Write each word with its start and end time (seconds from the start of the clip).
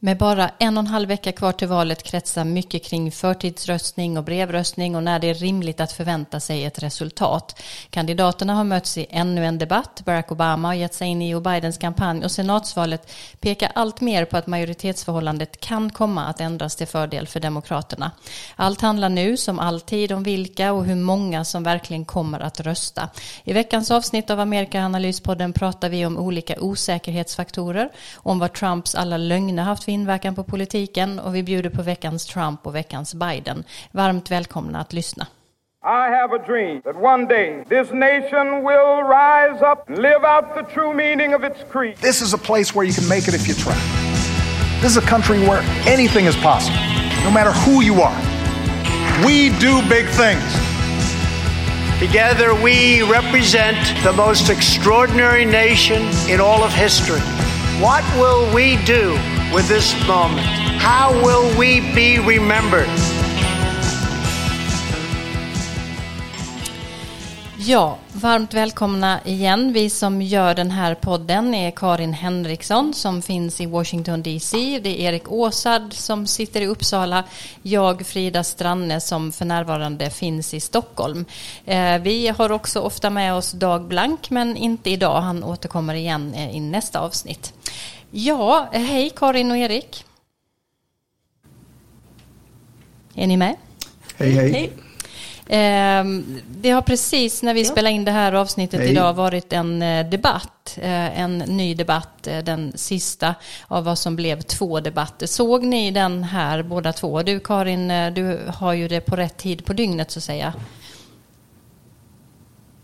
Med 0.00 0.18
bara 0.18 0.50
en 0.58 0.76
och 0.76 0.80
en 0.80 0.86
halv 0.86 1.08
vecka 1.08 1.32
kvar 1.32 1.52
till 1.52 1.68
valet 1.68 2.02
kretsar 2.02 2.44
mycket 2.44 2.84
kring 2.84 3.12
förtidsröstning 3.12 4.18
och 4.18 4.24
brevröstning 4.24 4.96
och 4.96 5.02
när 5.02 5.18
det 5.18 5.30
är 5.30 5.34
rimligt 5.34 5.80
att 5.80 5.92
förvänta 5.92 6.40
sig 6.40 6.64
ett 6.64 6.82
resultat. 6.82 7.62
Kandidaterna 7.90 8.54
har 8.54 8.64
mötts 8.64 8.98
i 8.98 9.06
ännu 9.10 9.46
en 9.46 9.58
debatt. 9.58 10.02
Barack 10.04 10.32
Obama 10.32 10.68
har 10.68 10.74
gett 10.74 10.94
sig 10.94 11.08
in 11.08 11.22
i 11.22 11.30
Joe 11.30 11.40
Bidens 11.40 11.78
kampanj 11.78 12.24
och 12.24 12.30
senatsvalet 12.30 13.12
pekar 13.40 13.72
allt 13.74 14.00
mer 14.00 14.24
på 14.24 14.36
att 14.36 14.46
majoritetsförhållandet 14.46 15.60
kan 15.60 15.90
komma 15.90 16.24
att 16.24 16.40
ändras 16.40 16.76
till 16.76 16.86
fördel 16.86 17.26
för 17.26 17.40
Demokraterna. 17.40 18.10
Allt 18.56 18.80
handlar 18.80 19.08
nu 19.08 19.36
som 19.36 19.58
alltid 19.58 20.12
om 20.12 20.22
vilka 20.22 20.72
och 20.72 20.84
hur 20.84 20.96
många 20.96 21.44
som 21.44 21.62
verkligen 21.62 22.04
kommer 22.04 22.40
att 22.40 22.60
rösta. 22.60 23.08
I 23.44 23.52
veckans 23.52 23.90
avsnitt 23.90 24.30
av 24.30 24.40
Amerikaanalyspodden 24.40 25.52
pratar 25.52 25.88
vi 25.88 26.06
om 26.06 26.18
olika 26.18 26.60
osäkerhetsfaktorer, 26.60 27.88
om 28.16 28.38
vad 28.38 28.52
Trumps 28.52 28.94
alla 28.94 29.16
lögner 29.16 29.62
haft 29.62 29.87
för 29.88 29.92
inverkan 29.92 30.34
på 30.34 30.44
politiken 30.44 31.18
och 31.18 31.34
vi 31.34 31.42
bjuder 31.42 31.70
på 31.70 31.82
veckans 31.82 32.26
Trump 32.26 32.66
och 32.66 32.74
veckans 32.74 33.14
Biden. 33.14 33.64
Varmt 33.92 34.30
välkomna 34.30 34.80
att 34.80 34.92
lyssna. 34.92 35.26
I 35.82 36.10
have 36.20 36.30
a 36.36 36.42
dream 36.46 36.82
that 36.82 36.96
one 36.96 37.26
day 37.26 37.64
this 37.68 37.90
nation 37.92 38.46
will 38.68 38.96
rise 39.20 39.60
up 39.72 39.88
and 39.88 39.98
live 39.98 40.22
out 40.32 40.44
the 40.54 40.74
true 40.74 40.94
meaning 40.94 41.34
of 41.34 41.44
its 41.44 41.72
creed. 41.72 41.96
This 41.96 42.22
is 42.22 42.34
a 42.34 42.38
place 42.38 42.74
where 42.74 42.86
you 42.88 42.94
can 42.94 43.08
make 43.08 43.28
it 43.28 43.34
if 43.34 43.48
you 43.48 43.54
try. 43.54 43.76
This 44.82 44.90
is 44.90 44.98
a 45.04 45.08
country 45.14 45.38
where 45.48 45.62
anything 45.86 46.26
is 46.26 46.36
possible, 46.36 46.80
no 47.24 47.30
matter 47.30 47.52
who 47.64 47.82
you 47.82 47.94
are. 48.02 48.18
We 49.26 49.36
do 49.66 49.72
big 49.88 50.06
things. 50.22 50.48
Together, 51.98 52.48
we 52.66 53.02
represent 53.02 53.78
the 54.04 54.12
most 54.12 54.50
extraordinary 54.50 55.46
nation 55.46 56.02
in 56.28 56.40
all 56.40 56.62
of 56.62 56.72
history. 56.74 57.22
What 57.80 58.02
will 58.16 58.52
we 58.52 58.76
do 58.86 59.12
with 59.54 59.68
this 59.68 59.94
moment? 60.08 60.46
How 60.80 61.12
will 61.12 61.46
we 61.56 61.80
be 61.94 62.18
remembered? 62.18 62.90
Ja, 67.58 67.98
varmt 68.12 68.54
välkomna 68.54 69.20
igen. 69.24 69.72
Vi 69.72 69.90
som 69.90 70.22
gör 70.22 70.54
den 70.54 70.70
här 70.70 70.94
podden 70.94 71.54
är 71.54 71.70
Karin 71.70 72.12
Henriksson 72.12 72.94
som 72.94 73.22
finns 73.22 73.60
i 73.60 73.66
Washington 73.66 74.22
DC. 74.22 74.80
Det 74.82 75.00
är 75.00 75.08
Erik 75.08 75.32
Åsad 75.32 75.92
som 75.92 76.26
sitter 76.26 76.60
i 76.60 76.66
Uppsala. 76.66 77.24
Jag, 77.62 78.06
Frida 78.06 78.44
Stranne, 78.44 79.00
som 79.00 79.32
för 79.32 79.44
närvarande 79.44 80.10
finns 80.10 80.54
i 80.54 80.60
Stockholm. 80.60 81.24
Eh, 81.64 81.98
vi 81.98 82.28
har 82.28 82.52
också 82.52 82.80
ofta 82.80 83.10
med 83.10 83.34
oss 83.34 83.52
Dag 83.52 83.84
Blank, 83.84 84.30
men 84.30 84.56
inte 84.56 84.90
idag. 84.90 85.20
Han 85.20 85.44
återkommer 85.44 85.94
igen 85.94 86.34
eh, 86.34 86.56
i 86.56 86.60
nästa 86.60 87.00
avsnitt. 87.00 87.52
Ja, 88.10 88.68
hej 88.72 89.10
Karin 89.16 89.50
och 89.50 89.56
Erik. 89.56 90.04
Är 93.14 93.26
ni 93.26 93.36
med? 93.36 93.56
Hej, 94.16 94.30
hej. 94.30 94.52
hej. 94.52 94.72
Ehm, 95.48 96.40
det 96.50 96.70
har 96.70 96.82
precis 96.82 97.42
när 97.42 97.54
vi 97.54 97.62
ja. 97.62 97.70
spelar 97.70 97.90
in 97.90 98.04
det 98.04 98.10
här 98.10 98.32
avsnittet 98.32 98.80
Hej. 98.80 98.90
idag 98.90 99.14
varit 99.14 99.52
en 99.52 99.82
eh, 99.82 100.08
debatt, 100.08 100.78
eh, 100.82 101.20
en 101.20 101.38
ny 101.38 101.74
debatt, 101.74 102.26
eh, 102.26 102.38
den 102.38 102.72
sista 102.74 103.34
av 103.66 103.84
vad 103.84 103.98
som 103.98 104.16
blev 104.16 104.42
två 104.42 104.80
debatter. 104.80 105.26
Såg 105.26 105.64
ni 105.64 105.90
den 105.90 106.24
här 106.24 106.62
båda 106.62 106.92
två? 106.92 107.22
Du 107.22 107.40
Karin, 107.40 107.88
du 108.14 108.40
har 108.54 108.72
ju 108.72 108.88
det 108.88 109.00
på 109.00 109.16
rätt 109.16 109.36
tid 109.36 109.64
på 109.64 109.72
dygnet 109.72 110.10
så 110.10 110.18
att 110.18 110.24
säga. 110.24 110.54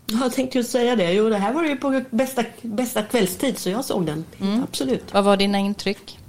Jag 0.07 0.33
tänkte 0.33 0.57
ju 0.57 0.63
säga 0.63 0.95
det. 0.95 1.13
Jo, 1.13 1.29
det 1.29 1.37
här 1.37 1.53
var 1.53 1.63
ju 1.63 1.75
på 1.75 2.01
bästa, 2.09 2.43
bästa 2.61 3.03
kvällstid 3.03 3.57
så 3.57 3.69
jag 3.69 3.85
såg 3.85 4.05
den. 4.05 4.25
Mm. 4.41 4.63
Absolut. 4.63 5.13
Vad 5.13 5.23
var 5.23 5.37
dina 5.37 5.59
intryck? 5.59 6.19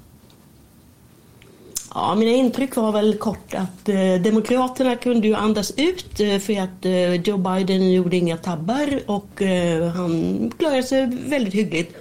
Ja, 1.95 2.15
mina 2.15 2.31
intryck 2.31 2.77
var 2.77 2.93
väl 2.93 3.19
kort 3.19 3.55
att 3.55 3.89
eh, 3.89 4.15
Demokraterna 4.23 4.97
kunde 4.97 5.29
ju 5.29 5.35
andas 5.35 5.73
ut 5.77 6.21
eh, 6.21 6.39
för 6.39 6.61
att 6.61 6.85
eh, 6.85 7.15
Joe 7.15 7.37
Biden 7.37 7.93
gjorde 7.93 8.17
inga 8.17 8.37
tabbar 8.37 9.01
och 9.07 9.43
eh, 9.43 9.89
han 9.89 10.53
klarade 10.59 10.83
sig 10.83 11.07
väldigt 11.07 11.55
hyggligt. 11.55 11.97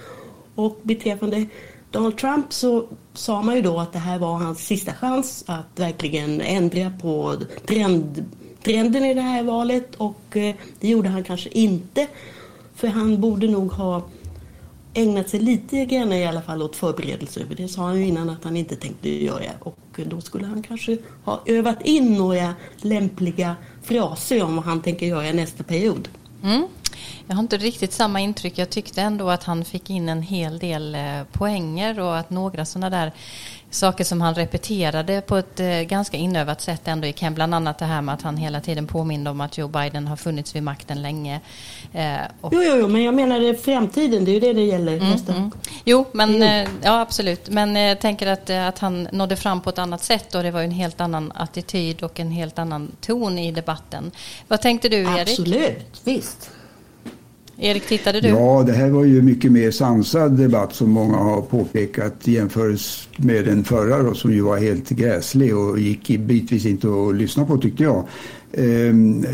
Och 0.54 0.80
beträffande 0.82 1.46
Donald 1.90 2.18
Trump 2.18 2.52
så 2.52 2.86
sa 3.14 3.42
man 3.42 3.56
ju 3.56 3.62
då 3.62 3.78
att 3.78 3.92
det 3.92 3.98
här 3.98 4.18
var 4.18 4.38
hans 4.38 4.66
sista 4.66 4.92
chans 4.92 5.44
att 5.46 5.80
verkligen 5.80 6.40
ändra 6.40 6.92
på 7.02 7.36
trend, 7.66 8.24
trenden 8.66 9.04
i 9.04 9.14
det 9.14 9.20
här 9.20 9.42
valet 9.42 9.94
och 9.94 10.36
eh, 10.36 10.54
det 10.80 10.88
gjorde 10.88 11.08
han 11.08 11.24
kanske 11.24 11.48
inte. 11.48 12.06
För 12.74 12.88
han 12.88 13.20
borde 13.20 13.48
nog 13.48 13.72
ha 13.72 14.02
ägnat 14.94 15.28
sig 15.28 15.40
lite 15.40 15.84
grann 15.84 16.12
i 16.12 16.26
alla 16.26 16.42
fall 16.42 16.62
åt 16.62 16.76
förberedelser. 16.76 17.46
För 17.46 17.54
det 17.54 17.68
sa 17.68 17.82
han 17.82 18.00
ju 18.00 18.06
innan 18.06 18.30
att 18.30 18.44
han 18.44 18.56
inte 18.56 18.76
tänkte 18.76 19.08
göra. 19.08 19.50
Och 19.60 20.00
då 20.06 20.20
skulle 20.20 20.46
han 20.46 20.62
kanske 20.62 20.98
ha 21.24 21.42
övat 21.46 21.82
in 21.82 22.14
några 22.14 22.54
lämpliga 22.76 23.56
fraser 23.82 24.42
om 24.42 24.56
vad 24.56 24.64
han 24.64 24.82
tänker 24.82 25.06
göra 25.06 25.28
i 25.28 25.32
nästa 25.32 25.64
period. 25.64 26.08
Mm. 26.42 26.66
Jag 27.26 27.36
har 27.36 27.42
inte 27.42 27.56
riktigt 27.56 27.92
samma 27.92 28.20
intryck. 28.20 28.58
Jag 28.58 28.70
tyckte 28.70 29.02
ändå 29.02 29.30
att 29.30 29.44
han 29.44 29.64
fick 29.64 29.90
in 29.90 30.08
en 30.08 30.22
hel 30.22 30.58
del 30.58 30.94
eh, 30.94 31.24
poänger 31.32 32.00
och 32.00 32.18
att 32.18 32.30
några 32.30 32.64
sådana 32.64 32.90
där 32.90 33.12
saker 33.76 34.04
som 34.04 34.20
han 34.20 34.34
repeterade 34.34 35.20
på 35.20 35.36
ett 35.36 35.60
eh, 35.60 35.80
ganska 35.80 36.16
inövat 36.16 36.60
sätt 36.60 36.88
ändå 36.88 37.06
gick 37.06 37.22
hem. 37.22 37.34
Bland 37.34 37.54
annat 37.54 37.78
det 37.78 37.84
här 37.84 38.02
med 38.02 38.14
att 38.14 38.22
han 38.22 38.36
hela 38.36 38.60
tiden 38.60 38.86
påminde 38.86 39.30
om 39.30 39.40
att 39.40 39.58
Joe 39.58 39.68
Biden 39.68 40.06
har 40.06 40.16
funnits 40.16 40.56
vid 40.56 40.62
makten 40.62 41.02
länge. 41.02 41.40
Eh, 41.92 42.16
och... 42.40 42.52
Jo, 42.54 42.62
jo, 42.62 42.76
jo, 42.76 42.88
men 42.88 43.02
jag 43.02 43.14
menar 43.14 43.54
framtiden, 43.54 44.24
det 44.24 44.30
är 44.30 44.34
ju 44.34 44.40
det 44.40 44.52
det 44.52 44.64
gäller. 44.64 44.96
Mm, 44.96 45.18
mm. 45.28 45.50
Jo, 45.84 46.04
men 46.12 46.42
eh, 46.42 46.68
ja 46.82 47.00
absolut. 47.00 47.48
Men 47.48 47.76
jag 47.76 48.00
tänker 48.00 48.26
att, 48.26 48.50
att 48.50 48.78
han 48.78 49.08
nådde 49.12 49.36
fram 49.36 49.60
på 49.60 49.70
ett 49.70 49.78
annat 49.78 50.02
sätt 50.02 50.34
och 50.34 50.42
det 50.42 50.50
var 50.50 50.60
en 50.60 50.70
helt 50.70 51.00
annan 51.00 51.32
attityd 51.32 52.02
och 52.02 52.20
en 52.20 52.30
helt 52.30 52.58
annan 52.58 52.92
ton 53.00 53.38
i 53.38 53.52
debatten. 53.52 54.10
Vad 54.48 54.60
tänkte 54.60 54.88
du 54.88 54.96
Erik? 54.96 55.28
Absolut, 55.28 56.00
visst. 56.04 56.50
Erik, 57.58 57.86
tittade 57.86 58.20
du? 58.20 58.28
Ja, 58.28 58.64
det 58.66 58.72
här 58.72 58.90
var 58.90 59.04
ju 59.04 59.22
mycket 59.22 59.52
mer 59.52 59.70
sansad 59.70 60.32
debatt 60.38 60.74
som 60.74 60.90
många 60.90 61.16
har 61.16 61.42
påpekat 61.42 62.14
jämfört 62.26 63.08
med 63.16 63.44
den 63.44 63.64
förra 63.64 64.02
då, 64.02 64.14
som 64.14 64.32
ju 64.32 64.40
var 64.40 64.58
helt 64.58 64.88
gräslig 64.88 65.56
och 65.56 65.78
gick 65.78 66.18
bitvis 66.18 66.66
inte 66.66 66.88
att 66.88 67.16
lyssna 67.16 67.44
på 67.44 67.58
tyckte 67.58 67.82
jag. 67.82 68.04
Ehm, 68.52 69.24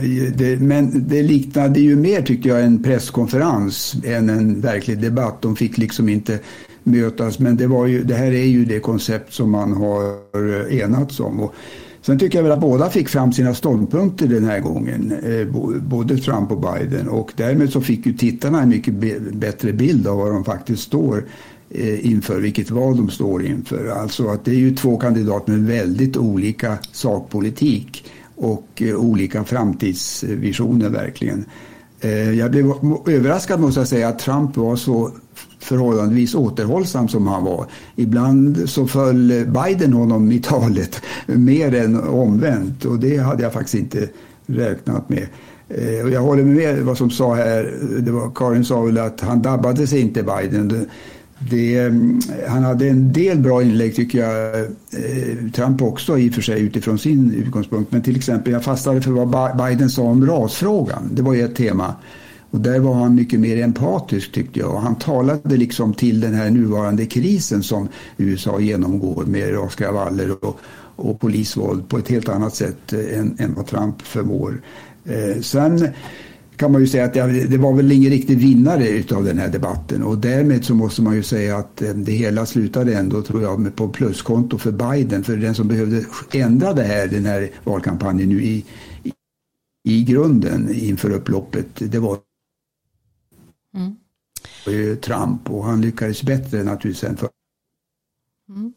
men 0.59 1.09
det 1.09 1.22
liknade 1.22 1.81
ju 1.81 1.97
mer 1.97 2.22
tyckte 2.22 2.49
jag 2.49 2.62
en 2.62 2.83
presskonferens 2.83 3.97
än 4.05 4.31
en 4.31 4.60
verklig 4.60 5.00
debatt. 5.00 5.43
De 5.43 5.56
fick 5.56 5.78
liksom 5.78 6.09
inte 6.09 6.39
mötas 6.83 7.39
men 7.39 7.56
det, 7.56 7.66
var 7.66 7.87
ju, 7.87 8.03
det 8.03 8.15
här 8.15 8.33
är 8.33 8.47
ju 8.47 8.65
det 8.65 8.81
koncept 8.81 9.33
som 9.33 9.50
man 9.50 9.72
har 9.72 10.15
eh, 10.34 10.78
enats 10.78 11.21
om. 11.21 11.41
Och 11.41 11.54
Sen 12.03 12.19
tycker 12.19 12.39
jag 12.39 12.43
väl 12.43 12.53
att 12.53 12.61
båda 12.61 12.91
fick 12.91 13.09
fram 13.09 13.33
sina 13.33 13.55
ståndpunkter 13.55 14.27
den 14.27 14.45
här 14.45 14.61
gången, 14.61 15.13
eh, 15.13 15.47
både 15.81 16.17
Trump 16.17 16.51
och 16.51 16.61
Biden. 16.61 17.09
Och 17.09 17.33
därmed 17.37 17.71
så 17.71 17.81
fick 17.81 18.07
ju 18.07 18.13
tittarna 18.13 18.63
en 18.63 18.69
mycket 18.69 18.95
bättre 19.35 19.73
bild 19.73 20.07
av 20.07 20.19
vad 20.19 20.33
de 20.33 20.45
faktiskt 20.45 20.83
står 20.83 21.25
eh, 21.71 22.07
inför, 22.07 22.41
vilket 22.41 22.71
val 22.71 22.97
de 22.97 23.11
står 23.11 23.45
inför. 23.45 23.89
Alltså 23.89 24.29
att 24.29 24.45
det 24.45 24.51
är 24.51 24.59
ju 24.59 24.75
två 24.77 24.97
kandidater 24.97 25.53
med 25.53 25.67
väldigt 25.67 26.17
olika 26.17 26.79
sakpolitik 26.93 28.05
och 28.37 28.83
eh, 28.83 28.97
olika 28.97 29.45
framtidsvisioner 29.45 30.89
verkligen. 30.89 31.45
Jag 32.39 32.51
blev 32.51 32.73
överraskad 33.07 33.61
måste 33.61 33.81
jag 33.81 33.89
säga 33.89 34.09
att 34.09 34.19
Trump 34.19 34.57
var 34.57 34.77
så 34.77 35.11
förhållandevis 35.62 36.34
återhållsam 36.34 37.09
som 37.09 37.27
han 37.27 37.45
var. 37.45 37.67
Ibland 37.97 38.69
så 38.71 38.87
föll 38.87 39.47
Biden 39.47 39.93
honom 39.93 40.33
i 40.33 40.39
talet 40.39 41.03
mer 41.27 41.75
än 41.75 42.00
omvänt 42.00 42.84
och 42.84 42.99
det 42.99 43.17
hade 43.17 43.43
jag 43.43 43.53
faktiskt 43.53 43.75
inte 43.75 44.09
räknat 44.47 45.09
med. 45.09 45.27
Eh, 45.69 46.05
och 46.05 46.11
jag 46.11 46.21
håller 46.21 46.45
med 46.45 46.78
vad 46.78 46.99
som 46.99 47.11
sa 47.11 47.34
här, 47.34 47.75
det 48.01 48.11
var, 48.11 48.31
Karin 48.34 48.65
sa 48.65 48.83
väl 48.83 48.99
att 48.99 49.21
han 49.21 49.43
dabbade 49.43 49.87
sig 49.87 50.01
inte 50.01 50.22
Biden. 50.22 50.87
Det, 51.51 51.93
han 52.49 52.62
hade 52.62 52.89
en 52.89 53.12
del 53.12 53.39
bra 53.39 53.62
inlägg 53.62 53.97
tycker 53.97 54.19
jag, 54.19 54.60
eh, 54.60 55.51
Trump 55.54 55.83
också 55.83 56.19
i 56.19 56.31
och 56.31 56.34
för 56.34 56.42
sig 56.42 56.63
utifrån 56.63 56.98
sin 56.98 57.34
utgångspunkt. 57.34 57.92
Men 57.92 58.03
till 58.03 58.16
exempel 58.16 58.53
jag 58.53 58.65
fastnade 58.65 59.03
för 59.03 59.10
vad 59.10 59.57
Biden 59.57 59.91
sa 59.91 60.03
om 60.03 60.27
rasfrågan. 60.27 61.10
Det 61.13 61.22
var 61.22 61.34
ju 61.34 61.45
ett 61.45 61.57
tema. 61.57 61.95
Och 62.53 62.60
där 62.60 62.78
var 62.78 62.95
han 62.95 63.15
mycket 63.15 63.41
mer 63.41 63.57
empatisk 63.57 64.33
tyckte 64.33 64.60
jag. 64.60 64.77
Han 64.77 64.97
talade 64.99 65.57
liksom 65.57 65.95
till 65.95 66.21
den 66.21 66.34
här 66.34 66.51
nuvarande 66.51 67.07
krisen 67.07 67.63
som 67.63 67.89
USA 68.16 68.60
genomgår 68.60 69.25
med 69.25 69.54
raskravaller 69.54 70.45
och, 70.45 70.59
och 70.97 71.21
polisvåld 71.21 71.89
på 71.89 71.99
ett 71.99 72.09
helt 72.09 72.28
annat 72.28 72.54
sätt 72.54 72.93
eh, 72.93 73.19
än, 73.19 73.37
än 73.39 73.54
vad 73.54 73.66
Trump 73.66 74.03
förmår. 74.03 74.63
Eh, 75.04 75.41
sen 75.41 75.89
kan 76.57 76.72
man 76.72 76.81
ju 76.81 76.87
säga 76.87 77.04
att 77.04 77.15
det 77.51 77.59
var 77.59 77.72
väl 77.72 77.93
ingen 77.93 78.10
riktig 78.10 78.39
vinnare 78.39 78.89
utav 78.89 79.25
den 79.25 79.39
här 79.39 79.48
debatten 79.48 80.03
och 80.03 80.19
därmed 80.19 80.65
så 80.65 80.75
måste 80.75 81.03
man 81.03 81.15
ju 81.15 81.22
säga 81.22 81.57
att 81.57 81.83
eh, 81.83 81.91
det 81.91 82.13
hela 82.13 82.47
slutade 82.47 82.95
ändå 82.95 83.22
tror 83.22 83.43
jag 83.43 83.77
på 83.77 83.89
pluskonto 83.89 84.59
för 84.59 84.72
Biden 84.72 85.25
för 85.25 85.37
den 85.37 85.55
som 85.55 85.69
behövde 85.69 86.05
ändra 86.33 86.72
det 86.72 86.83
här, 86.83 87.07
den 87.07 87.27
här 87.27 87.51
valkampanjen 87.65 88.28
nu 88.28 88.43
i, 88.43 88.65
i 89.89 90.05
grunden 90.05 90.75
inför 90.75 91.10
upploppet 91.10 91.66
det 91.77 91.98
var 91.98 92.19
Mm. 93.74 93.97
Trump 95.01 95.51
och 95.51 95.65
han 95.65 95.80
lyckades 95.80 96.22
bättre 96.22 96.63
naturligtvis 96.63 97.04
än 97.04 97.16
för. 97.16 97.28
Mm. 98.48 98.72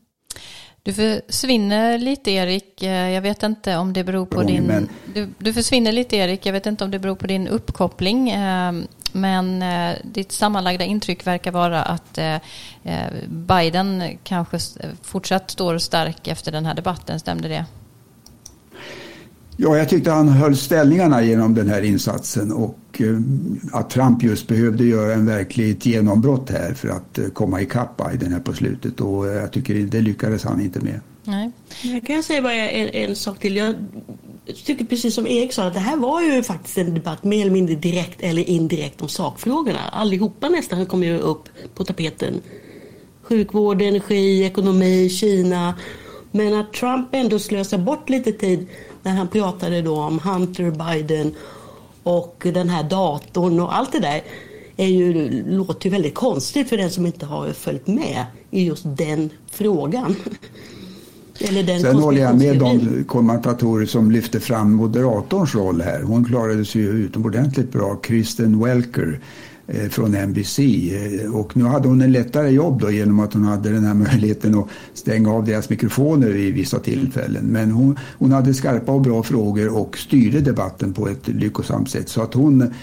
Du 0.84 0.94
försvinner 0.94 1.98
lite 1.98 2.32
Erik. 2.32 2.84
Eh, 2.84 3.10
jag 3.10 3.22
vet 3.22 3.44
inte 3.44 3.78
om 3.78 3.94
det 3.94 4.04
beror 4.04 4.26
på 4.26 4.44
din... 4.44 4.64
Men... 4.64 4.90
Du, 5.14 5.30
du 5.38 5.54
försvinner 5.54 5.92
lite 5.92 6.16
Erik. 6.16 6.46
Jag 6.46 6.54
vet 6.54 6.66
inte 6.66 6.84
om 6.84 6.92
det 6.92 7.00
beror 7.00 7.16
på 7.16 7.28
din 7.28 7.48
uppkoppling. 7.48 8.30
Eh, 8.30 8.74
men 9.12 9.62
eh, 9.62 9.96
ditt 10.04 10.32
sammanlagda 10.32 10.84
intryck 10.84 11.28
verkar 11.28 11.52
vara 11.52 11.84
att 11.84 12.20
Biden 13.28 14.04
kanske 14.24 14.60
fortsatt 15.02 15.52
står 15.52 15.78
stark 15.78 16.28
efter 16.28 16.52
den 16.52 16.66
här 16.66 16.74
debatten. 16.76 17.20
Stämde 17.20 17.48
det? 17.48 17.66
Ja, 19.58 19.78
jag 19.78 19.90
tyckte 19.90 20.12
han 20.12 20.30
höll 20.30 20.56
ställningarna 20.56 21.22
genom 21.22 21.54
den 21.54 21.70
här 21.70 21.82
insatsen 21.82 22.52
och 22.52 22.78
att 23.72 23.90
Trump 23.90 24.24
just 24.24 24.48
behövde 24.48 24.86
göra 24.86 25.14
en 25.14 25.26
verkligt 25.26 25.86
genombrott 25.86 26.50
här 26.50 26.74
för 26.74 26.88
att 26.88 27.20
komma 27.34 27.62
ikapp 27.62 27.98
Biden 27.98 28.34
här 28.34 28.40
på 28.40 28.54
slutet 28.54 29.02
och 29.02 29.28
jag 29.28 29.52
tycker 29.52 29.74
det 29.74 30.02
lyckades 30.02 30.44
han 30.44 30.62
inte 30.62 30.80
med. 30.80 31.00
Nej. 31.24 31.52
Jag 31.82 32.08
kan 32.08 32.24
säga 32.24 32.42
bara 32.42 32.54
en, 32.54 32.90
en 32.90 33.16
sak 33.16 33.40
till. 33.40 33.56
Jag 33.56 33.76
tycker 34.66 34.86
precis 34.86 35.16
som 35.16 35.28
Erik 35.28 35.54
sa 35.54 35.68
att 35.68 35.74
det 35.74 35.80
här 35.80 35.98
var 35.98 36.22
ju 36.22 36.44
faktiskt 36.44 36.78
en 36.78 36.94
debatt 36.94 37.24
mer 37.24 37.42
eller 37.42 37.52
mindre 37.52 37.76
direkt 37.76 38.22
eller 38.22 38.50
indirekt 38.50 39.02
om 39.02 39.10
sakfrågorna. 39.10 39.80
Allihopa 39.92 40.50
nästan 40.50 40.86
kom 40.86 41.04
ju 41.04 41.20
upp 41.20 41.44
på 41.76 41.84
tapeten. 41.84 42.42
Sjukvård, 43.22 43.82
energi, 43.82 44.44
ekonomi, 44.44 45.10
Kina. 45.10 45.74
Men 46.32 46.54
att 46.54 46.74
Trump 46.74 47.08
ändå 47.12 47.40
slösar 47.40 47.78
bort 47.78 48.10
lite 48.10 48.32
tid 48.32 48.68
när 49.04 49.12
han 49.12 49.28
pratade 49.28 49.82
då 49.82 49.96
om 49.96 50.20
Hunter 50.20 50.72
Biden 50.72 51.36
och 52.06 52.48
den 52.54 52.70
här 52.70 52.84
datorn 52.84 53.60
och 53.60 53.76
allt 53.76 53.92
det 53.92 54.00
där 54.00 54.22
är 54.78 54.88
ju, 54.88 55.44
låter 55.48 55.86
ju 55.86 55.92
väldigt 55.92 56.16
konstigt 56.16 56.70
för 56.70 56.78
den 56.78 56.92
som 56.92 57.06
inte 57.06 57.26
har 57.26 57.50
följt 57.50 57.88
med 57.88 58.26
i 58.52 58.64
just 58.64 58.84
den 58.86 59.30
frågan. 59.52 60.16
Sen 61.82 61.96
håller 61.96 62.22
jag 62.22 62.38
med 62.38 62.60
de 62.60 63.04
kommentatorer 63.04 63.86
som 63.86 64.12
lyfter 64.12 64.40
fram 64.40 64.74
moderatorns 64.74 65.56
roll 65.56 65.82
här. 65.82 66.02
Hon 66.02 66.26
klarade 66.26 66.66
sig 66.66 66.82
ju 66.82 66.90
utomordentligt 66.90 67.72
bra. 67.72 67.96
Kristen 67.96 68.64
Welker 68.64 69.20
från 69.90 70.12
NBC. 70.12 70.60
Eh, 70.60 71.36
och 71.36 71.58
nu 71.58 71.64
hade 71.64 71.88
hon 71.88 72.02
en 72.02 72.12
lättare 72.12 72.50
jobb 72.50 72.82
då 72.82 72.92
genom 72.92 73.20
att 73.20 73.34
hon 73.34 73.44
hade 73.44 73.70
den 73.70 73.84
här 73.84 73.94
möjligheten 73.94 74.56
att 74.56 74.68
stänga 74.94 75.32
av 75.32 75.46
deras 75.46 75.70
mikrofoner 75.70 76.28
vid 76.28 76.54
vissa 76.54 76.80
tillfällen. 76.80 77.46
Men 77.46 77.72
hon, 77.72 78.00
hon 78.18 78.32
hade 78.32 78.54
skarpa 78.54 78.92
och 78.92 79.02
bra 79.02 79.24
frågor 79.24 79.78
och 79.78 79.98
styrde 79.98 80.42
debatten 80.42 80.94
på 80.94 81.08
ett 81.08 81.28
lyckosamt 81.28 81.90
sätt. 81.90 82.10
Så 82.10 82.22
att 82.22 82.34
hon, 82.34 82.74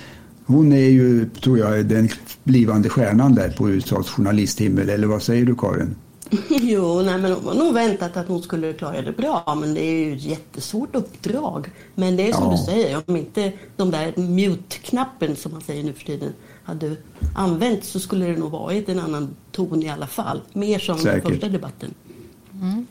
hon 0.46 0.72
är 0.72 0.88
ju, 0.88 1.28
tror 1.28 1.58
jag, 1.58 1.86
den 1.86 2.08
blivande 2.44 2.88
stjärnan 2.88 3.34
där 3.34 3.50
på 3.50 3.70
USAs 3.70 4.08
journalisthimmel. 4.08 4.88
Eller 4.88 5.06
vad 5.06 5.22
säger 5.22 5.44
du 5.44 5.54
Karin? 5.54 5.94
Jo, 6.48 7.02
nej, 7.02 7.18
men 7.18 7.30
de 7.30 7.46
har 7.46 7.54
nog 7.54 7.74
väntat 7.74 8.16
att 8.16 8.28
hon 8.28 8.42
skulle 8.42 8.72
klara 8.72 9.02
det 9.02 9.12
bra. 9.12 9.58
Men 9.60 9.74
det 9.74 9.80
är 9.80 10.06
ju 10.06 10.16
ett 10.16 10.22
jättesvårt 10.22 10.96
uppdrag. 10.96 11.70
Men 11.94 12.16
det 12.16 12.28
är 12.28 12.32
som 12.32 12.44
ja. 12.44 12.50
du 12.50 12.72
säger, 12.72 13.02
om 13.06 13.16
inte 13.16 13.52
de 13.76 13.90
där 13.90 14.12
mute-knappen 14.16 15.36
som 15.36 15.52
man 15.52 15.60
säger 15.60 15.84
nu 15.84 15.92
för 15.92 16.04
tiden 16.04 16.32
hade 16.64 16.96
använts 17.34 17.88
så 17.88 18.00
skulle 18.00 18.26
det 18.26 18.36
nog 18.36 18.50
varit 18.50 18.88
en 18.88 19.00
annan 19.00 19.36
ton 19.52 19.82
i 19.82 19.88
alla 19.88 20.06
fall. 20.06 20.40
Mer 20.52 20.78
som 20.78 20.98
Säkert. 20.98 21.28
första 21.28 21.48
debatten. 21.48 21.94
Mm. 22.52 22.86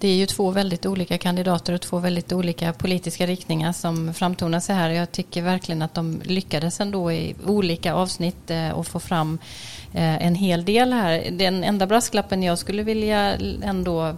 Det 0.00 0.08
är 0.08 0.14
ju 0.14 0.26
två 0.26 0.50
väldigt 0.50 0.86
olika 0.86 1.18
kandidater 1.18 1.72
och 1.72 1.80
två 1.80 1.98
väldigt 1.98 2.32
olika 2.32 2.72
politiska 2.72 3.26
riktningar 3.26 3.72
som 3.72 4.14
framtonar 4.14 4.60
sig 4.60 4.74
här. 4.74 4.90
Jag 4.90 5.12
tycker 5.12 5.42
verkligen 5.42 5.82
att 5.82 5.94
de 5.94 6.20
lyckades 6.24 6.80
ändå 6.80 7.12
i 7.12 7.34
olika 7.46 7.94
avsnitt 7.94 8.50
eh, 8.50 8.82
få 8.82 9.00
fram 9.00 9.38
eh, 9.92 10.26
en 10.26 10.34
hel 10.34 10.64
del 10.64 10.92
här. 10.92 11.30
Den 11.30 11.64
enda 11.64 11.86
brasklappen 11.86 12.42
jag 12.42 12.58
skulle 12.58 12.82
vilja 12.82 13.36
ändå 13.62 14.16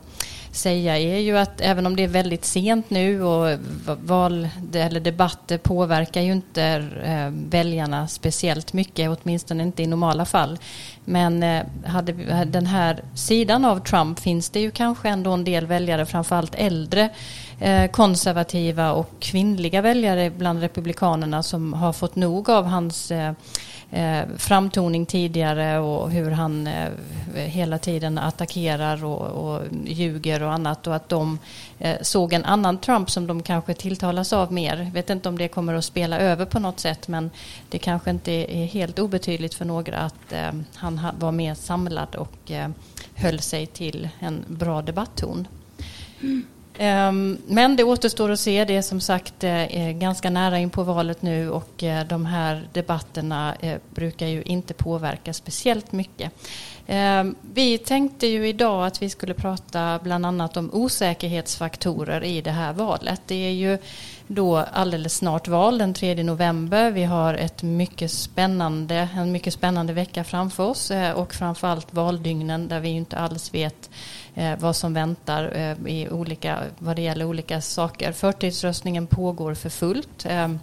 säga 0.52 0.98
är 0.98 1.18
ju 1.18 1.38
att 1.38 1.60
även 1.60 1.86
om 1.86 1.96
det 1.96 2.04
är 2.04 2.08
väldigt 2.08 2.44
sent 2.44 2.90
nu 2.90 3.22
och 3.22 3.58
val 3.86 4.48
eller 4.72 5.00
debatter 5.00 5.58
påverkar 5.58 6.20
ju 6.20 6.32
inte 6.32 6.62
eh, 7.04 7.50
väljarna 7.50 8.08
speciellt 8.08 8.72
mycket, 8.72 9.18
åtminstone 9.22 9.62
inte 9.62 9.82
i 9.82 9.86
normala 9.86 10.24
fall. 10.24 10.58
Men 11.04 11.42
eh, 11.42 11.62
hade 11.84 12.12
den 12.44 12.66
här 12.66 13.02
sidan 13.14 13.64
av 13.64 13.80
Trump 13.80 14.18
finns 14.18 14.50
det 14.50 14.60
ju 14.60 14.70
kanske 14.70 15.08
ändå 15.08 15.30
en 15.30 15.44
del 15.44 15.66
väljare, 15.66 16.06
framförallt 16.06 16.54
äldre 16.54 17.10
Eh, 17.62 17.90
konservativa 17.90 18.92
och 18.92 19.10
kvinnliga 19.18 19.82
väljare 19.82 20.30
bland 20.30 20.60
republikanerna 20.60 21.42
som 21.42 21.72
har 21.72 21.92
fått 21.92 22.16
nog 22.16 22.50
av 22.50 22.64
hans 22.64 23.10
eh, 23.10 23.32
eh, 23.90 24.24
framtoning 24.36 25.06
tidigare 25.06 25.78
och 25.78 26.10
hur 26.10 26.30
han 26.30 26.68
hela 27.34 27.78
tiden 27.78 28.18
attackerar 28.18 29.04
och, 29.04 29.20
och 29.20 29.62
ljuger 29.84 30.42
och 30.42 30.52
annat 30.52 30.86
och 30.86 30.94
att 30.94 31.08
de 31.08 31.38
såg 32.00 32.32
en 32.32 32.44
annan 32.44 32.78
Trump 32.78 33.10
som 33.10 33.26
de 33.26 33.42
kanske 33.42 33.74
tilltalas 33.74 34.32
av 34.32 34.52
mer. 34.52 34.90
Vet 34.94 35.10
inte 35.10 35.28
om 35.28 35.38
det 35.38 35.48
kommer 35.48 35.74
att 35.74 35.84
spela 35.84 36.18
över 36.18 36.44
på 36.44 36.58
något 36.58 36.80
sätt 36.80 37.08
men 37.08 37.30
det 37.68 37.78
kanske 37.78 38.10
inte 38.10 38.32
är 38.32 38.66
helt 38.66 38.98
obetydligt 38.98 39.54
för 39.54 39.64
några 39.64 39.98
att 39.98 40.34
han 40.74 41.00
var 41.18 41.32
mer 41.32 41.54
samlad 41.54 42.14
och 42.14 42.52
höll 43.14 43.38
sig 43.38 43.66
till 43.66 44.08
en 44.18 44.44
bra 44.48 44.82
debattton. 44.82 45.48
Mm. 46.20 46.44
Ehm, 46.82 47.38
men 47.46 47.76
det 47.76 47.84
återstår 47.84 48.30
att 48.30 48.40
se. 48.40 48.64
Det 48.64 48.76
är 48.76 48.82
som 48.82 49.00
sagt 49.00 49.44
eh, 49.44 49.90
ganska 49.90 50.30
nära 50.30 50.58
in 50.58 50.70
på 50.70 50.82
valet 50.82 51.22
nu 51.22 51.50
och 51.50 51.82
eh, 51.82 52.06
de 52.06 52.26
här 52.26 52.68
debatterna 52.72 53.54
eh, 53.60 53.78
brukar 53.94 54.26
ju 54.26 54.42
inte 54.42 54.74
påverka 54.74 55.32
speciellt 55.32 55.92
mycket. 55.92 56.32
Ehm, 56.92 57.34
vi 57.54 57.78
tänkte 57.78 58.26
ju 58.26 58.48
idag 58.48 58.86
att 58.86 59.02
vi 59.02 59.08
skulle 59.10 59.34
prata 59.34 60.00
bland 60.02 60.26
annat 60.26 60.56
om 60.56 60.70
osäkerhetsfaktorer 60.72 62.24
i 62.24 62.40
det 62.40 62.50
här 62.50 62.72
valet. 62.72 63.20
Det 63.26 63.34
är 63.34 63.52
ju 63.52 63.78
då 64.26 64.56
alldeles 64.56 65.16
snart 65.16 65.48
val 65.48 65.78
den 65.78 65.94
3 65.94 66.22
november. 66.22 66.90
Vi 66.90 67.04
har 67.04 67.34
ett 67.34 67.62
mycket 67.62 68.10
spännande, 68.10 69.08
en 69.16 69.32
mycket 69.32 69.54
spännande 69.54 69.92
vecka 69.92 70.24
framför 70.24 70.64
oss 70.64 70.90
eh, 70.90 71.12
och 71.12 71.34
framförallt 71.34 71.94
valdygnen 71.94 72.68
där 72.68 72.80
vi 72.80 72.88
inte 72.88 73.16
alls 73.16 73.54
vet 73.54 73.90
eh, 74.34 74.58
vad 74.58 74.76
som 74.76 74.94
väntar 74.94 75.52
eh, 75.54 75.94
i 75.94 76.08
olika, 76.10 76.58
vad 76.78 76.96
det 76.96 77.02
gäller 77.02 77.24
olika 77.24 77.60
saker. 77.60 78.12
Förtidsröstningen 78.12 79.06
pågår 79.06 79.54
för 79.54 79.70
fullt. 79.70 80.26
Ehm, 80.28 80.58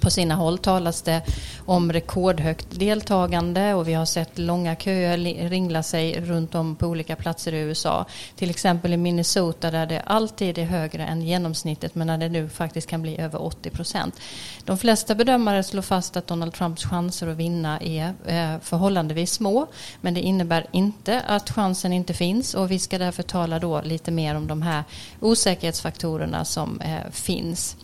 på 0.00 0.10
sina 0.10 0.34
håll 0.34 0.58
talas 0.58 1.02
det 1.02 1.22
om 1.66 1.92
rekordhögt 1.92 2.66
deltagande 2.70 3.74
och 3.74 3.88
vi 3.88 3.94
har 3.94 4.04
sett 4.04 4.38
långa 4.38 4.76
köer 4.76 5.18
ringla 5.48 5.82
sig 5.82 6.20
runt 6.20 6.54
om 6.54 6.76
på 6.76 6.86
olika 6.86 7.16
platser 7.16 7.54
i 7.54 7.58
USA. 7.58 8.04
Till 8.36 8.50
exempel 8.50 8.92
i 8.92 8.96
Minnesota 8.96 9.70
där 9.70 9.86
det 9.86 10.00
alltid 10.00 10.58
är 10.58 10.64
högre 10.64 11.06
än 11.06 11.22
genomsnittet 11.22 11.94
men 11.94 12.06
där 12.06 12.18
det 12.18 12.28
nu 12.28 12.48
faktiskt 12.48 12.88
kan 12.88 13.02
bli 13.02 13.20
över 13.20 13.42
80 13.42 13.70
procent. 13.70 14.20
De 14.64 14.78
flesta 14.78 15.14
bedömare 15.14 15.62
slår 15.62 15.82
fast 15.82 16.16
att 16.16 16.26
Donald 16.26 16.52
Trumps 16.52 16.84
chanser 16.84 17.26
att 17.26 17.36
vinna 17.36 17.80
är 17.80 18.14
eh, 18.26 18.60
förhållandevis 18.62 19.32
små 19.32 19.66
men 20.00 20.14
det 20.14 20.20
innebär 20.20 20.66
inte 20.72 21.20
att 21.20 21.50
chansen 21.50 21.92
inte 21.92 22.14
finns 22.14 22.54
och 22.54 22.70
vi 22.70 22.78
ska 22.78 22.98
därför 22.98 23.22
tala 23.22 23.58
då 23.58 23.80
lite 23.80 24.10
mer 24.10 24.34
om 24.34 24.46
de 24.46 24.62
här 24.62 24.84
osäkerhetsfaktorerna 25.20 26.44
som 26.44 26.80
eh, 26.80 27.10
finns. 27.10 27.76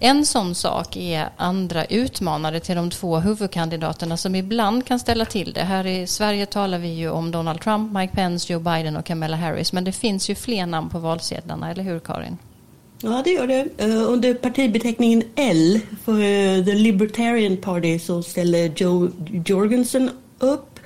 En 0.00 0.26
sån 0.26 0.54
sak 0.54 0.96
är 0.96 1.28
andra 1.36 1.84
utmanare 1.84 2.60
till 2.60 2.76
de 2.76 2.90
två 2.90 3.18
huvudkandidaterna 3.18 4.16
som 4.16 4.34
ibland 4.34 4.86
kan 4.86 4.98
ställa 4.98 5.24
till 5.24 5.52
det. 5.52 5.60
Här 5.60 5.86
i 5.86 6.06
Sverige 6.06 6.46
talar 6.46 6.78
vi 6.78 6.88
ju 6.88 7.10
om 7.10 7.30
Donald 7.30 7.60
Trump, 7.60 7.92
Mike 7.92 8.14
Pence, 8.14 8.52
Joe 8.52 8.60
Biden 8.60 8.96
och 8.96 9.04
Kamala 9.04 9.36
Harris. 9.36 9.72
Men 9.72 9.84
det 9.84 9.92
finns 9.92 10.30
ju 10.30 10.34
fler 10.34 10.66
namn 10.66 10.90
på 10.90 10.98
valsedlarna, 10.98 11.70
eller 11.70 11.82
hur 11.82 11.98
Karin? 11.98 12.38
Ja, 13.02 13.22
det 13.24 13.30
gör 13.30 13.46
det. 13.46 13.68
Eh, 13.76 14.10
under 14.10 14.34
partibeteckningen 14.34 15.22
L 15.36 15.80
för 16.04 16.12
eh, 16.12 16.64
The 16.64 16.74
Libertarian 16.74 17.56
Party 17.56 17.98
så 17.98 18.22
ställer 18.22 18.72
Joe 18.76 19.10
Jorgensen 19.44 20.10
upp 20.38 20.80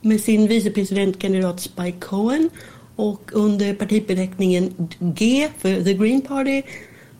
med 0.00 0.20
sin 0.20 0.46
vicepresidentkandidat 0.46 1.60
Spike 1.60 1.98
Cohen. 2.00 2.50
Och 2.96 3.30
under 3.32 3.74
partibeteckningen 3.74 4.88
G 4.98 5.48
för 5.58 5.84
The 5.84 5.94
Green 5.94 6.20
Party 6.20 6.62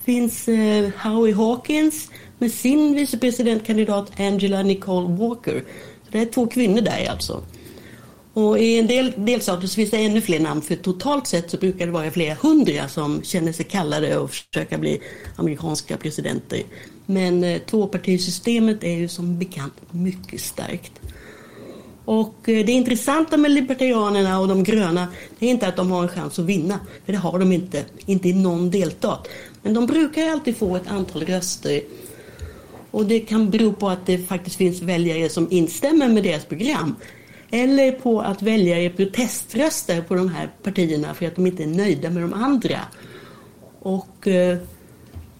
finns 0.04 0.48
eh, 0.48 0.90
Howie 1.02 1.34
Hawkins 1.34 2.10
med 2.38 2.52
sin 2.52 2.94
vicepresidentkandidat 2.94 4.20
Angela 4.20 4.62
Nicole 4.62 5.16
Walker. 5.16 5.64
Så 6.04 6.10
det 6.10 6.18
är 6.18 6.26
två 6.26 6.46
kvinnor 6.46 6.80
där 6.80 7.10
alltså. 7.10 7.42
Och 8.32 8.58
i 8.58 8.78
en 8.78 8.86
del 8.86 9.12
delstater 9.16 9.68
finns 9.68 9.90
det 9.90 10.04
ännu 10.04 10.20
fler 10.20 10.40
namn 10.40 10.62
för 10.62 10.76
totalt 10.76 11.26
sett 11.26 11.50
så 11.50 11.56
brukar 11.56 11.86
det 11.86 11.92
vara 11.92 12.10
flera 12.10 12.34
hundra 12.34 12.88
som 12.88 13.22
känner 13.22 13.52
sig 13.52 13.64
kallade 13.64 14.18
och 14.18 14.30
försöka 14.30 14.78
bli 14.78 15.00
amerikanska 15.36 15.96
presidenter. 15.96 16.62
Men 17.06 17.44
eh, 17.44 17.58
tvåpartisystemet 17.58 18.84
är 18.84 18.96
ju 18.96 19.08
som 19.08 19.38
bekant 19.38 19.74
mycket 19.90 20.40
starkt. 20.40 20.92
Och 22.04 22.48
eh, 22.48 22.66
det 22.66 22.72
intressanta 22.72 23.36
med 23.36 23.50
libertarianerna 23.50 24.40
och 24.40 24.48
de 24.48 24.64
gröna 24.64 25.08
det 25.38 25.46
är 25.46 25.50
inte 25.50 25.68
att 25.68 25.76
de 25.76 25.90
har 25.90 26.02
en 26.02 26.08
chans 26.08 26.38
att 26.38 26.44
vinna. 26.44 26.80
För 27.04 27.12
det 27.12 27.18
har 27.18 27.38
de 27.38 27.52
inte. 27.52 27.84
Inte 28.06 28.28
i 28.28 28.32
någon 28.32 28.70
delstat. 28.70 29.28
Men 29.64 29.74
de 29.74 29.86
brukar 29.86 30.28
alltid 30.28 30.56
få 30.56 30.76
ett 30.76 30.90
antal 30.90 31.22
röster. 31.22 31.80
Och 32.90 33.06
det 33.06 33.20
kan 33.20 33.50
bero 33.50 33.72
på 33.72 33.88
att 33.88 34.06
det 34.06 34.18
faktiskt 34.18 34.56
finns 34.56 34.82
väljare 34.82 35.28
som 35.28 35.48
instämmer 35.50 36.08
med 36.08 36.22
deras 36.22 36.44
program. 36.44 36.96
eller 37.50 37.92
på 37.92 38.20
att 38.20 38.42
väljare 38.42 38.90
proteströstar 38.90 40.00
på 40.00 40.14
de 40.14 40.28
här 40.28 40.50
partierna 40.62 41.14
för 41.14 41.26
att 41.26 41.34
de 41.36 41.46
inte 41.46 41.62
är 41.62 41.66
nöjda 41.66 42.10
med 42.10 42.22
de 42.22 42.32
andra. 42.32 42.80
Och 43.80 44.28
eh, 44.28 44.58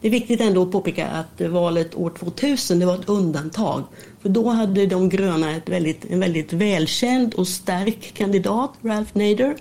det 0.00 0.08
är 0.08 0.10
viktigt 0.10 0.40
ändå 0.40 0.62
att 0.62 0.72
påpeka 0.72 1.06
att 1.06 1.40
valet 1.40 1.94
år 1.94 2.12
2000 2.18 2.78
det 2.78 2.86
var 2.86 2.94
ett 2.94 3.08
undantag. 3.08 3.82
För 4.22 4.28
då 4.28 4.48
hade 4.48 4.86
de 4.86 5.08
gröna 5.08 5.56
ett 5.56 5.68
väldigt, 5.68 6.04
en 6.04 6.20
väldigt 6.20 6.52
välkänd 6.52 7.34
och 7.34 7.48
stark 7.48 8.14
kandidat, 8.14 8.72
Ralph 8.82 9.18
Nader, 9.18 9.56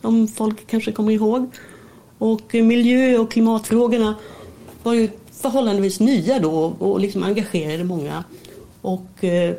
som 0.00 0.28
folk 0.28 0.66
kanske 0.66 0.92
kommer 0.92 1.12
ihåg. 1.12 1.50
Och 2.24 2.54
miljö 2.54 3.18
och 3.18 3.30
klimatfrågorna 3.30 4.14
var 4.82 4.94
ju 4.94 5.08
förhållandevis 5.32 6.00
nya 6.00 6.38
då 6.38 6.76
och 6.78 7.00
liksom 7.00 7.22
engagerade 7.22 7.84
många. 7.84 8.24
Och 8.80 9.24
eh, 9.24 9.54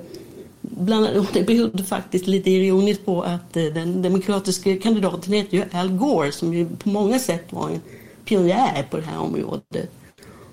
bland, 0.62 1.08
och 1.18 1.26
det 1.34 1.44
berodde 1.44 1.84
faktiskt 1.84 2.28
lite 2.28 2.52
ironiskt 2.52 3.06
på 3.06 3.22
att 3.22 3.58
eh, 3.58 3.64
den 3.64 4.02
demokratiska 4.02 4.78
kandidaten 4.78 5.34
hette 5.34 5.56
ju 5.56 5.64
Al 5.74 5.90
Gore 5.90 6.32
som 6.32 6.54
ju 6.54 6.68
på 6.84 6.90
många 6.90 7.20
sätt 7.20 7.46
var 7.50 7.70
en 7.70 7.82
pionjär 8.26 8.88
på 8.90 8.98
det 8.98 9.04
här 9.04 9.20
området. 9.20 9.92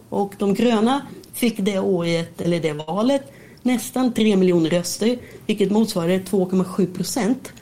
Och 0.09 0.35
de 0.39 0.55
gröna 0.55 1.07
fick 1.33 1.57
det 1.59 1.79
året, 1.79 2.41
eller 2.41 2.61
det 2.61 2.73
valet, 2.73 3.33
nästan 3.63 4.13
3 4.13 4.37
miljoner 4.37 4.71
röster, 4.71 5.19
vilket 5.47 5.71
motsvarade 5.71 6.19
2,7 6.19 6.95
procent. 6.95 7.53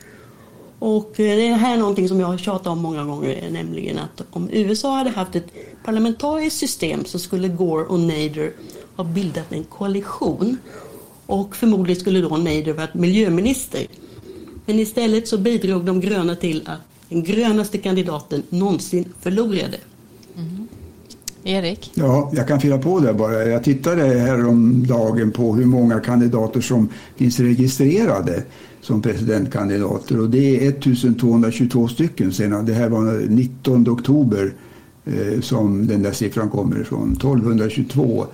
Och 0.81 1.21
eh, 1.21 1.37
det 1.37 1.49
är 1.49 1.55
här 1.55 1.77
någonting 1.77 2.09
som 2.09 2.21
jag 2.21 2.27
har 2.27 2.39
tjatat 2.39 2.67
om 2.67 2.79
många 2.79 3.05
gånger, 3.05 3.51
nämligen 3.51 3.99
att 3.99 4.23
om 4.31 4.49
USA 4.53 4.97
hade 4.97 5.11
haft 5.11 5.37
ett 5.37 5.47
parlamentariskt 5.85 6.59
system 6.59 7.05
så 7.05 7.19
skulle 7.19 7.49
Gore 7.49 7.85
och 7.85 8.01
Nader 8.01 8.53
ha 8.97 9.05
bildat 9.05 9.53
en 9.53 9.65
koalition. 9.65 10.57
Och 11.27 11.57
förmodligen 11.57 12.01
skulle 12.01 12.21
då 12.21 12.37
Nader 12.37 12.73
varit 12.73 12.95
miljöminister. 12.95 13.87
Men 14.67 14.79
istället 14.79 15.29
så 15.29 15.39
bidrog 15.39 15.85
de 15.85 16.01
gröna 16.01 16.37
till 16.37 16.63
att 16.67 16.81
den 17.09 17.25
grönaste 17.25 17.79
kandidaten 17.79 18.43
någonsin 18.49 19.13
förlorade. 19.21 19.79
Mm. 20.37 20.69
Erik? 21.45 21.91
Ja, 21.95 22.31
jag 22.35 22.49
kan 22.49 22.61
fylla 22.61 22.79
på 22.79 23.01
det 23.01 23.15
bara. 23.15 23.45
Jag 23.45 23.65
tittade 23.65 24.05
häromdagen 24.05 25.33
på 25.33 25.55
hur 25.55 25.65
många 25.67 26.01
kandidater 26.01 26.61
som 26.61 26.89
finns 27.17 27.41
registrerade 27.41 28.43
som 28.81 29.03
presidentkandidater 29.03 30.21
och 30.21 30.31
det 30.31 30.67
är 30.67 30.69
1222 30.69 31.89
stycken 31.89 32.33
sedan. 32.33 32.67
Det 32.67 32.73
här 32.73 32.89
var 32.89 33.29
19 33.29 33.89
oktober 33.89 34.55
eh, 35.05 35.41
som 35.41 35.87
den 35.87 36.03
där 36.03 36.13
siffran 36.13 36.51
kommer 36.51 36.81
ifrån. 36.81 37.13
1222 37.13 38.27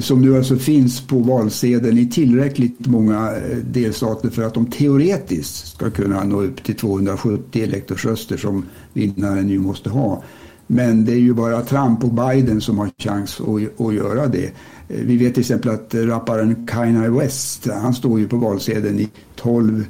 som 0.00 0.22
nu 0.22 0.36
alltså 0.36 0.56
finns 0.56 1.00
på 1.00 1.18
valsedeln 1.18 1.98
i 1.98 2.10
tillräckligt 2.10 2.86
många 2.86 3.36
eh, 3.36 3.56
delstater 3.56 4.30
för 4.30 4.42
att 4.42 4.54
de 4.54 4.66
teoretiskt 4.66 5.74
ska 5.74 5.90
kunna 5.90 6.24
nå 6.24 6.42
upp 6.42 6.62
till 6.62 6.76
270 6.76 7.62
elektorsröster 7.62 8.36
som 8.36 8.64
vinnaren 8.92 9.48
ju 9.48 9.58
måste 9.58 9.90
ha. 9.90 10.22
Men 10.66 11.04
det 11.04 11.12
är 11.12 11.18
ju 11.18 11.34
bara 11.34 11.62
Trump 11.62 12.04
och 12.04 12.12
Biden 12.12 12.60
som 12.60 12.78
har 12.78 12.90
chans 12.98 13.40
att, 13.40 13.86
att 13.86 13.94
göra 13.94 14.26
det. 14.26 14.50
Eh, 14.88 15.00
vi 15.00 15.16
vet 15.16 15.34
till 15.34 15.40
exempel 15.40 15.70
att 15.70 15.94
eh, 15.94 16.00
rapparen 16.00 16.66
Kanye 16.66 17.10
West, 17.10 17.66
eh, 17.66 17.74
han 17.74 17.94
står 17.94 18.20
ju 18.20 18.28
på 18.28 18.36
valsedeln 18.36 19.00
i 19.00 19.08
12 19.36 19.84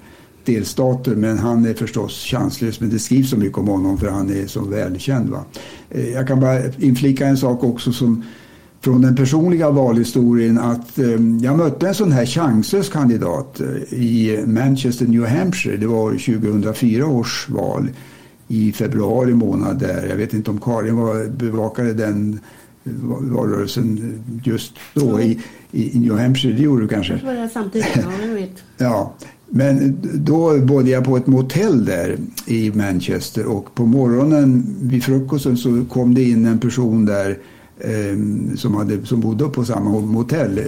delstater 0.45 1.15
men 1.17 1.39
han 1.39 1.67
är 1.67 1.75
förstås 1.75 2.25
chanslös 2.25 2.81
men 2.81 2.91
det 2.91 2.99
skrivs 2.99 3.31
så 3.31 3.37
mycket 3.37 3.59
om 3.59 3.69
honom 3.69 3.99
för 3.99 4.09
han 4.09 4.31
är 4.31 4.47
så 4.47 4.65
välkänd. 4.65 5.29
Va? 5.29 5.45
Jag 6.15 6.29
kan 6.29 6.41
bara 6.41 6.61
inflika 6.79 7.27
en 7.27 7.37
sak 7.37 7.65
också 7.65 7.93
som 7.93 8.25
från 8.81 9.03
den 9.03 9.17
personliga 9.17 9.71
valhistorien 9.71 10.59
att 10.59 10.99
jag 11.43 11.57
mötte 11.57 11.89
en 11.89 11.95
sån 11.95 12.13
här 12.13 12.27
chanslös 12.27 12.89
kandidat 12.89 13.61
i 13.91 14.39
Manchester, 14.47 15.07
New 15.07 15.27
Hampshire. 15.27 15.77
Det 15.77 15.87
var 15.87 16.11
2004 16.11 17.07
års 17.07 17.49
val 17.49 17.89
i 18.49 18.73
februari 18.73 19.35
månad 19.35 19.79
där. 19.79 20.07
Jag 20.09 20.17
vet 20.17 20.35
inte 20.35 20.51
om 20.51 20.61
Karin 20.61 20.97
var, 20.97 21.27
bevakade 21.27 21.95
den 21.95 22.41
valrörelsen 23.31 24.21
just 24.45 24.75
då 24.95 25.21
i, 25.21 25.39
i 25.73 25.99
New 25.99 26.19
Hampshire. 26.19 26.53
Det 26.53 26.63
gjorde 26.63 26.83
du 26.83 26.89
kanske? 26.89 27.21
Jag 27.25 27.41
var 27.41 27.49
samtidigt, 27.49 27.89
ja, 27.95 28.27
jag 28.27 28.35
vet. 28.35 28.63
ja. 28.79 29.15
Men 29.49 29.99
då 30.15 30.61
bodde 30.61 30.91
jag 30.91 31.05
på 31.05 31.17
ett 31.17 31.27
motell 31.27 31.85
där 31.85 32.19
i 32.47 32.73
Manchester 32.73 33.47
och 33.47 33.75
på 33.75 33.87
morgonen 33.87 34.77
vid 34.81 35.05
frukosten 35.05 35.57
så 35.57 35.85
kom 35.91 36.15
det 36.15 36.23
in 36.23 36.47
en 36.47 36.59
person 36.59 37.07
där 37.07 37.39
eh, 37.79 38.57
som, 38.57 38.75
hade, 38.75 39.07
som 39.07 39.21
bodde 39.21 39.49
på 39.49 39.65
samma 39.65 40.01
motell 40.01 40.61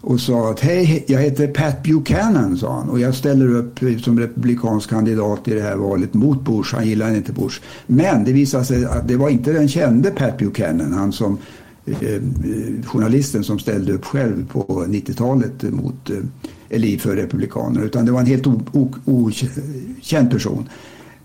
och 0.00 0.20
sa 0.20 0.50
att 0.50 0.60
hej, 0.60 1.04
jag 1.08 1.20
heter 1.20 1.46
Pat 1.46 1.82
Buchanan, 1.82 2.56
sa 2.56 2.72
han. 2.72 2.88
Och 2.88 3.00
jag 3.00 3.14
ställer 3.14 3.48
upp 3.48 3.78
som 4.00 4.20
republikansk 4.20 4.90
kandidat 4.90 5.48
i 5.48 5.54
det 5.54 5.62
här 5.62 5.76
valet 5.76 6.14
mot 6.14 6.44
Bush. 6.44 6.74
Han 6.74 6.88
gillar 6.88 7.14
inte 7.14 7.32
Bush. 7.32 7.60
Men 7.86 8.24
det 8.24 8.32
visade 8.32 8.64
sig 8.64 8.84
att 8.84 9.08
det 9.08 9.16
var 9.16 9.28
inte 9.28 9.52
den 9.52 9.68
kände 9.68 10.10
Pat 10.10 10.38
Buchanan, 10.38 10.92
han 10.92 11.12
som 11.12 11.38
eh, 11.86 12.02
eh 12.02 12.20
journalisten 12.84 13.44
som 13.44 13.58
ställde 13.58 13.92
upp 13.92 14.04
själv 14.04 14.48
på 14.48 14.64
90-talet 14.88 15.62
mot, 15.62 16.10
eh, 16.10 16.16
eller 16.68 16.98
för 16.98 17.16
republikaner. 17.16 17.84
Utan 17.84 18.06
det 18.06 18.12
var 18.12 18.20
en 18.20 18.26
helt 18.26 18.46
okänd 19.04 20.30
person 20.30 20.68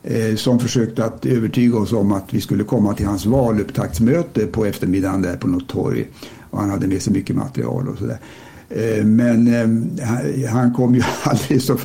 eh, 0.04 0.36
som 0.36 0.60
försökte 0.60 1.06
att 1.06 1.26
övertyga 1.26 1.78
oss 1.78 1.94
om 1.94 2.12
att 2.12 2.34
vi 2.34 2.42
skulle 2.42 2.64
komma 2.64 2.94
till 2.94 3.06
hans 3.06 3.26
valupptaktsmöte 3.26 4.46
på 4.46 4.66
eftermiddagen 4.66 5.22
där 5.22 5.38
på 5.38 5.48
något 5.48 5.68
torg. 5.68 6.08
Och 6.50 6.60
han 6.60 6.70
hade 6.70 6.88
med 6.88 7.02
sig 7.02 7.14
mycket 7.14 7.36
material 7.36 7.88
och 7.88 7.98
sådär. 7.98 8.14
Eh, 8.14 8.45
Eh, 8.70 9.06
men 9.06 9.48
eh, 9.48 10.50
han 10.50 10.74
kom 10.74 10.96
ju 10.96 11.02
aldrig 11.24 11.62
så, 11.62 11.78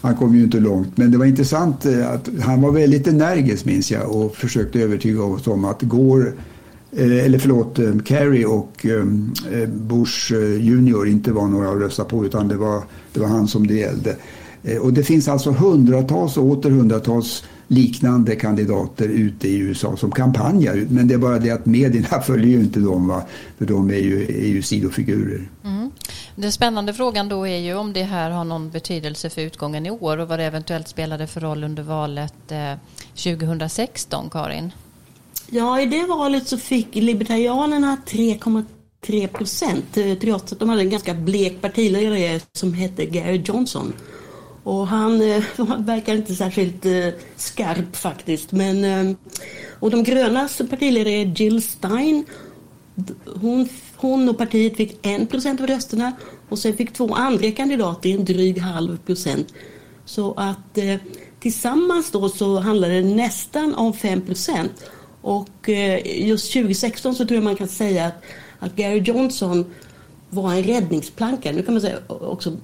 han 0.00 0.16
kom 0.16 0.36
ju 0.36 0.42
inte 0.42 0.60
långt. 0.60 0.96
Men 0.96 1.10
det 1.10 1.18
var 1.18 1.26
intressant 1.26 1.86
eh, 1.86 2.10
att 2.10 2.28
han 2.42 2.62
var 2.62 2.70
väldigt 2.70 3.06
energisk 3.06 3.64
minns 3.64 3.90
jag 3.90 4.10
och 4.10 4.36
försökte 4.36 4.80
övertyga 4.80 5.22
oss 5.22 5.46
om 5.46 5.64
att 5.64 5.82
går 5.82 6.32
eller 6.96 7.38
förlåt, 7.38 7.78
Kerry 8.04 8.44
och 8.44 8.86
Bush 9.68 10.32
junior 10.60 11.08
inte 11.08 11.32
var 11.32 11.48
några 11.48 11.70
att 11.70 11.80
rösta 11.80 12.04
på 12.04 12.26
utan 12.26 12.48
det 12.48 12.56
var, 12.56 12.82
det 13.12 13.20
var 13.20 13.26
han 13.26 13.48
som 13.48 13.66
det 13.66 13.74
gällde. 13.74 14.16
Och 14.80 14.92
det 14.92 15.02
finns 15.02 15.28
alltså 15.28 15.50
hundratals 15.50 16.36
och 16.36 16.44
åter 16.44 16.70
hundratals 16.70 17.44
liknande 17.68 18.36
kandidater 18.36 19.08
ute 19.08 19.48
i 19.48 19.58
USA 19.58 19.96
som 19.96 20.10
kampanjar. 20.10 20.86
Men 20.90 21.08
det 21.08 21.14
är 21.14 21.18
bara 21.18 21.38
det 21.38 21.50
att 21.50 21.66
medierna 21.66 22.20
följer 22.26 22.58
ju 22.58 22.60
inte 22.60 22.80
dem, 22.80 23.08
va? 23.08 23.22
för 23.58 23.64
de 23.64 23.90
är 23.90 23.98
ju, 23.98 24.22
är 24.22 24.48
ju 24.48 24.62
sidofigurer. 24.62 25.48
Mm. 25.64 25.90
Den 26.36 26.52
spännande 26.52 26.94
frågan 26.94 27.28
då 27.28 27.46
är 27.46 27.58
ju 27.58 27.74
om 27.74 27.92
det 27.92 28.02
här 28.02 28.30
har 28.30 28.44
någon 28.44 28.70
betydelse 28.70 29.30
för 29.30 29.42
utgången 29.42 29.86
i 29.86 29.90
år 29.90 30.18
och 30.18 30.28
vad 30.28 30.38
det 30.38 30.44
eventuellt 30.44 30.88
spelade 30.88 31.26
för 31.26 31.40
roll 31.40 31.64
under 31.64 31.82
valet 31.82 32.52
2016, 33.14 34.24
eh, 34.24 34.30
Karin? 34.30 34.72
Ja, 35.50 35.80
i 35.80 35.86
det 35.86 36.06
valet 36.06 36.48
så 36.48 36.58
fick 36.58 36.94
Libertarianerna 36.94 37.96
3,3 38.06 39.26
procent 39.26 39.96
eh, 39.96 40.14
trots 40.14 40.52
att 40.52 40.58
de 40.58 40.68
hade 40.68 40.82
en 40.82 40.90
ganska 40.90 41.14
blek 41.14 41.60
partiledare 41.60 42.40
som 42.52 42.74
hette 42.74 43.06
Gary 43.06 43.42
Johnson. 43.44 43.92
Och 44.64 44.86
han 44.88 45.20
eh, 45.20 45.42
verkar 45.78 46.14
inte 46.14 46.34
särskilt 46.34 46.86
eh, 46.86 47.08
skarp 47.36 47.96
faktiskt. 47.96 48.52
Men, 48.52 48.84
eh, 48.84 49.16
och 49.80 49.90
de 49.90 50.02
grönas 50.02 50.62
partiledare 50.70 51.10
är 51.10 51.40
Jill 51.40 51.62
Stein. 51.62 52.24
Hon, 53.40 53.68
hon 53.96 54.28
och 54.28 54.38
partiet 54.38 54.76
fick 54.76 55.06
en 55.06 55.26
procent 55.26 55.60
av 55.60 55.66
rösterna 55.66 56.12
och 56.48 56.58
sen 56.58 56.76
fick 56.76 56.92
två 56.92 57.14
andra 57.14 57.50
kandidater 57.50 58.10
en 58.10 58.24
dryg 58.24 58.58
halv 58.58 58.98
procent. 58.98 59.52
Så 60.04 60.34
att 60.36 60.78
eh, 60.78 60.96
tillsammans 61.40 62.10
då 62.10 62.28
så 62.28 62.58
handlar 62.58 62.88
det 62.88 63.02
nästan 63.02 63.74
om 63.74 63.92
5 63.92 64.20
procent. 64.20 64.90
Och 65.20 65.68
eh, 65.68 66.26
just 66.26 66.52
2016 66.52 67.14
så 67.14 67.24
tror 67.24 67.34
jag 67.34 67.44
man 67.44 67.56
kan 67.56 67.68
säga 67.68 68.06
att, 68.06 68.22
att 68.58 68.76
Gary 68.76 68.98
Johnson 68.98 69.64
var 70.34 70.52
en 70.52 70.62
räddningsplanka. 70.62 71.52
Nu 71.52 71.62
kan 71.62 71.74
man 71.74 71.80
säga 71.80 71.98
också, 72.08 72.56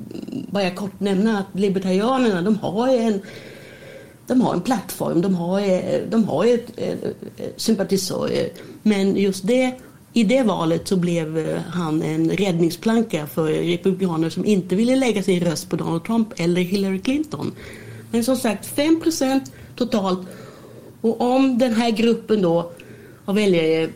bara 0.50 0.70
kort 0.70 1.00
nämna 1.00 1.38
att 1.38 1.60
libertarianerna 1.60 2.42
de 2.42 2.56
har 2.56 2.88
en 2.88 3.20
de 4.26 4.40
har 4.40 4.54
en 4.54 4.60
plattform, 4.60 5.20
de 5.20 5.34
har, 5.34 5.60
eh, 5.60 6.00
de 6.10 6.24
har 6.24 6.44
ett, 6.44 6.78
ett, 6.78 7.04
ett 7.04 7.54
sympatisörer. 7.56 8.48
Men 8.82 9.16
just 9.16 9.46
det, 9.46 9.74
i 10.12 10.24
det 10.24 10.42
valet 10.42 10.88
så 10.88 10.96
blev 10.96 11.38
eh, 11.38 11.60
han 11.60 12.02
en 12.02 12.30
räddningsplanka 12.30 13.26
för 13.26 13.52
republikaner 13.52 14.30
som 14.30 14.44
inte 14.44 14.76
ville 14.76 14.96
lägga 14.96 15.22
sin 15.22 15.44
röst 15.44 15.70
på 15.70 15.76
Donald 15.76 16.04
Trump 16.04 16.28
eller 16.36 16.60
Hillary 16.60 16.98
Clinton. 16.98 17.52
Men 18.10 18.24
som 18.24 18.36
sagt 18.36 18.76
5% 18.76 19.40
totalt. 19.76 20.20
Och 21.00 21.20
om 21.20 21.58
den 21.58 21.74
här 21.74 21.90
gruppen 21.90 22.42
då 22.42 22.72
av 23.24 23.34
väljare 23.34 23.90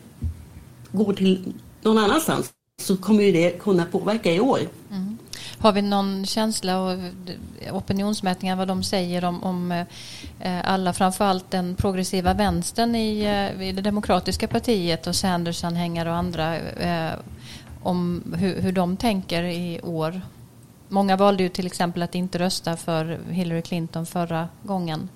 går 0.92 1.12
till 1.12 1.52
någon 1.82 1.98
annanstans 1.98 2.52
så 2.84 2.96
kommer 2.96 3.22
ju 3.22 3.32
det 3.32 3.58
kunna 3.58 3.84
påverka 3.84 4.32
i 4.32 4.40
år. 4.40 4.60
Mm. 4.90 5.18
Har 5.58 5.72
vi 5.72 5.82
någon 5.82 6.26
känsla 6.26 6.80
och 6.80 6.98
opinionsmätningar 7.72 8.56
vad 8.56 8.68
de 8.68 8.82
säger 8.82 9.24
om, 9.24 9.44
om 9.44 9.72
eh, 10.40 10.72
alla, 10.72 10.92
framförallt 10.92 11.50
den 11.50 11.74
progressiva 11.74 12.34
vänstern 12.34 12.94
i, 12.94 13.22
eh, 13.22 13.68
i 13.68 13.72
det 13.72 13.82
demokratiska 13.82 14.48
partiet 14.48 15.06
och 15.06 15.16
Sanders-anhängare 15.16 16.10
och 16.10 16.16
andra, 16.16 16.56
eh, 16.56 17.12
om 17.82 18.22
hur, 18.36 18.60
hur 18.60 18.72
de 18.72 18.96
tänker 18.96 19.42
i 19.42 19.80
år 19.82 20.20
många 20.88 21.16
valde 21.16 21.42
ju 21.42 21.48
till 21.48 21.66
exempel 21.66 22.02
att 22.02 22.14
inte 22.14 22.38
rösta 22.38 22.76
för 22.76 23.18
Hillary 23.30 23.62
Clinton 23.62 24.06
förra 24.06 24.48
gången. 24.62 25.08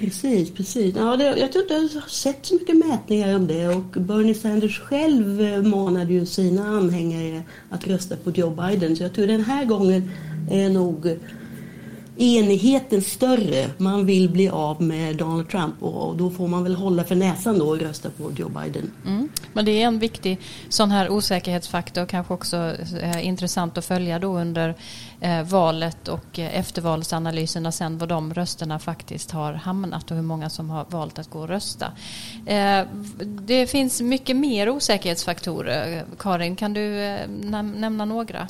Precis, 0.00 0.50
precis. 0.50 0.96
Ja, 0.96 1.16
det, 1.16 1.24
jag 1.24 1.52
tror 1.52 1.62
inte 1.62 1.74
jag 1.74 2.00
har 2.00 2.08
sett 2.08 2.46
så 2.46 2.54
mycket 2.54 2.76
mätningar 2.76 3.36
om 3.36 3.46
det 3.46 3.68
och 3.68 4.02
Bernie 4.02 4.34
Sanders 4.34 4.80
själv 4.80 5.40
eh, 5.40 5.62
manade 5.62 6.12
ju 6.12 6.26
sina 6.26 6.66
anhängare 6.66 7.42
att 7.70 7.86
rösta 7.86 8.16
på 8.16 8.30
Joe 8.30 8.50
Biden. 8.50 8.96
Så 8.96 9.02
jag 9.02 9.12
tror 9.12 9.26
den 9.26 9.44
här 9.44 9.64
gången 9.64 10.10
är 10.50 10.68
nog 10.68 11.18
enigheten 12.16 13.02
större. 13.02 13.70
Man 13.78 14.06
vill 14.06 14.30
bli 14.30 14.48
av 14.48 14.82
med 14.82 15.16
Donald 15.16 15.48
Trump 15.48 15.82
och 15.82 16.16
då 16.16 16.30
får 16.30 16.48
man 16.48 16.62
väl 16.62 16.74
hålla 16.74 17.04
för 17.04 17.14
näsan 17.14 17.58
då 17.58 17.68
och 17.68 17.78
rösta 17.78 18.10
på 18.10 18.32
Joe 18.32 18.48
Biden. 18.48 18.90
Mm. 19.06 19.28
Men 19.52 19.64
det 19.64 19.82
är 19.82 19.86
en 19.86 19.98
viktig 19.98 20.38
sån 20.68 20.90
här 20.90 21.10
osäkerhetsfaktor, 21.10 22.06
kanske 22.06 22.34
också 22.34 22.74
eh, 23.00 23.26
intressant 23.26 23.78
att 23.78 23.84
följa 23.84 24.18
då 24.18 24.38
under 24.38 24.74
eh, 25.20 25.42
valet 25.42 26.08
och 26.08 26.38
eh, 26.38 26.58
eftervalsanalyserna 26.58 27.72
sen 27.72 27.98
var 27.98 28.06
de 28.06 28.34
rösterna 28.34 28.78
faktiskt 28.78 29.30
har 29.30 29.52
hamnat 29.52 30.10
och 30.10 30.16
hur 30.16 30.24
många 30.24 30.50
som 30.50 30.70
har 30.70 30.86
valt 30.88 31.18
att 31.18 31.30
gå 31.30 31.40
och 31.40 31.48
rösta. 31.48 31.92
Eh, 32.46 32.84
det 33.20 33.66
finns 33.66 34.00
mycket 34.00 34.36
mer 34.36 34.68
osäkerhetsfaktorer. 34.68 36.04
Karin, 36.18 36.56
kan 36.56 36.72
du 36.72 37.00
eh, 37.00 37.28
nämna 37.28 38.04
några? 38.04 38.48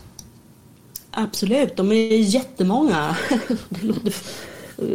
Absolut, 1.11 1.77
de 1.77 1.93
är 1.93 2.17
jättemånga. 2.17 3.17
Det 3.69 3.83
låter, 3.83 4.15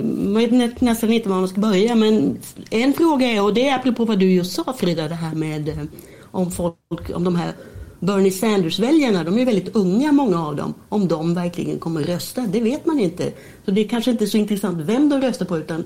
man 0.03 0.59
vet 0.59 0.81
nästan 0.81 1.13
inte 1.13 1.29
var 1.29 1.35
man 1.35 1.47
ska 1.47 1.61
börja. 1.61 1.95
Men 1.95 2.37
en 2.69 2.93
fråga 2.93 3.27
är, 3.27 3.43
och 3.43 3.53
det 3.53 3.67
är 3.67 3.75
apropå 3.75 4.05
vad 4.05 4.19
du 4.19 4.31
just 4.31 4.53
sa 4.53 4.73
Frida, 4.77 5.07
det 5.07 5.15
här 5.15 5.35
med 5.35 5.69
eh, 5.69 5.83
om 6.21 6.51
folk, 6.51 7.11
om 7.13 7.23
de 7.23 7.35
här 7.35 7.53
Bernie 7.99 8.31
Sanders-väljarna, 8.31 9.23
de 9.23 9.39
är 9.39 9.45
väldigt 9.45 9.75
unga 9.75 10.11
många 10.11 10.45
av 10.45 10.55
dem. 10.55 10.73
Om 10.89 11.07
de 11.07 11.33
verkligen 11.33 11.79
kommer 11.79 12.03
rösta, 12.03 12.41
det 12.41 12.59
vet 12.61 12.85
man 12.85 12.99
inte. 12.99 13.31
Så 13.65 13.71
det 13.71 13.81
är 13.81 13.87
kanske 13.87 14.11
inte 14.11 14.27
så 14.27 14.37
intressant 14.37 14.81
vem 14.81 15.09
de 15.09 15.21
röstar 15.21 15.45
på 15.45 15.57
utan, 15.57 15.85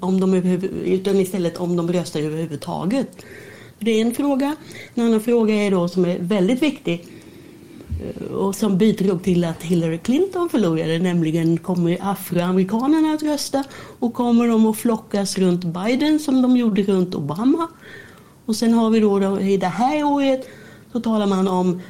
om 0.00 0.20
de, 0.20 0.34
utan 0.84 1.16
istället 1.16 1.56
om 1.56 1.76
de 1.76 1.92
röstar 1.92 2.20
överhuvudtaget. 2.20 3.08
Det 3.78 3.90
är 3.90 4.00
en 4.00 4.14
fråga. 4.14 4.56
En 4.94 5.06
annan 5.06 5.20
fråga 5.20 5.54
är 5.54 5.70
då 5.70 5.88
som 5.88 6.04
är 6.04 6.18
väldigt 6.18 6.62
viktig 6.62 7.06
och 8.34 8.54
som 8.54 8.78
bidrog 8.78 9.22
till 9.22 9.44
att 9.44 9.62
Hillary 9.62 9.98
Clinton 9.98 10.48
förlorade, 10.48 10.98
nämligen 10.98 11.58
kommer 11.58 11.98
afroamerikanerna 12.00 13.14
att 13.14 13.22
rösta 13.22 13.64
och 13.98 14.14
kommer 14.14 14.48
de 14.48 14.66
att 14.66 14.76
flockas 14.76 15.38
runt 15.38 15.64
Biden 15.64 16.18
som 16.18 16.42
de 16.42 16.56
gjorde 16.56 16.82
runt 16.82 17.14
Obama. 17.14 17.68
Och 18.46 18.56
sen 18.56 18.74
har 18.74 18.90
vi 18.90 19.00
då, 19.00 19.18
då 19.18 19.40
i 19.40 19.56
det 19.56 19.66
här 19.66 20.04
året 20.04 20.48
så 20.92 21.00
talar 21.00 21.26
man 21.26 21.48
om 21.48 21.80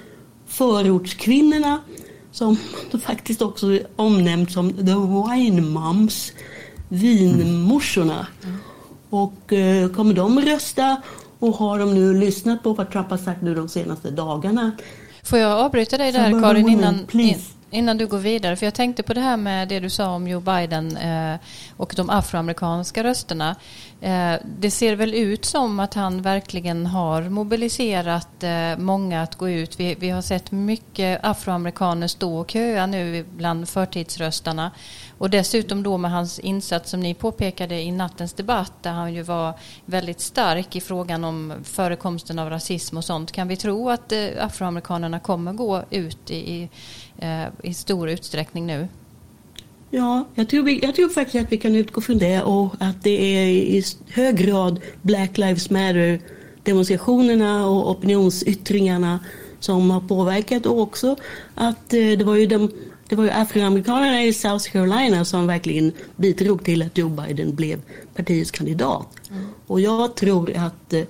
förortskvinnorna 0.47 1.79
som 2.33 2.57
faktiskt 3.03 3.43
också 3.43 3.79
omnämns 3.97 4.53
som 4.53 4.73
the 4.73 4.95
wine 4.95 5.63
moms, 5.63 6.33
vinmorsorna. 6.89 8.27
Mm. 8.43 8.57
Och 9.11 9.53
eh, 9.53 9.89
kommer 9.89 10.15
de 10.15 10.41
rösta 10.41 11.03
och 11.39 11.55
har 11.55 11.79
de 11.79 11.95
nu 11.95 12.15
lyssnat 12.15 12.63
på 12.63 12.73
vad 12.73 12.91
Trump 12.91 13.11
har 13.11 13.17
sagt 13.17 13.43
nu 13.43 13.55
de 13.55 13.69
senaste 13.69 14.11
dagarna 14.11 14.73
Får 15.25 15.39
jag 15.39 15.53
avbryta 15.59 15.99
dig 15.99 16.13
där 16.13 16.41
Karin 16.43 16.69
innan, 16.69 17.07
innan 17.71 17.99
du 17.99 18.07
går 18.07 18.19
vidare? 18.19 18.57
För 18.57 18.67
jag 18.67 18.75
tänkte 18.75 19.03
på 19.03 19.15
det 19.15 19.21
här 19.21 19.37
med 19.37 19.69
det 19.69 19.81
du 19.81 19.91
sa 19.91 20.15
om 20.15 20.29
Joe 20.29 20.41
Biden 20.41 20.97
eh, 20.97 21.41
och 21.77 21.93
de 21.97 22.11
afroamerikanska 22.11 23.05
rösterna. 23.05 23.57
Eh, 24.01 24.35
det 24.59 24.71
ser 24.71 24.97
väl 24.97 25.15
ut 25.15 25.45
som 25.45 25.81
att 25.81 25.95
han 25.95 26.23
verkligen 26.23 26.87
har 26.87 27.23
mobiliserat 27.23 28.43
eh, 28.43 28.79
många 28.79 29.23
att 29.23 29.35
gå 29.35 29.51
ut. 29.51 29.81
Vi, 29.81 29.95
vi 29.95 30.11
har 30.11 30.23
sett 30.23 30.51
mycket 30.51 31.21
afroamerikaner 31.23 32.07
stå 32.07 32.37
och 32.37 32.51
köa 32.51 32.87
nu 32.87 33.25
bland 33.37 33.69
förtidsröstarna. 33.69 34.71
Och 35.23 35.31
dessutom 35.31 35.83
då 35.83 35.99
med 35.99 36.11
hans 36.11 36.39
insats 36.39 36.91
som 36.91 37.01
ni 37.01 37.15
påpekade 37.15 37.81
i 37.81 37.91
nattens 37.91 38.33
debatt 38.33 38.73
där 38.83 38.91
han 38.91 39.15
ju 39.15 39.23
var 39.23 39.55
väldigt 39.85 40.21
stark 40.21 40.77
i 40.77 40.81
frågan 40.81 41.25
om 41.25 41.53
förekomsten 41.65 42.39
av 42.39 42.51
rasism 42.51 42.97
och 42.97 43.05
sånt. 43.05 43.33
Kan 43.33 43.49
vi 43.49 43.57
tro 43.57 43.91
att 43.91 44.13
eh, 44.13 44.29
afroamerikanerna 44.39 45.21
kommer 45.21 45.53
gå 45.53 45.83
ut 45.91 46.31
i, 46.31 46.35
i, 46.35 46.69
eh, 47.19 47.43
i 47.63 47.75
stor 47.75 48.09
utsträckning 48.09 48.67
nu? 48.67 48.89
Ja, 49.91 50.25
jag 50.35 50.49
tror, 50.49 50.63
vi, 50.63 50.85
jag 50.85 50.95
tror 50.95 51.09
faktiskt 51.09 51.45
att 51.45 51.53
vi 51.53 51.59
kan 51.59 51.75
utgå 51.75 52.01
från 52.01 52.19
det 52.19 52.43
och 52.43 52.75
att 52.81 53.03
det 53.03 53.37
är 53.37 53.47
i 53.49 53.85
hög 54.09 54.37
grad 54.37 54.81
Black 55.03 55.39
Lives 55.39 55.71
Matter 55.71 56.21
demonstrationerna 56.63 57.67
och 57.67 57.91
opinionsyttringarna 57.91 59.21
som 59.61 59.91
har 59.91 60.01
påverkat 60.01 60.67
och 60.67 60.81
också 60.81 61.17
att 61.55 61.95
eh, 61.95 62.19
det 62.19 62.25
var 62.25 62.37
ju 62.37 62.47
de 62.47 62.71
det 63.13 63.17
var 63.17 63.25
ju 63.25 63.31
afroamerikanerna 63.31 64.23
i 64.23 64.33
South 64.33 64.71
Carolina 64.71 65.25
som 65.25 65.47
verkligen 65.47 65.93
bidrog 66.17 66.65
till 66.65 66.83
att 66.83 66.99
Joe 66.99 67.09
Biden 67.09 67.55
blev 67.55 67.81
partiets 68.15 68.51
kandidat. 68.51 69.09
Mm. 69.31 69.45
Och 69.67 69.81
jag 69.81 70.15
tror 70.15 70.57
att, 70.57 70.93
eh, 70.93 71.03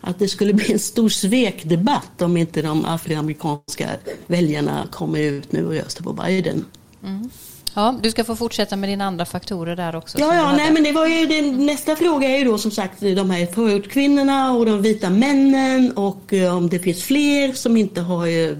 att 0.00 0.18
det 0.18 0.28
skulle 0.28 0.52
bli 0.52 0.72
en 0.72 0.78
stor 0.78 1.08
svekdebatt 1.08 2.22
om 2.22 2.36
inte 2.36 2.62
de 2.62 2.84
afroamerikanska 2.84 3.88
väljarna 4.26 4.86
kommer 4.90 5.18
ut 5.18 5.52
nu 5.52 5.66
och 5.66 5.72
röstar 5.72 6.04
på 6.04 6.12
Biden. 6.12 6.64
Mm. 7.04 7.30
Ja, 7.74 7.98
du 8.02 8.10
ska 8.10 8.24
få 8.24 8.36
fortsätta 8.36 8.76
med 8.76 8.88
dina 8.88 9.04
andra 9.04 9.24
faktorer 9.24 9.76
där 9.76 9.96
också. 9.96 10.18
Ja, 10.18 10.34
ja 10.34 10.56
nej, 10.56 10.72
men 10.72 10.84
det 10.84 10.92
var 10.92 11.06
ju 11.06 11.26
det, 11.26 11.42
nästa 11.42 11.96
fråga 11.96 12.28
är 12.28 12.38
ju 12.38 12.44
då 12.44 12.58
som 12.58 12.70
sagt 12.70 13.00
de 13.00 13.30
här 13.30 13.46
förortskvinnorna 13.46 14.52
och 14.52 14.66
de 14.66 14.82
vita 14.82 15.10
männen 15.10 15.92
och 15.92 16.32
eh, 16.32 16.56
om 16.56 16.68
det 16.68 16.78
finns 16.78 17.02
fler 17.02 17.52
som 17.52 17.76
inte 17.76 18.00
har 18.00 18.26
eh, 18.26 18.56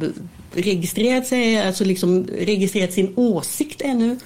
registrerat 0.53 1.27
sig, 1.27 1.63
alltså 1.63 1.85
liksom 1.85 2.27
registrerat 2.27 2.93
sin 2.93 3.13
åsikt 3.17 3.83
ännu. 3.83 4.17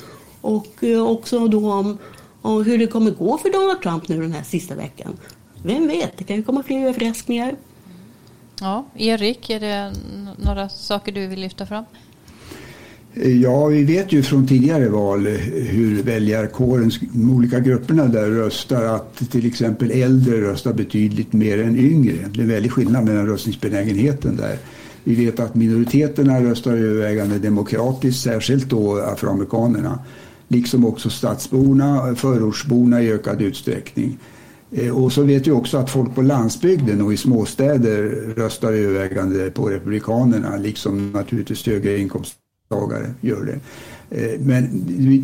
Och 0.41 0.85
eh, 0.85 1.03
också 1.03 1.49
då 1.49 1.73
om, 1.73 1.99
om 2.43 2.65
hur 2.65 2.79
det 2.79 2.87
kommer 2.87 3.11
gå 3.11 3.39
för 3.39 3.53
Donald 3.53 3.83
Trump 3.83 4.09
nu 4.09 4.21
den 4.21 4.33
här 4.33 4.43
sista 4.43 4.75
veckan. 4.75 5.17
Vem 5.63 5.89
vet, 5.89 6.19
det 6.19 6.25
kan 6.25 6.37
ju 6.37 6.43
komma 6.43 6.63
fler 6.63 6.89
överraskningar. 6.89 7.55
Ja, 8.61 8.87
Erik, 8.97 9.51
är 9.51 9.61
det 9.61 9.93
några 10.39 10.69
saker 10.69 11.13
du 11.13 11.27
vill 11.27 11.41
lyfta 11.41 11.67
fram? 11.67 11.85
Ja, 13.15 13.67
vi 13.67 13.85
vet 13.85 14.13
ju 14.13 14.23
från 14.23 14.47
tidigare 14.47 14.89
val 14.89 15.27
hur 15.27 16.03
väljarkåren, 16.03 16.91
de 17.13 17.35
olika 17.35 17.61
grupperna 17.61 18.05
där 18.05 18.31
röstar, 18.31 18.85
att 18.85 19.31
till 19.31 19.47
exempel 19.47 19.91
äldre 19.91 20.41
röstar 20.41 20.73
betydligt 20.73 21.33
mer 21.33 21.63
än 21.63 21.79
yngre. 21.79 22.29
Det 22.31 22.41
är 22.41 22.43
en 22.43 22.49
väldig 22.49 22.73
skillnad 22.73 23.05
mellan 23.05 23.27
röstningsbenägenheten 23.27 24.37
där. 24.37 24.59
Vi 25.05 25.25
vet 25.25 25.41
att 25.41 25.55
minoriteterna 25.55 26.41
röstar 26.41 26.73
övervägande 26.73 27.39
demokratiskt, 27.39 28.23
särskilt 28.23 28.71
då 28.71 28.99
afroamerikanerna. 28.99 29.99
Liksom 30.49 30.87
också 30.87 31.11
stadsborna, 31.11 32.15
förortsborna 32.15 33.03
i 33.03 33.13
ökad 33.13 33.43
utsträckning. 33.43 34.19
Eh, 34.73 35.03
och 35.03 35.13
så 35.13 35.23
vet 35.23 35.47
vi 35.47 35.51
också 35.51 35.79
att 35.79 35.91
folk 35.91 36.15
på 36.15 36.23
landsbygden 36.23 37.03
och 37.03 37.13
i 37.13 37.17
småstäder 37.17 38.03
röstar 38.37 38.73
övervägande 38.73 39.51
på 39.51 39.69
Republikanerna, 39.69 40.57
liksom 40.57 41.13
naturligtvis 41.13 41.67
högre 41.67 41.99
inkomsttagare 41.99 43.15
gör 43.21 43.45
det. 43.45 43.61
Eh, 44.11 44.41
men 44.41 44.65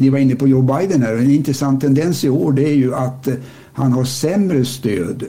ni 0.01 0.11
var 0.11 0.19
inne 0.19 0.35
på 0.35 0.49
Joe 0.49 0.63
Biden 0.63 1.03
här 1.03 1.15
och 1.15 1.21
en 1.21 1.31
intressant 1.31 1.81
tendens 1.81 2.25
i 2.25 2.29
år 2.29 2.53
det 2.53 2.69
är 2.69 2.75
ju 2.75 2.95
att 2.95 3.29
eh, 3.29 3.35
han 3.73 3.93
har 3.93 4.05
sämre 4.05 4.65
stöd 4.65 5.25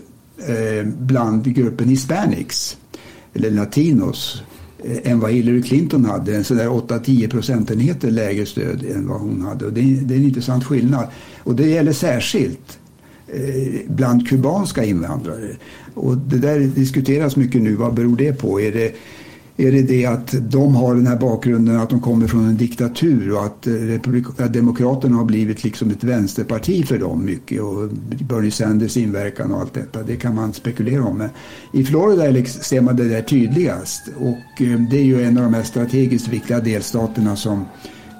bland 0.97 1.55
gruppen 1.55 1.89
hispanics 1.89 2.77
eller 3.33 3.51
latinos 3.51 4.43
eh, 4.83 5.11
än 5.11 5.19
vad 5.19 5.31
Hillary 5.31 5.61
Clinton 5.61 6.05
hade. 6.05 6.35
En 6.35 6.43
sådär 6.43 6.67
8-10 6.67 7.29
procentenheter 7.29 8.11
lägre 8.11 8.45
stöd 8.45 8.85
än 8.85 9.07
vad 9.07 9.19
hon 9.19 9.41
hade. 9.41 9.65
Och 9.65 9.73
det, 9.73 9.81
är, 9.81 10.01
det 10.01 10.13
är 10.13 10.17
en 10.17 10.23
intressant 10.23 10.63
skillnad. 10.63 11.07
Och 11.37 11.55
det 11.55 11.67
gäller 11.67 11.93
särskilt 11.93 12.79
eh, 13.27 13.81
bland 13.87 14.27
kubanska 14.27 14.83
invandrare. 14.83 15.55
Och 15.93 16.17
det 16.17 16.37
där 16.37 16.59
diskuteras 16.59 17.35
mycket 17.35 17.61
nu. 17.61 17.75
Vad 17.75 17.93
beror 17.93 18.17
det 18.17 18.33
på? 18.33 18.61
Är 18.61 18.71
det 18.71 18.95
är 19.59 19.71
det 19.71 19.81
det 19.81 20.05
att 20.05 20.35
de 20.51 20.75
har 20.75 20.95
den 20.95 21.07
här 21.07 21.15
bakgrunden 21.15 21.79
att 21.79 21.89
de 21.89 21.99
kommer 21.99 22.27
från 22.27 22.47
en 22.47 22.57
diktatur 22.57 23.31
och 23.31 23.67
eh, 23.67 24.45
att 24.45 24.53
Demokraterna 24.53 25.15
har 25.17 25.25
blivit 25.25 25.63
liksom 25.63 25.91
ett 25.91 26.03
vänsterparti 26.03 26.87
för 26.87 26.97
dem 26.97 27.25
mycket 27.25 27.61
och 27.61 27.89
Bernie 28.29 28.51
Sanders 28.51 28.97
inverkan 28.97 29.51
och 29.51 29.59
allt 29.59 29.73
detta. 29.73 30.03
Det 30.03 30.15
kan 30.15 30.35
man 30.35 30.53
spekulera 30.53 31.03
om. 31.03 31.17
Men 31.17 31.29
I 31.73 31.83
Florida 31.83 32.23
liksom- 32.23 32.63
ser 32.63 32.81
man 32.81 32.95
det 32.95 33.09
där 33.09 33.21
tydligast 33.21 34.09
och 34.17 34.61
eh, 34.61 34.79
det 34.91 34.97
är 34.97 35.05
ju 35.05 35.23
en 35.23 35.37
av 35.37 35.43
de 35.43 35.53
här 35.53 35.63
strategiskt 35.63 36.27
viktiga 36.27 36.59
delstaterna 36.59 37.35
som 37.35 37.65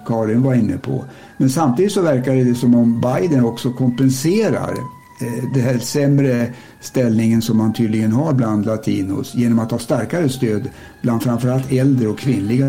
Karin 0.08 0.42
var 0.42 0.54
inne 0.54 0.78
på. 0.78 1.06
Men 1.38 1.50
samtidigt 1.50 1.92
så 1.92 2.02
verkar 2.02 2.36
det 2.36 2.56
som 2.56 2.76
om 2.76 3.02
Biden 3.02 3.46
också 3.46 3.72
kompenserar 3.72 4.74
Eh, 5.22 5.52
den 5.54 5.62
här 5.62 5.80
sämre 5.80 6.54
ställningen 6.82 7.42
som 7.42 7.58
man 7.58 7.74
tydligen 7.74 8.12
har 8.12 8.34
bland 8.34 8.66
latinos 8.66 9.36
genom 9.36 9.60
att 9.60 9.72
ha 9.72 9.80
starkare 9.80 10.30
stöd 10.30 10.70
bland 11.02 11.24
framförallt 11.24 11.72
äldre 11.72 12.08
och 12.08 12.20
kvinnliga 12.20 12.66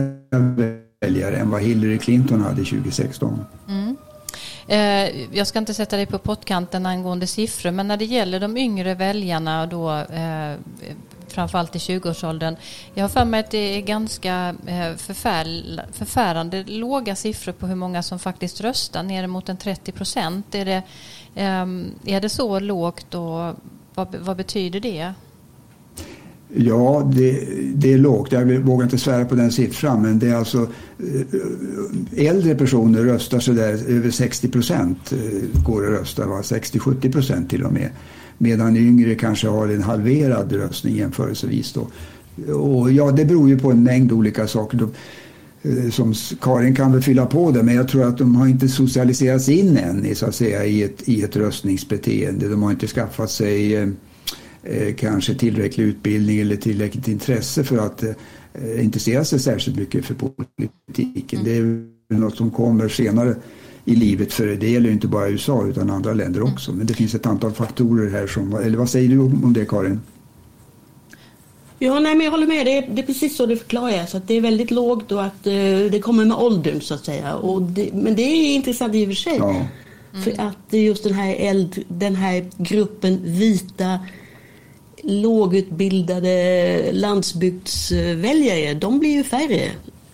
väljare 1.01 1.37
än 1.37 1.51
vad 1.51 1.63
Hillary 1.63 1.99
Clinton 1.99 2.41
hade 2.41 2.65
2016. 2.65 3.45
Mm. 3.69 3.97
Eh, 4.69 5.27
jag 5.33 5.47
ska 5.47 5.59
inte 5.59 5.75
sätta 5.75 5.97
dig 5.97 6.07
på 6.07 6.19
pottkanten 6.19 6.87
angående 6.87 7.27
siffror 7.27 7.71
men 7.71 7.89
när 7.89 7.97
det 7.97 8.05
gäller 8.05 8.41
de 8.41 8.57
yngre 8.57 8.95
väljarna 8.95 9.67
då 9.67 9.91
eh, 9.97 10.55
framförallt 11.33 11.77
i 11.77 11.79
20-årsåldern. 11.79 12.57
Jag 12.95 13.05
har 13.05 13.09
för 13.09 13.25
mig 13.25 13.40
att 13.40 13.51
det 13.51 13.77
är 13.77 13.81
ganska 13.81 14.55
eh, 14.66 14.97
förfär, 14.97 15.47
förfärande 15.93 16.64
låga 16.64 17.16
siffror 17.16 17.53
på 17.53 17.66
hur 17.66 17.75
många 17.75 18.03
som 18.03 18.19
faktiskt 18.19 18.61
röstar, 18.61 19.03
ner 19.03 19.27
mot 19.27 19.49
en 19.49 19.57
30 19.57 19.93
procent. 19.93 20.55
Är 20.55 20.64
det, 20.64 20.83
ehm, 21.35 21.87
är 22.05 22.21
det 22.21 22.29
så 22.29 22.59
lågt 22.59 23.14
och 23.14 23.55
vad, 23.95 24.16
vad 24.21 24.37
betyder 24.37 24.81
det? 24.81 25.12
Ja, 26.55 27.11
det, 27.14 27.49
det, 27.75 27.93
är 27.93 27.99
lågt. 27.99 28.33
Jag 28.33 28.59
vågar 28.59 28.85
inte 28.85 28.99
svära 28.99 29.25
på 29.25 29.35
den 29.35 29.53
siffran. 29.53 30.03
Men 30.03 30.19
det 30.19 30.29
är 30.29 30.35
alltså 30.35 30.69
eh, 30.99 32.27
äldre 32.27 32.55
personer 32.55 33.03
röstar 33.03 33.40
sådär 33.40 33.79
över 33.88 34.11
60 34.11 34.49
procent 34.49 35.12
eh, 35.12 35.62
går 35.66 35.87
och 35.87 35.99
röstar. 35.99 36.25
60-70 36.25 37.12
procent 37.12 37.51
till 37.51 37.64
och 37.64 37.73
med. 37.73 37.90
Medan 38.42 38.76
yngre 38.76 39.14
kanske 39.14 39.48
har 39.48 39.68
en 39.68 39.83
halverad 39.83 40.53
röstning 40.53 40.96
jämförelsevis. 40.96 41.72
Då. 41.72 41.88
Och 42.53 42.92
ja, 42.92 43.11
det 43.11 43.24
beror 43.24 43.48
ju 43.48 43.59
på 43.59 43.70
en 43.70 43.83
mängd 43.83 44.12
olika 44.12 44.46
saker. 44.46 44.88
Eh, 45.62 45.90
som 45.90 46.14
Karin 46.40 46.74
kan 46.74 46.92
väl 46.92 47.03
fylla 47.03 47.26
på 47.26 47.50
det, 47.50 47.62
men 47.62 47.74
jag 47.74 47.88
tror 47.88 48.09
att 48.09 48.18
de 48.18 48.35
har 48.35 48.46
inte 48.46 48.68
socialiserats 48.68 49.48
in 49.48 49.76
än 49.76 50.07
i, 50.07 50.14
så 50.14 50.26
att 50.26 50.35
säga, 50.35 50.64
i, 50.64 50.83
ett, 50.83 51.09
i 51.09 51.22
ett 51.22 51.37
röstningsbeteende. 51.37 52.48
De 52.48 52.62
har 52.62 52.70
inte 52.70 52.87
skaffat 52.87 53.31
sig 53.31 53.87
Eh, 54.62 54.94
kanske 54.94 55.35
tillräcklig 55.35 55.85
utbildning 55.85 56.40
eller 56.40 56.57
tillräckligt 56.57 57.09
intresse 57.09 57.64
för 57.64 57.79
att 57.79 58.03
eh, 58.03 58.85
intressera 58.85 59.24
sig 59.24 59.38
särskilt 59.38 59.76
mycket 59.76 60.05
för 60.05 60.14
politiken. 60.14 61.40
Det 61.44 61.57
är 61.57 61.87
något 62.09 62.37
som 62.37 62.50
kommer 62.50 62.88
senare 62.88 63.35
i 63.85 63.95
livet 63.95 64.33
för 64.33 64.47
det 64.47 64.71
gäller 64.71 64.90
inte 64.90 65.07
bara 65.07 65.29
USA 65.29 65.66
utan 65.66 65.90
andra 65.90 66.14
länder 66.14 66.43
också. 66.43 66.73
Men 66.73 66.87
det 66.87 66.95
finns 66.95 67.14
ett 67.14 67.27
antal 67.27 67.53
faktorer 67.53 68.11
här 68.11 68.27
som, 68.27 68.55
eller 68.55 68.79
vad 68.79 68.90
säger 68.90 69.09
du 69.09 69.19
om 69.19 69.53
det 69.53 69.64
Karin? 69.64 70.01
Ja, 71.83 72.01
nej, 72.01 72.14
men 72.14 72.25
jag 72.25 72.31
håller 72.31 72.47
med. 72.47 72.66
Det 72.66 72.79
är, 72.79 72.88
det 72.90 73.03
är 73.03 73.07
precis 73.07 73.37
så 73.37 73.47
det 73.47 73.57
förklaras. 73.57 74.14
Att 74.14 74.29
det 74.29 74.35
är 74.35 74.40
väldigt 74.40 74.71
lågt 74.71 75.12
och 75.12 75.25
att 75.25 75.47
eh, 75.47 75.53
det 75.90 76.03
kommer 76.03 76.25
med 76.25 76.37
åldern 76.37 76.81
så 76.81 76.95
att 76.95 77.05
säga. 77.05 77.35
Och 77.35 77.62
det, 77.62 77.90
men 77.93 78.16
det 78.16 78.23
är 78.23 78.55
intressant 78.55 78.95
i 78.95 79.05
och 79.05 79.09
för 79.09 79.14
sig. 79.14 79.37
Ja. 79.38 79.51
Mm. 79.51 80.23
För 80.25 80.40
att 80.40 80.73
just 80.73 81.05
den 81.05 81.12
här, 81.12 81.35
eld, 81.38 81.85
den 81.88 82.16
här 82.16 82.51
gruppen 82.57 83.21
vita 83.25 83.99
lågutbildade 85.03 86.93
landsbygdsväljare, 86.93 88.75
de 88.75 88.99
blir 88.99 89.11
ju 89.11 89.25
färre. 89.25 89.71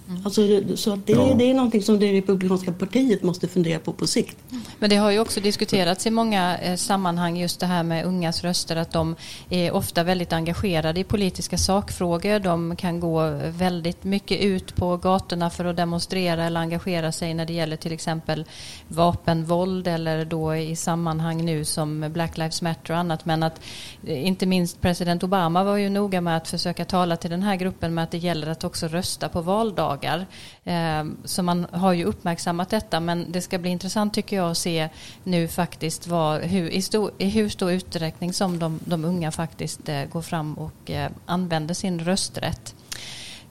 Mm. 0.08 0.20
Alltså, 0.24 0.42
så 0.76 0.96
det, 0.96 1.12
ja. 1.12 1.34
det 1.38 1.50
är 1.50 1.54
någonting 1.54 1.82
som 1.82 1.98
det 1.98 2.12
republikanska 2.12 2.72
partiet 2.72 3.22
måste 3.22 3.48
fundera 3.48 3.78
på 3.78 3.92
på 3.92 4.06
sikt. 4.06 4.36
Men 4.78 4.90
det 4.90 4.96
har 4.96 5.10
ju 5.10 5.18
också 5.18 5.40
diskuterats 5.40 6.06
i 6.06 6.10
många 6.10 6.58
eh, 6.58 6.76
sammanhang 6.76 7.36
just 7.36 7.60
det 7.60 7.66
här 7.66 7.82
med 7.82 8.04
ungas 8.04 8.44
röster 8.44 8.76
att 8.76 8.92
de 8.92 9.16
är 9.50 9.72
ofta 9.72 10.02
väldigt 10.02 10.32
engagerade 10.32 11.00
i 11.00 11.04
politiska 11.04 11.58
sakfrågor. 11.58 12.38
De 12.38 12.76
kan 12.76 13.00
gå 13.00 13.30
väldigt 13.44 14.04
mycket 14.04 14.40
ut 14.40 14.76
på 14.76 14.96
gatorna 14.96 15.50
för 15.50 15.64
att 15.64 15.76
demonstrera 15.76 16.44
eller 16.44 16.60
engagera 16.60 17.12
sig 17.12 17.34
när 17.34 17.46
det 17.46 17.52
gäller 17.52 17.76
till 17.76 17.92
exempel 17.92 18.44
vapenvåld 18.88 19.88
eller 19.88 20.24
då 20.24 20.56
i 20.56 20.76
sammanhang 20.76 21.44
nu 21.44 21.64
som 21.64 22.12
Black 22.12 22.36
Lives 22.36 22.62
Matter 22.62 22.92
och 22.92 22.98
annat. 22.98 23.24
Men 23.24 23.42
att 23.42 23.60
eh, 24.06 24.26
inte 24.26 24.46
minst 24.46 24.80
president 24.80 25.24
Obama 25.24 25.64
var 25.64 25.76
ju 25.76 25.88
noga 25.88 26.20
med 26.20 26.36
att 26.36 26.48
försöka 26.48 26.84
tala 26.84 27.16
till 27.16 27.30
den 27.30 27.42
här 27.42 27.56
gruppen 27.56 27.94
med 27.94 28.04
att 28.04 28.10
det 28.10 28.18
gäller 28.18 28.46
att 28.46 28.64
också 28.64 28.88
rösta 28.88 29.28
på 29.28 29.40
valdag 29.40 29.95
dagar. 29.96 30.26
Ehm, 30.64 31.16
så 31.24 31.42
man 31.42 31.66
har 31.72 31.92
ju 31.92 32.04
uppmärksammat 32.04 32.70
detta 32.70 33.00
men 33.00 33.32
det 33.32 33.40
ska 33.40 33.58
bli 33.58 33.70
intressant 33.70 34.14
tycker 34.14 34.36
jag 34.36 34.50
att 34.50 34.58
se 34.58 34.88
nu 35.24 35.48
faktiskt 35.48 36.06
vad, 36.06 36.40
hur, 36.42 36.68
i, 36.68 36.82
stor, 36.82 37.10
i 37.18 37.28
hur 37.28 37.48
stor 37.48 37.72
utsträckning 37.72 38.32
som 38.32 38.58
de, 38.58 38.80
de 38.84 39.04
unga 39.04 39.32
faktiskt 39.32 39.88
eh, 39.88 40.04
går 40.04 40.22
fram 40.22 40.54
och 40.54 40.90
eh, 40.90 41.10
använder 41.26 41.74
sin 41.74 42.00
rösträtt. 42.00 42.74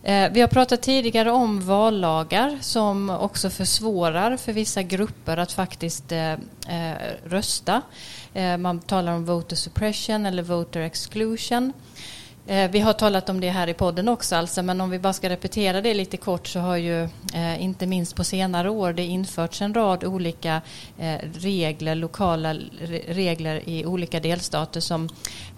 Eh, 0.04 0.32
vi 0.32 0.42
har 0.42 0.48
pratat 0.48 0.82
tidigare 0.82 1.32
om 1.32 1.62
vallagar 1.62 2.58
som 2.62 3.10
också 3.10 3.50
försvårar 3.50 4.38
för 4.38 4.54
vissa 4.54 4.84
grupper 4.84 5.38
att 5.38 5.52
faktiskt 5.52 6.14
rösta. 7.26 7.82
Man 8.60 8.80
talar 8.80 9.14
om 9.14 9.26
voter 9.26 9.56
suppression 9.56 10.26
eller 10.26 10.44
voter 10.44 10.82
exclusion. 10.82 11.74
Eh, 12.48 12.72
vi 12.72 12.80
har 12.80 12.94
talat 12.94 13.30
om 13.30 13.42
det 13.42 13.50
här 13.50 13.68
i 13.68 13.74
podden 13.74 14.08
också, 14.08 14.36
alltså, 14.36 14.64
men 14.64 14.82
om 14.82 14.90
vi 14.90 15.00
bara 15.00 15.14
ska 15.14 15.30
repetera 15.30 15.82
det 15.82 15.94
lite 15.94 16.18
kort 16.18 16.48
så 16.48 16.60
har 16.60 16.78
ju 16.78 17.04
eh, 17.34 17.64
inte 17.64 17.88
minst 17.88 18.16
på 18.16 18.24
senare 18.24 18.70
år 18.70 18.94
det 18.94 19.04
införts 19.04 19.62
en 19.62 19.74
rad 19.74 20.04
olika 20.04 20.62
eh, 21.00 21.18
regler, 21.34 21.96
lokala 21.96 22.54
regler 23.08 23.70
i 23.70 23.86
olika 23.86 24.20
delstater 24.20 24.80
som 24.80 25.10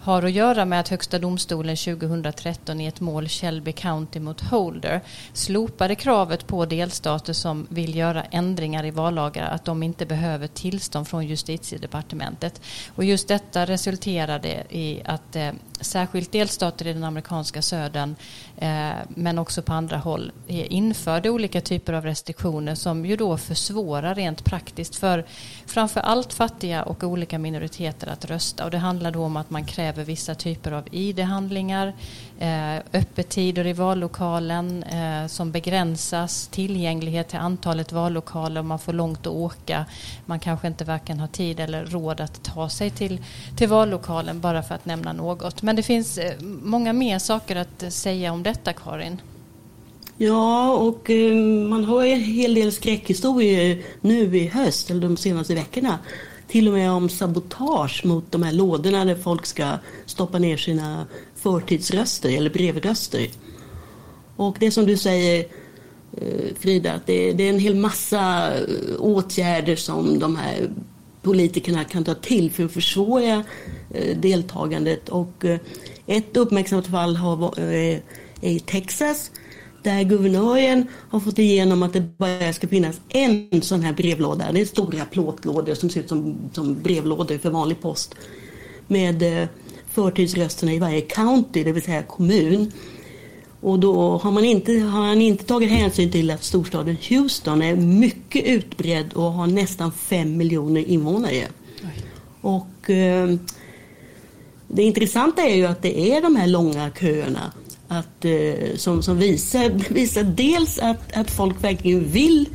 har 0.08 0.22
att 0.22 0.32
göra 0.32 0.64
med 0.64 0.80
att 0.80 0.88
Högsta 0.88 1.18
domstolen 1.18 1.76
2013 1.76 2.80
i 2.80 2.86
ett 2.86 3.00
mål 3.00 3.28
Shelby 3.28 3.72
County 3.72 4.20
mot 4.20 4.40
Holder 4.40 5.00
slopade 5.32 5.94
kravet 5.94 6.46
på 6.46 6.66
delstater 6.66 7.32
som 7.32 7.66
vill 7.70 7.96
göra 7.96 8.22
ändringar 8.22 8.84
i 8.84 8.90
vallagar 8.90 9.50
att 9.50 9.64
de 9.64 9.82
inte 9.82 10.06
behöver 10.06 10.46
tillstånd 10.46 11.08
från 11.08 11.26
justitiedepartementet. 11.26 12.60
Och 12.94 13.04
just 13.04 13.28
detta 13.28 13.66
resulterade 13.66 14.48
i 14.70 15.02
att 15.04 15.36
eh, 15.36 15.52
särskilt 15.80 16.32
delstater 16.32 16.86
i 16.86 16.92
den 16.92 17.04
amerikanska 17.04 17.62
södern 17.62 18.14
Eh, 18.60 18.90
men 19.08 19.38
också 19.38 19.62
på 19.62 19.72
andra 19.72 19.96
håll 19.96 20.32
införde 20.46 21.30
olika 21.30 21.60
typer 21.60 21.92
av 21.92 22.04
restriktioner 22.04 22.74
som 22.74 23.06
ju 23.06 23.16
då 23.16 23.36
försvårar 23.36 24.14
rent 24.14 24.44
praktiskt 24.44 24.96
för 24.96 25.24
framför 25.66 26.00
allt 26.00 26.32
fattiga 26.32 26.82
och 26.82 27.04
olika 27.04 27.38
minoriteter 27.38 28.06
att 28.06 28.24
rösta. 28.24 28.64
Och 28.64 28.70
det 28.70 28.78
handlar 28.78 29.10
då 29.10 29.24
om 29.24 29.36
att 29.36 29.50
man 29.50 29.64
kräver 29.64 30.04
vissa 30.04 30.34
typer 30.34 30.72
av 30.72 30.88
ID-handlingar, 30.90 31.92
eh, 32.38 32.76
öppettider 32.92 33.66
i 33.66 33.72
vallokalen 33.72 34.82
eh, 34.82 35.26
som 35.26 35.50
begränsas, 35.50 36.48
tillgänglighet 36.48 37.28
till 37.28 37.38
antalet 37.38 37.92
vallokaler, 37.92 38.62
man 38.62 38.78
får 38.78 38.92
långt 38.92 39.20
att 39.20 39.32
åka, 39.32 39.84
man 40.26 40.40
kanske 40.40 40.66
inte 40.66 40.84
varken 40.84 41.20
har 41.20 41.26
tid 41.26 41.60
eller 41.60 41.86
råd 41.86 42.20
att 42.20 42.42
ta 42.42 42.68
sig 42.68 42.90
till, 42.90 43.24
till 43.56 43.68
vallokalen 43.68 44.40
bara 44.40 44.62
för 44.62 44.74
att 44.74 44.84
nämna 44.84 45.12
något. 45.12 45.62
Men 45.62 45.76
det 45.76 45.82
finns 45.82 46.18
eh, 46.18 46.32
många 46.62 46.92
mer 46.92 47.18
saker 47.18 47.56
att 47.56 47.92
säga 47.92 48.32
om 48.32 48.42
detta 48.42 48.72
Karin. 48.72 49.20
Ja, 50.20 50.72
och 50.72 51.10
eh, 51.10 51.34
man 51.68 51.84
har 51.84 52.04
en 52.04 52.20
hel 52.20 52.54
del 52.54 52.72
skräckhistorier 52.72 53.82
nu 54.00 54.36
i 54.36 54.48
höst, 54.48 54.90
eller 54.90 55.00
de 55.00 55.16
senaste 55.16 55.54
veckorna. 55.54 55.98
Till 56.48 56.68
och 56.68 56.74
med 56.74 56.90
om 56.90 57.08
sabotage 57.08 58.04
mot 58.04 58.32
de 58.32 58.42
här 58.42 58.52
lådorna 58.52 59.04
där 59.04 59.14
folk 59.14 59.46
ska 59.46 59.78
stoppa 60.06 60.38
ner 60.38 60.56
sina 60.56 61.06
förtidsröster 61.34 62.36
eller 62.36 62.50
brevröster. 62.50 63.28
Och 64.36 64.56
det 64.60 64.70
som 64.70 64.86
du 64.86 64.96
säger 64.96 65.46
eh, 66.16 66.54
Frida, 66.60 66.92
att 66.92 67.06
det, 67.06 67.32
det 67.32 67.44
är 67.44 67.48
en 67.48 67.58
hel 67.58 67.74
massa 67.74 68.54
eh, 68.54 68.64
åtgärder 68.98 69.76
som 69.76 70.18
de 70.18 70.36
här 70.36 70.70
politikerna 71.22 71.84
kan 71.84 72.04
ta 72.04 72.14
till 72.14 72.50
för 72.50 72.64
att 72.64 72.72
försvåra 72.72 73.44
eh, 73.94 74.16
deltagandet. 74.16 75.08
Och 75.08 75.44
ett 76.06 76.36
uppmärksammat 76.36 76.86
fall 76.86 77.16
har, 77.16 77.60
är 77.60 78.02
i 78.40 78.60
Texas 78.60 79.30
där 79.82 80.02
guvernören 80.02 80.86
har 81.10 81.20
fått 81.20 81.38
igenom 81.38 81.82
att 81.82 81.92
det 81.92 82.18
bara 82.18 82.52
ska 82.52 82.68
finnas 82.68 83.00
en 83.08 83.62
sån 83.62 83.82
här 83.82 83.92
brevlåda. 83.92 84.52
Det 84.52 84.60
är 84.60 84.64
stora 84.64 85.04
plåtlådor 85.04 85.74
som 85.74 85.90
ser 85.90 86.00
ut 86.00 86.08
som, 86.08 86.36
som 86.52 86.82
brevlådor 86.82 87.38
för 87.38 87.50
vanlig 87.50 87.80
post. 87.80 88.14
Med 88.86 89.42
eh, 89.42 89.48
förtidsrösterna 89.90 90.72
i 90.72 90.78
varje 90.78 91.00
county, 91.00 91.64
det 91.64 91.72
vill 91.72 91.82
säga 91.82 92.02
kommun. 92.02 92.72
Och 93.60 93.78
då 93.78 94.18
har, 94.18 94.30
man 94.30 94.44
inte, 94.44 94.72
har 94.72 95.06
han 95.06 95.22
inte 95.22 95.44
tagit 95.44 95.70
hänsyn 95.70 96.12
till 96.12 96.30
att 96.30 96.44
storstaden 96.44 96.96
Houston 97.08 97.62
är 97.62 97.76
mycket 97.76 98.44
utbredd 98.44 99.12
och 99.12 99.32
har 99.32 99.46
nästan 99.46 99.92
fem 99.92 100.36
miljoner 100.36 100.80
invånare. 100.80 101.46
Oj. 101.82 102.04
Och 102.40 102.90
eh, 102.90 103.34
det 104.68 104.82
intressanta 104.82 105.42
är 105.42 105.54
ju 105.54 105.66
att 105.66 105.82
det 105.82 106.12
är 106.12 106.22
de 106.22 106.36
här 106.36 106.46
långa 106.46 106.90
köerna 107.00 107.52
att, 107.88 108.24
eh, 108.24 108.76
som, 108.76 109.02
som 109.02 109.18
visar, 109.18 109.70
visar 109.94 110.22
dels 110.22 110.78
att, 110.78 111.16
att 111.16 111.30
folk 111.30 111.64
verkligen 111.64 112.04
vill 112.04 112.48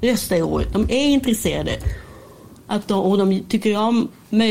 rösta 0.00 0.36
i 0.36 0.42
år. 0.42 0.64
De 0.72 0.82
är 0.82 1.08
intresserade. 1.08 1.78
Att 2.66 2.88
de, 2.88 3.00
och 3.00 3.18
de 3.18 3.40
tycker 3.48 3.78
om 3.78 4.08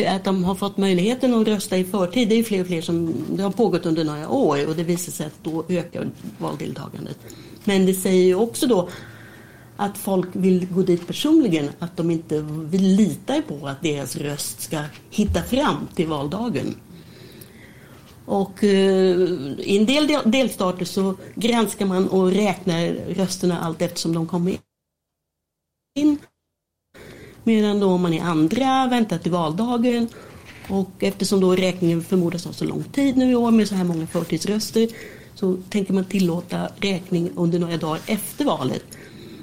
att 0.08 0.24
de 0.24 0.44
har 0.44 0.56
fått 0.56 0.78
möjligheten 0.78 1.34
att 1.34 1.48
rösta 1.48 1.78
i 1.78 1.84
förtid. 1.84 2.30
Det 2.30 2.36
är 2.36 2.44
fler 2.44 2.62
och 2.62 2.68
fler 2.68 2.82
som 2.82 3.14
det 3.30 3.44
har 3.44 3.52
pågått 3.52 3.86
under 3.86 4.04
några 4.04 4.30
år 4.30 4.68
och 4.68 4.76
det 4.76 4.84
visar 4.84 5.12
sig 5.12 5.26
att 5.26 5.44
då 5.44 5.66
ökar 5.70 6.10
valdeltagandet. 6.38 7.18
Men 7.64 7.86
det 7.86 7.94
säger 7.94 8.24
ju 8.24 8.36
också 8.36 8.68
då 8.68 8.90
att 9.78 9.98
folk 9.98 10.30
vill 10.32 10.68
gå 10.68 10.82
dit 10.82 11.08
personligen, 11.08 11.70
att 11.80 11.98
de 11.98 12.12
inte 12.12 12.42
vill 12.42 12.96
lita 12.96 13.42
på 13.42 13.68
att 13.68 13.82
deras 13.82 14.16
röst 14.16 14.62
ska 14.62 14.84
hitta 15.10 15.42
fram 15.44 15.88
till 15.96 16.08
valdagen. 16.08 16.76
Och 18.26 18.64
eh, 18.64 19.18
i 19.60 19.78
en 19.78 19.86
del 19.86 20.08
delstater 20.26 20.86
så 20.86 21.16
granskar 21.36 21.86
man 21.86 22.08
och 22.08 22.32
räknar 22.32 22.88
rösterna 22.94 23.60
allt 23.60 23.82
eftersom 23.82 24.14
de 24.14 24.28
kommer 24.28 24.58
in. 26.00 26.18
Medan 27.44 27.80
då 27.80 27.98
man 27.98 28.14
i 28.14 28.20
andra 28.20 28.88
väntar 28.88 29.18
till 29.18 29.32
valdagen 29.32 30.10
Och 30.70 30.90
eftersom 31.00 31.40
då 31.40 31.56
räkningen 31.56 32.04
förmodas 32.04 32.46
ha 32.46 32.54
så 32.54 32.66
lång 32.66 32.84
tid 32.84 33.18
nu 33.18 33.32
i 33.32 33.36
år 33.36 33.52
med 33.52 33.68
så 33.68 33.76
här 33.76 33.84
många 33.84 34.08
förtidsröster 34.08 34.88
så 35.36 35.58
tänker 35.70 35.94
man 35.94 36.06
tillåta 36.06 36.68
räkning 36.80 37.32
under 37.36 37.60
några 37.60 37.78
dagar 37.78 38.02
efter 38.06 38.46
valet. 38.46 38.86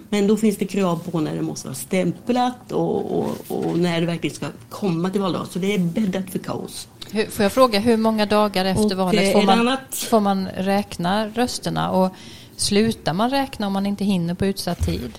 Men 0.09 0.27
då 0.27 0.37
finns 0.37 0.57
det 0.57 0.67
krav 0.67 1.11
på 1.11 1.21
när 1.21 1.37
det 1.37 1.43
måste 1.43 1.69
vara 1.69 1.75
stämplat 1.75 2.73
och, 2.73 3.19
och, 3.19 3.37
och 3.49 3.79
när 3.79 4.01
det 4.01 4.07
verkligen 4.07 4.37
ska 4.37 4.47
komma 4.69 5.11
till 5.11 5.21
valdag. 5.21 5.47
Så 5.51 5.59
det 5.59 5.75
är 5.75 5.79
bäddat 5.79 6.31
för 6.31 6.39
kaos. 6.39 6.89
Hur, 7.13 7.27
får 7.27 7.43
jag 7.43 7.53
fråga, 7.53 7.79
hur 7.79 7.97
många 7.97 8.27
dagar 8.27 8.65
efter 8.65 8.85
och, 8.85 8.97
valet 8.97 9.25
eh, 9.25 9.33
får 9.33 9.43
man, 9.43 9.77
får 9.93 10.21
man 10.21 10.49
räkna 10.57 11.29
rösterna? 11.29 11.91
Och 11.91 12.15
slutar 12.57 13.13
man 13.13 13.31
räkna 13.31 13.67
om 13.67 13.73
man 13.73 13.87
inte 13.87 14.05
hinner 14.05 14.35
på 14.35 14.47
utsatt 14.47 14.87
tid? 14.87 15.19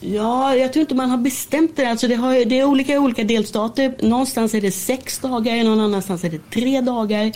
Ja, 0.00 0.54
jag 0.54 0.72
tror 0.72 0.80
inte 0.80 0.94
man 0.94 1.10
har 1.10 1.18
bestämt 1.18 1.76
det. 1.76 1.84
Alltså 1.84 2.08
det, 2.08 2.14
har, 2.14 2.44
det 2.44 2.58
är 2.58 2.64
olika 2.64 2.94
i 2.94 2.98
olika 2.98 3.24
delstater. 3.24 3.94
Någonstans 4.00 4.54
är 4.54 4.60
det 4.60 4.70
sex 4.70 5.18
dagar, 5.18 5.64
någon 5.64 5.80
annanstans 5.80 6.24
är 6.24 6.30
det 6.30 6.50
tre 6.50 6.80
dagar. 6.80 7.32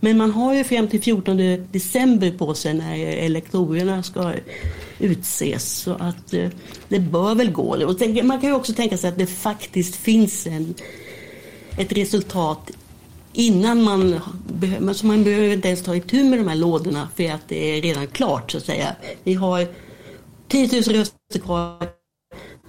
Men 0.00 0.18
man 0.18 0.30
har 0.30 0.54
ju 0.54 0.64
fram 0.64 0.88
till 0.88 1.02
14 1.02 1.36
december 1.72 2.30
på 2.30 2.54
sig 2.54 2.74
när 2.74 2.96
elektorerna 3.06 4.02
ska 4.02 4.32
utses. 4.98 5.72
Så 5.72 5.92
att 5.92 6.34
eh, 6.34 6.48
det 6.88 6.98
bör 6.98 7.34
väl 7.34 7.52
gå. 7.52 7.86
Och 7.86 8.24
man 8.24 8.40
kan 8.40 8.50
ju 8.50 8.56
också 8.56 8.72
tänka 8.72 8.96
sig 8.96 9.08
att 9.10 9.18
det 9.18 9.26
faktiskt 9.26 9.96
finns 9.96 10.46
en, 10.46 10.74
ett 11.78 11.92
resultat 11.92 12.70
innan 13.32 13.82
man 13.82 14.20
så 14.94 15.06
man 15.06 15.24
behöver 15.24 15.48
inte 15.48 15.68
ens 15.68 15.82
ta 15.82 15.96
itu 15.96 16.24
med 16.24 16.38
de 16.38 16.48
här 16.48 16.56
lådorna 16.56 17.08
för 17.16 17.30
att 17.30 17.48
det 17.48 17.78
är 17.78 17.82
redan 17.82 18.06
klart 18.06 18.50
så 18.50 18.58
att 18.58 18.64
säga. 18.64 18.96
Vi 19.24 19.34
har 19.34 19.66
10 20.48 20.68
000 20.72 20.82
röster 20.82 21.38
kvar 21.38 21.88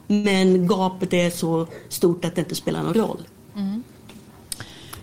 men 0.07 0.67
gapet 0.67 1.13
är 1.13 1.29
så 1.29 1.67
stort 1.89 2.25
att 2.25 2.35
det 2.35 2.41
inte 2.41 2.55
spelar 2.55 2.83
någon 2.83 2.93
roll. 2.93 3.27
Mm. 3.55 3.83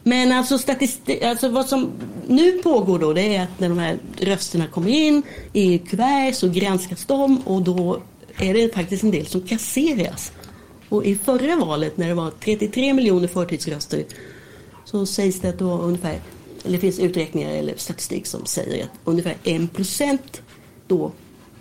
Men 0.03 0.33
alltså, 0.33 0.59
statistik, 0.59 1.23
alltså 1.23 1.49
vad 1.49 1.67
som 1.67 1.91
nu 2.27 2.53
pågår 2.53 2.99
då 2.99 3.13
det 3.13 3.37
är 3.37 3.43
att 3.43 3.61
när 3.61 3.69
de 3.69 3.79
här 3.79 3.99
rösterna 4.17 4.67
kommer 4.67 4.89
in 4.89 5.23
i 5.53 5.79
kuvert 5.79 6.35
så 6.35 6.49
granskas 6.49 7.05
de 7.05 7.39
och 7.39 7.63
då 7.63 8.03
är 8.39 8.55
det 8.55 8.75
faktiskt 8.75 9.03
en 9.03 9.11
del 9.11 9.27
som 9.27 9.41
kasseras. 9.41 10.33
Och 10.93 11.07
i 11.07 11.15
förra 11.15 11.57
valet 11.57 11.97
när 11.97 12.09
det 12.09 12.15
var 12.15 12.31
33 12.45 12.95
miljoner 12.95 13.29
förtidsröster 13.29 14.05
så 14.85 15.07
sägs 15.07 15.41
det 15.41 15.49
att 15.49 15.59
då 15.59 15.79
ungefär, 15.79 16.21
eller 16.65 16.73
det 16.73 16.79
finns 16.79 16.99
uträkningar 16.99 17.51
eller 17.51 17.75
statistik 17.77 18.27
som 18.27 18.47
säger 18.47 18.85
att 18.85 18.91
ungefär 19.05 19.37
1 19.45 19.73
procent 19.73 20.43
då 20.87 21.13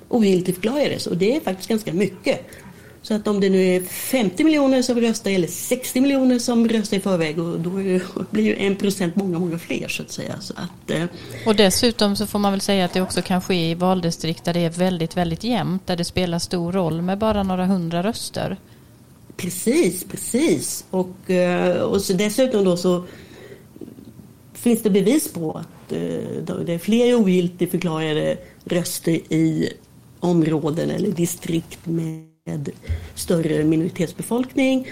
ogiltigförklarades 0.10 1.08
och 1.08 1.18
det 1.18 1.36
är 1.36 1.40
faktiskt 1.40 1.70
ganska 1.70 1.94
mycket. 1.94 2.46
Så 3.02 3.14
att 3.14 3.28
om 3.28 3.40
det 3.40 3.50
nu 3.50 3.76
är 3.76 3.82
50 3.82 4.44
miljoner 4.44 4.82
som 4.82 5.00
röstar 5.00 5.32
eller 5.32 5.48
60 5.48 6.02
miljoner 6.02 6.40
som 6.40 6.68
röstar 6.70 6.98
i 6.98 7.00
förväg 7.00 7.40
och 7.40 7.60
då 7.60 7.70
blir 8.30 8.44
ju 8.44 8.56
en 8.56 8.76
procent 8.76 9.16
många, 9.16 9.40
många 9.40 9.60
fler 9.60 9.88
så 9.88 10.04
att 10.04 10.12
säga. 10.12 10.42
Så 10.42 10.54
att, 10.54 10.92
eh. 10.92 11.06
Och 11.46 11.56
dessutom 11.56 12.16
så 12.16 12.28
får 12.28 12.40
man 12.40 12.52
väl 12.52 12.62
säga 12.62 12.86
att 12.86 12.94
det 12.94 13.02
också 13.02 13.22
kan 13.22 13.42
ske 13.42 13.70
i 13.72 13.76
valdistrikt 13.76 14.44
där 14.44 14.54
det 14.54 14.60
är 14.60 14.70
väldigt, 14.70 15.18
väldigt 15.18 15.44
jämnt, 15.44 15.88
där 15.88 15.96
det 15.96 16.06
spelar 16.06 16.40
stor 16.40 16.72
roll 16.72 17.02
med 17.02 17.18
bara 17.18 17.44
några 17.44 17.66
hundra 17.66 18.04
röster. 18.04 18.58
Precis, 19.42 20.04
precis. 20.04 20.86
Och, 20.90 21.30
eh, 21.30 21.82
och 21.82 22.02
så 22.02 22.14
dessutom 22.14 22.64
då 22.64 22.78
så 22.78 23.04
finns 24.54 24.82
det 24.82 24.90
bevis 24.90 25.34
på 25.34 25.52
att 25.52 25.92
eh, 25.92 26.60
det 26.66 26.74
är 26.74 26.80
fler 26.80 27.16
ogiltigförklarade 27.16 28.38
röster 28.66 29.34
i 29.34 29.74
områden 30.20 30.90
eller 30.90 31.12
distrikt 31.12 31.80
med 31.84 32.70
större 33.16 33.64
minoritetsbefolkning. 33.64 34.88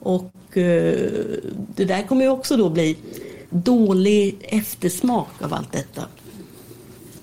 Och 0.00 0.56
eh, 0.56 1.10
det 1.76 1.84
där 1.84 2.02
kommer 2.02 2.24
ju 2.24 2.30
också 2.30 2.56
då 2.56 2.70
bli 2.70 2.96
dålig 3.50 4.36
eftersmak 4.40 5.42
av 5.42 5.54
allt 5.54 5.72
detta. 5.72 6.02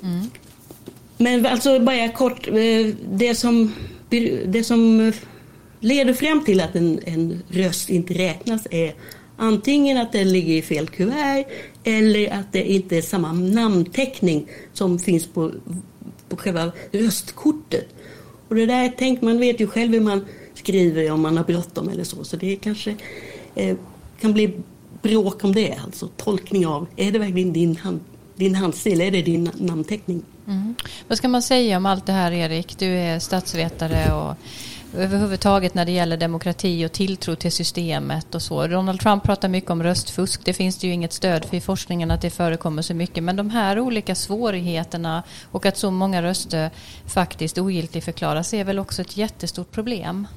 Mm. 0.04 0.30
Men 1.18 1.46
alltså 1.46 1.80
bara 1.80 2.10
kort, 2.10 2.48
det 3.10 3.36
som, 3.36 3.74
det 4.46 4.64
som 4.64 5.14
leder 5.84 6.14
fram 6.14 6.44
till 6.44 6.62
att 6.62 6.76
en, 6.76 7.00
en 7.06 7.44
röst 7.50 7.90
inte 7.90 8.14
räknas 8.14 8.68
är 8.72 8.94
antingen 9.38 9.98
att 9.98 10.12
den 10.12 10.32
ligger 10.32 10.54
i 10.54 10.62
fel 10.62 10.88
kuvert 10.88 11.46
eller 11.84 12.34
att 12.34 12.54
det 12.54 12.72
inte 12.72 12.98
är 12.98 13.02
samma 13.02 13.32
namnteckning 13.32 14.48
som 14.74 15.00
finns 15.00 15.28
på, 15.28 15.52
på 16.30 16.38
själva 16.38 16.72
röstkortet. 16.92 17.88
Och 18.48 18.56
det 18.56 18.66
där, 18.66 18.94
tänk, 18.98 19.22
man 19.22 19.40
vet 19.40 19.60
ju 19.60 19.68
själv 19.68 19.94
hur 19.94 20.02
man 20.02 20.26
skriver 20.54 21.12
om 21.12 21.22
man 21.22 21.38
har 21.38 21.44
bråttom 21.44 21.90
eller 21.90 22.04
så. 22.04 22.24
Så 22.24 22.38
det 22.38 22.56
kanske 22.56 22.96
eh, 23.56 23.78
kan 24.22 24.34
bli 24.34 24.54
bråk 25.02 25.44
om 25.44 25.54
det. 25.54 25.78
Alltså 25.84 26.08
tolkning 26.18 26.68
av, 26.68 26.88
är 26.96 27.12
det 27.12 27.20
verkligen 27.20 27.54
din, 27.54 27.76
hand, 27.76 28.00
din 28.36 28.56
handstil? 28.56 29.02
Är 29.02 29.12
det 29.12 29.22
din 29.22 29.50
namnteckning? 29.58 30.24
Mm. 30.48 30.76
Vad 31.08 31.18
ska 31.18 31.28
man 31.28 31.42
säga 31.42 31.78
om 31.78 31.86
allt 31.86 32.06
det 32.06 32.14
här 32.14 32.32
Erik? 32.32 32.78
Du 32.80 32.86
är 32.86 33.20
statsvetare 33.20 34.14
och 34.14 34.36
överhuvudtaget 34.98 35.74
när 35.74 35.86
det 35.86 35.92
gäller 35.92 36.18
demokrati 36.18 36.86
och 36.86 36.92
tilltro 36.92 37.36
till 37.36 37.52
systemet 37.52 38.36
och 38.36 38.42
så. 38.42 38.68
Donald 38.68 39.00
Trump 39.00 39.24
pratar 39.24 39.50
mycket 39.50 39.72
om 39.72 39.84
röstfusk. 39.84 40.42
Det 40.46 40.54
finns 40.54 40.78
det 40.78 40.88
ju 40.88 40.94
inget 40.94 41.14
stöd 41.14 41.46
för 41.46 41.58
i 41.58 41.62
forskningen 41.62 42.12
att 42.12 42.22
det 42.22 42.30
förekommer 42.30 42.82
så 42.82 42.94
mycket. 42.94 43.24
Men 43.24 43.36
de 43.36 43.50
här 43.50 43.80
olika 43.80 44.16
svårigheterna 44.16 45.24
och 45.52 45.66
att 45.66 45.78
så 45.78 45.92
många 45.92 46.24
röster 46.24 46.70
faktiskt 47.06 47.58
ogiltigförklaras 47.58 48.54
är 48.54 48.64
väl 48.64 48.80
också 48.80 49.02
ett 49.02 49.18
jättestort 49.18 49.72
problem. 49.72 50.28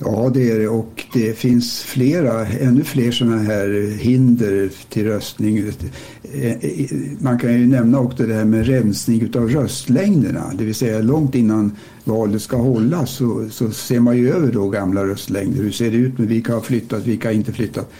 Ja, 0.00 0.30
det 0.34 0.50
är 0.50 0.58
det 0.58 0.68
och 0.68 1.04
det 1.12 1.38
finns 1.38 1.82
flera, 1.82 2.46
ännu 2.46 2.84
fler 2.84 3.10
sådana 3.10 3.38
här 3.38 3.98
hinder 3.98 4.70
till 4.88 5.06
röstning. 5.06 5.58
Eh, 5.58 6.50
eh, 6.50 6.90
man 7.18 7.38
kan 7.38 7.52
ju 7.52 7.66
nämna 7.66 8.00
också 8.00 8.26
det 8.26 8.34
här 8.34 8.44
med 8.44 8.66
rensning 8.66 9.36
av 9.36 9.48
röstlängderna, 9.48 10.52
det 10.54 10.64
vill 10.64 10.74
säga 10.74 11.00
långt 11.00 11.34
innan 11.34 11.76
valet 12.08 12.42
ska 12.42 12.56
hållas 12.56 13.10
så, 13.10 13.48
så 13.50 13.70
ser 13.70 14.00
man 14.00 14.16
ju 14.16 14.32
över 14.32 14.52
då 14.52 14.68
gamla 14.68 15.04
röstlängder. 15.04 15.62
Hur 15.62 15.70
ser 15.70 15.90
det 15.90 15.96
ut 15.96 16.18
med 16.18 16.28
vilka 16.28 16.54
har 16.54 16.60
flyttat, 16.60 17.06
vilka 17.06 17.28
har 17.28 17.32
inte 17.32 17.52
flyttat? 17.52 17.90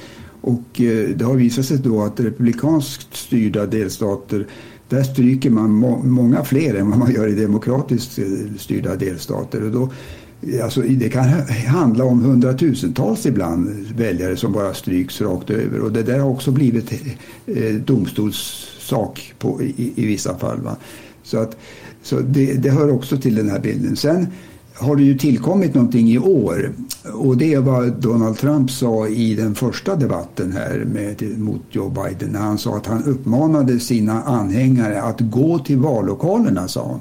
Och 0.40 0.80
eh, 0.80 1.08
det 1.08 1.24
har 1.24 1.34
visat 1.34 1.64
sig 1.64 1.78
då 1.78 2.02
att 2.02 2.20
republikanskt 2.20 3.16
styrda 3.16 3.66
delstater 3.66 4.46
där 4.88 5.02
stryker 5.02 5.50
man 5.50 5.70
må 5.70 6.02
många 6.02 6.44
fler 6.44 6.74
än 6.74 6.90
vad 6.90 6.98
man 6.98 7.12
gör 7.12 7.28
i 7.28 7.34
demokratiskt 7.34 8.18
eh, 8.18 8.24
styrda 8.58 8.96
delstater. 8.96 9.64
Och 9.64 9.70
då 9.70 9.82
eh, 10.52 10.64
Alltså, 10.64 10.80
det 10.80 11.08
kan 11.08 11.24
handla 11.66 12.04
om 12.04 12.22
hundratusentals 12.22 13.26
ibland 13.26 13.86
väljare 13.96 14.36
som 14.36 14.52
bara 14.52 14.74
stryks 14.74 15.20
rakt 15.20 15.50
över. 15.50 15.80
Och 15.80 15.92
det 15.92 16.02
där 16.02 16.18
har 16.18 16.30
också 16.30 16.50
blivit 16.50 16.92
eh, 17.46 17.74
domstolssak 17.74 19.34
på, 19.38 19.62
i, 19.62 19.92
i 19.96 20.06
vissa 20.06 20.38
fall. 20.38 20.60
Va? 20.60 20.76
Så, 21.22 21.38
att, 21.38 21.56
så 22.02 22.20
det, 22.20 22.54
det, 22.54 22.70
hör 22.70 22.90
också 22.90 23.16
till 23.16 23.34
den 23.34 23.50
här 23.50 23.61
bilden. 23.61 23.96
Sen 23.96 24.26
har 24.74 24.96
det 24.96 25.02
ju 25.02 25.18
tillkommit 25.18 25.74
någonting 25.74 26.08
i 26.08 26.18
år. 26.18 26.72
Och 27.12 27.37
det 27.37 27.54
är 27.54 27.61
vad 27.61 27.92
Donald 27.92 28.38
Trump 28.38 28.70
sa 28.70 29.08
i 29.08 29.34
den 29.34 29.54
första 29.54 29.96
debatten 29.96 30.52
här 30.52 30.84
med, 30.92 31.38
mot 31.38 31.62
Joe 31.70 31.88
Biden. 31.88 32.30
När 32.32 32.40
han 32.40 32.58
sa 32.58 32.76
att 32.76 32.87
han 32.87 33.04
uppmanade 33.04 33.80
sina 33.80 34.22
anhängare 34.22 35.02
att 35.02 35.20
gå 35.20 35.58
till 35.58 35.78
vallokalerna, 35.78 36.68
sa 36.68 36.88
han. 36.88 37.00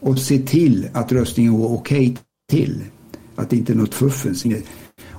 Och 0.00 0.18
se 0.18 0.38
till 0.38 0.88
att 0.92 1.12
röstningen 1.12 1.58
går 1.58 1.72
okej 1.72 2.16
till. 2.50 2.84
Att 3.36 3.50
det 3.50 3.56
inte 3.56 3.72
är 3.72 3.76
något 3.76 3.94
fuffens. 3.94 4.44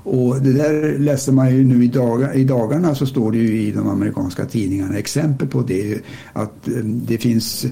Och 0.03 0.41
det 0.41 0.53
där 0.53 0.99
läser 0.99 1.31
man 1.31 1.55
ju 1.55 1.63
nu 1.63 1.83
i, 1.83 1.87
dagar, 1.87 2.35
i 2.35 2.43
dagarna 2.43 2.95
så 2.95 3.05
står 3.05 3.31
det 3.31 3.37
ju 3.37 3.61
i 3.61 3.71
de 3.71 3.89
amerikanska 3.89 4.45
tidningarna 4.45 4.97
exempel 4.97 5.47
på 5.47 5.61
det. 5.61 6.01
Att 6.33 6.67
eh, 6.67 6.73
det 6.83 7.17
finns 7.17 7.65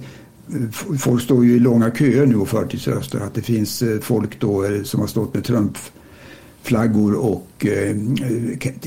Folk 1.00 1.22
står 1.22 1.46
ju 1.46 1.56
i 1.56 1.60
långa 1.60 1.92
köer 1.92 2.26
nu 2.26 2.36
och 2.36 2.50
förtidsröstar. 2.50 3.20
Att 3.20 3.34
det 3.34 3.42
finns 3.42 3.82
eh, 3.82 4.00
folk 4.00 4.40
då 4.40 4.66
eh, 4.66 4.84
som 4.84 5.00
har 5.00 5.08
stått 5.08 5.34
med 5.34 5.44
Trump 5.44 5.78
flaggor 6.62 7.14
och 7.14 7.66
eh, 7.66 7.90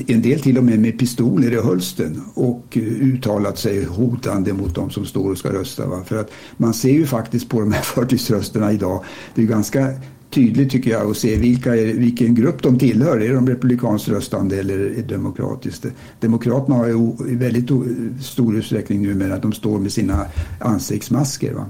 en 0.07 0.21
del 0.21 0.39
till 0.39 0.57
och 0.57 0.63
med 0.63 0.79
med 0.79 0.99
pistoler 0.99 1.51
i 1.51 1.55
hölsten 1.55 2.21
och 2.33 2.77
uttalat 3.01 3.57
sig 3.57 3.85
hotande 3.85 4.53
mot 4.53 4.75
de 4.75 4.89
som 4.89 5.05
står 5.05 5.31
och 5.31 5.37
ska 5.37 5.53
rösta. 5.53 5.87
Va? 5.87 6.03
För 6.05 6.17
att 6.17 6.31
man 6.57 6.73
ser 6.73 6.93
ju 6.93 7.05
faktiskt 7.05 7.49
på 7.49 7.59
de 7.59 7.71
här 7.71 7.81
förtidsrösterna 7.95 8.71
idag, 8.71 9.03
det 9.35 9.41
är 9.41 9.45
ganska 9.45 9.93
tydligt 10.31 10.71
tycker 10.71 10.91
jag 10.91 11.11
att 11.11 11.17
se 11.17 11.35
vilka 11.35 11.75
är, 11.75 11.93
vilken 11.93 12.35
grupp 12.35 12.63
de 12.63 12.79
tillhör. 12.79 13.19
Är 13.21 13.33
de 13.33 13.47
republikanskt 13.49 14.09
röstande 14.09 14.59
eller 14.59 15.03
demokratiskt? 15.07 15.85
Demokraterna 16.19 16.75
har 16.75 16.87
ju 16.87 17.11
i 17.29 17.35
väldigt 17.35 17.69
stor 18.21 18.57
utsträckning 18.57 19.01
numera 19.01 19.33
att 19.33 19.41
de 19.41 19.53
står 19.53 19.79
med 19.79 19.91
sina 19.91 20.25
ansiktsmasker. 20.59 21.53
Va? 21.53 21.65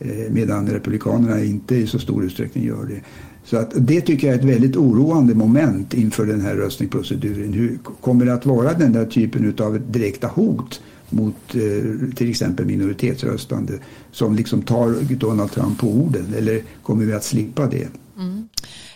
Mm. 0.00 0.34
Medan 0.34 0.68
republikanerna 0.68 1.44
inte 1.44 1.76
i 1.76 1.86
så 1.86 1.98
stor 1.98 2.24
utsträckning 2.24 2.64
gör 2.64 2.84
det. 2.84 3.00
Så 3.44 3.56
att 3.56 3.72
det 3.74 4.00
tycker 4.00 4.26
jag 4.26 4.36
är 4.36 4.38
ett 4.38 4.44
väldigt 4.44 4.76
oroande 4.76 5.34
moment 5.34 5.94
inför 5.94 6.26
den 6.26 6.40
här 6.40 6.54
röstningsproceduren. 6.54 7.52
Hur 7.52 7.78
kommer 8.00 8.24
det 8.24 8.34
att 8.34 8.46
vara 8.46 8.72
den 8.72 8.92
där 8.92 9.06
typen 9.06 9.54
av 9.58 9.80
direkta 9.90 10.26
hot 10.26 10.80
mot 11.10 11.54
eh, 11.54 12.14
till 12.16 12.30
exempel 12.30 12.66
minoritetsröstande 12.66 13.78
som 14.12 14.34
liksom 14.34 14.62
tar 14.62 15.14
Donald 15.14 15.52
Trump 15.52 15.78
på 15.78 15.86
orden 15.86 16.34
eller 16.36 16.62
kommer 16.82 17.04
vi 17.04 17.12
att 17.12 17.24
slippa 17.24 17.66
det? 17.66 17.88
Mm. 18.18 18.48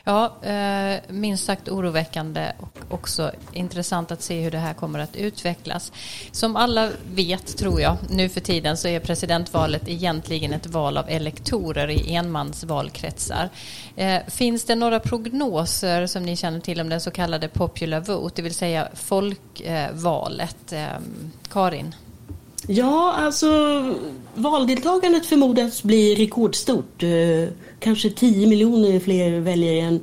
Ja, 0.04 0.36
eh, 0.42 1.00
minst 1.08 1.44
sagt 1.44 1.68
oroväckande 1.68 2.52
och 2.60 2.78
också 2.88 3.32
intressant 3.52 4.10
att 4.10 4.22
se 4.22 4.40
hur 4.40 4.50
det 4.50 4.58
här 4.58 4.74
kommer 4.74 4.98
att 4.98 5.16
utvecklas. 5.16 5.92
Som 6.32 6.56
alla 6.56 6.90
vet, 7.14 7.56
tror 7.56 7.80
jag, 7.80 7.96
nu 8.10 8.28
för 8.28 8.40
tiden 8.40 8.76
så 8.76 8.88
är 8.88 9.00
presidentvalet 9.00 9.88
egentligen 9.88 10.52
ett 10.52 10.66
val 10.66 10.96
av 10.96 11.08
elektorer 11.08 11.90
i 11.90 12.14
enmansvalkretsar. 12.14 13.48
Eh, 13.96 14.20
finns 14.28 14.64
det 14.64 14.74
några 14.74 15.00
prognoser 15.00 16.06
som 16.06 16.22
ni 16.22 16.36
känner 16.36 16.60
till 16.60 16.80
om 16.80 16.88
den 16.88 17.00
så 17.00 17.10
kallade 17.10 17.48
popular 17.48 18.00
vote, 18.00 18.32
det 18.36 18.42
vill 18.42 18.54
säga 18.54 18.88
folkvalet? 18.94 20.72
Eh, 20.72 20.86
Karin? 21.50 21.94
Ja, 22.66 23.12
alltså 23.16 23.48
valdeltagandet 24.34 25.26
förmodas 25.26 25.82
bli 25.82 26.14
rekordstort. 26.14 27.02
Eh, 27.02 27.48
kanske 27.78 28.10
10 28.10 28.46
miljoner 28.46 29.00
fler 29.00 29.40
väljare 29.40 29.80
än, 29.80 30.00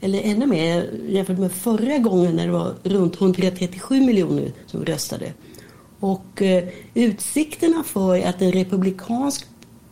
eller 0.00 0.20
ännu 0.22 0.46
mer 0.46 0.90
jämfört 1.08 1.38
med 1.38 1.52
förra 1.52 1.98
gången 1.98 2.36
när 2.36 2.46
det 2.46 2.52
var 2.52 2.74
runt 2.82 3.20
137 3.20 4.00
miljoner 4.00 4.52
som 4.66 4.84
röstade. 4.84 5.32
Och 6.00 6.42
eh, 6.42 6.64
utsikterna 6.94 7.82
för 7.82 8.22
att 8.26 8.42
en 8.42 8.52
republikansk 8.52 9.46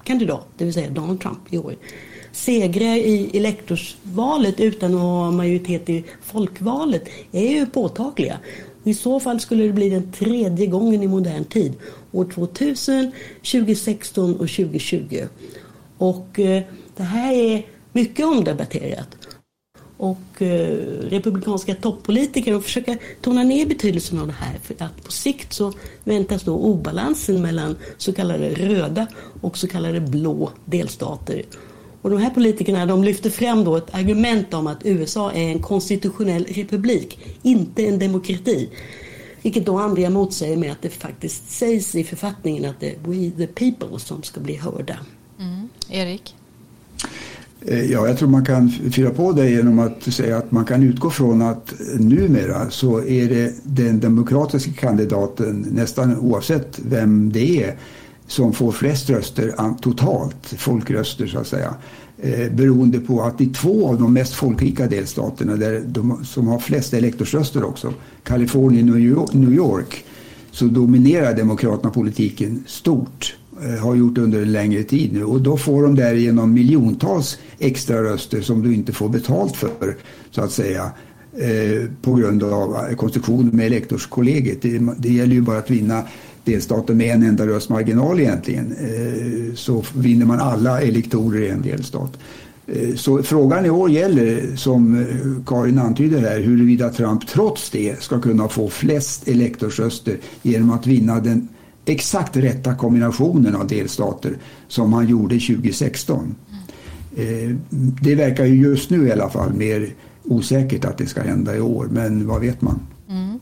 kandidat, 0.05 0.47
det 0.57 0.65
vill 0.65 0.75
säga 0.75 0.91
Donald 0.91 1.21
Trump 1.21 1.53
i 1.53 1.59
år, 1.59 1.77
segrar 2.33 2.97
i 2.97 3.31
elektorsvalet 3.35 4.61
utan 4.61 4.95
att 4.95 5.01
ha 5.01 5.31
majoritet 5.31 5.89
i 5.89 6.05
folkvalet 6.23 7.09
är 7.33 7.51
ju 7.51 7.67
påtagliga. 7.67 8.39
I 8.85 8.95
så 8.95 9.21
fall 9.21 9.41
skulle 9.41 9.65
det 9.65 9.73
bli 9.73 9.91
den 9.91 10.13
tredje 10.13 10.67
gången 10.67 11.03
i 11.03 11.07
modern 11.07 11.45
tid. 11.45 11.75
År 12.13 12.25
2000, 12.25 13.13
2016 13.53 14.33
och 14.33 14.39
2020. 14.39 15.27
Och 15.99 16.41
eh, 16.41 16.63
det 16.97 17.03
här 17.03 17.33
är 17.33 17.67
mycket 17.93 18.27
omdebatterat. 18.27 19.17
Och 19.97 20.43
eh, 20.43 20.77
republikanska 21.03 21.75
toppolitiker 21.75 22.61
försöker 22.61 22.99
tona 23.21 23.43
ner 23.43 23.67
betydelsen 23.67 24.19
av 24.19 24.27
det 24.27 24.33
här. 24.33 24.59
För 24.63 24.85
att 24.85 25.05
på 25.05 25.13
sikt 25.13 25.53
så 25.53 25.73
väntas 26.05 26.43
då 26.43 26.57
obalansen 26.57 27.43
mellan 27.43 27.77
så 27.97 28.13
kallade 28.13 28.49
röda 28.49 29.07
och 29.41 29.59
så 29.59 29.69
kallade 29.69 30.01
blå 30.01 30.51
delstater. 30.65 31.43
Och 32.03 32.11
de 32.11 32.19
här 32.19 32.31
politikerna 32.31 32.87
de 32.87 33.05
lyfter 33.05 33.31
fram 33.31 33.65
då 33.65 33.77
ett 33.77 33.95
argument 33.95 34.55
om 34.55 34.67
att 34.67 34.87
USA 34.87 35.33
är 35.33 35.49
en 35.49 35.63
konstitutionell 35.63 36.45
republik, 36.45 37.19
inte 37.43 37.87
en 37.87 37.99
demokrati. 37.99 38.69
Vilket 39.43 39.67
då 39.67 39.79
andra 39.79 40.11
motsäger 40.11 40.57
med 40.57 40.73
att 40.73 40.83
det 40.83 40.91
faktiskt 40.91 41.51
sägs 41.51 41.95
i 41.95 42.05
författningen 42.05 42.65
att 42.65 42.81
det 42.81 42.91
är 42.91 42.97
we 43.05 43.31
the 43.31 43.47
people 43.47 43.99
som 43.99 44.23
ska 44.23 44.41
bli 44.41 44.57
hörda. 44.57 44.99
Mm. 45.41 45.69
Erik? 45.91 46.35
Eh, 47.61 47.91
ja, 47.91 48.07
jag 48.07 48.19
tror 48.19 48.29
man 48.29 48.45
kan 48.45 48.71
fylla 48.71 49.11
på 49.11 49.33
det 49.33 49.51
genom 49.51 49.79
att 49.79 50.03
säga 50.03 50.39
att 50.39 50.51
man 50.51 50.65
kan 50.65 50.83
utgå 50.83 51.11
från 51.11 51.43
att 51.43 51.75
numera 51.99 52.71
så 52.71 53.05
är 53.05 53.29
det 53.29 53.55
den 53.63 54.01
demokratiska 54.01 54.73
kandidaten 54.73 55.67
nästan 55.71 56.19
oavsett 56.19 56.81
vem 56.85 57.33
det 57.33 57.65
är 57.65 57.77
som 58.27 58.53
får 58.53 58.73
flest 58.73 59.11
röster 59.11 59.55
totalt, 59.81 60.47
folkröster 60.47 61.27
så 61.27 61.39
att 61.39 61.47
säga. 61.47 61.75
Eh, 62.23 62.53
beroende 62.53 63.01
på 63.01 63.23
att 63.23 63.41
i 63.41 63.47
två 63.47 63.89
av 63.89 63.99
de 63.99 64.13
mest 64.13 64.35
folkrika 64.35 64.87
delstaterna 64.87 65.57
där 65.57 65.83
de, 65.87 66.25
som 66.25 66.49
har 66.49 66.59
flest 66.59 66.95
elektorsröster 66.95 67.65
också, 67.65 67.95
Kalifornien 68.23 69.17
och 69.17 69.35
New 69.35 69.53
York, 69.53 70.05
så 70.51 70.65
dominerar 70.65 71.35
Demokraterna 71.35 71.91
politiken 71.91 72.65
stort. 72.67 73.37
Eh, 73.63 73.85
har 73.85 73.95
gjort 73.95 74.19
under 74.19 74.43
en 74.43 74.53
längre 74.53 74.83
tid 74.83 75.13
nu 75.13 75.25
och 75.25 75.41
då 75.41 75.57
får 75.57 75.83
de 75.83 75.95
därigenom 75.95 76.53
miljontals 76.53 77.39
extra 77.59 78.03
röster 78.03 78.41
som 78.41 78.63
du 78.63 78.75
inte 78.75 78.93
får 78.93 79.09
betalt 79.09 79.57
för 79.57 79.97
så 80.31 80.43
att 80.43 80.53
säga 80.53 80.91
eh, 81.33 81.91
på 82.03 82.15
grund 82.15 82.43
av 82.43 82.95
konstruktionen 82.97 83.57
med 83.57 83.67
elektorskollegiet. 83.67 84.63
Det, 84.63 84.79
det 84.99 85.13
gäller 85.13 85.35
ju 85.35 85.41
bara 85.41 85.59
att 85.59 85.71
vinna 85.71 86.03
delstaten 86.49 86.97
med 86.97 87.15
en 87.15 87.23
enda 87.23 87.47
röstmarginal 87.47 88.21
egentligen. 88.21 88.73
Eh, 88.73 89.55
så 89.55 89.85
vinner 89.95 90.27
man 90.27 90.41
alla 90.41 90.81
elektorer 90.81 91.41
i 91.41 91.49
en 91.49 91.63
delstat. 91.63 92.19
Eh, 92.67 92.95
så 92.95 93.23
frågan 93.23 93.67
i 93.67 93.71
år 93.71 93.91
gäller, 93.91 94.57
som 94.57 95.01
eh, 95.01 95.45
Karin 95.47 95.79
antyder 95.79 96.21
här, 96.21 96.41
huruvida 96.41 96.91
Trump 96.91 97.27
trots 97.27 97.71
det 97.71 98.03
ska 98.03 98.21
kunna 98.21 98.49
få 98.49 98.69
flest 98.69 99.29
elektorsröster 99.29 100.17
genom 100.43 100.71
att 100.71 100.87
vinna 100.87 101.21
den 101.21 101.49
exakt 101.85 102.37
rätta 102.37 102.75
kombinationen 102.75 103.57
av 103.57 103.67
delstater 103.67 104.37
som 104.69 104.93
han 104.93 105.09
gjorde 105.09 105.35
2016. 105.39 106.35
Eh, 107.17 107.57
det 108.03 108.15
verkar 108.15 108.45
ju 108.45 108.55
just 108.55 108.91
nu 108.91 109.07
i 109.07 109.13
alla 109.13 109.29
fall 109.29 109.53
mer 109.53 109.95
osäkert 110.25 110.85
att 110.85 110.99
det 110.99 111.07
ska 111.07 111.23
hända 111.23 111.57
i 111.57 111.61
år, 111.61 111.89
men 111.93 112.27
vad 112.27 112.41
vet 112.41 112.63
man? 112.63 112.81
Mm. 113.09 113.41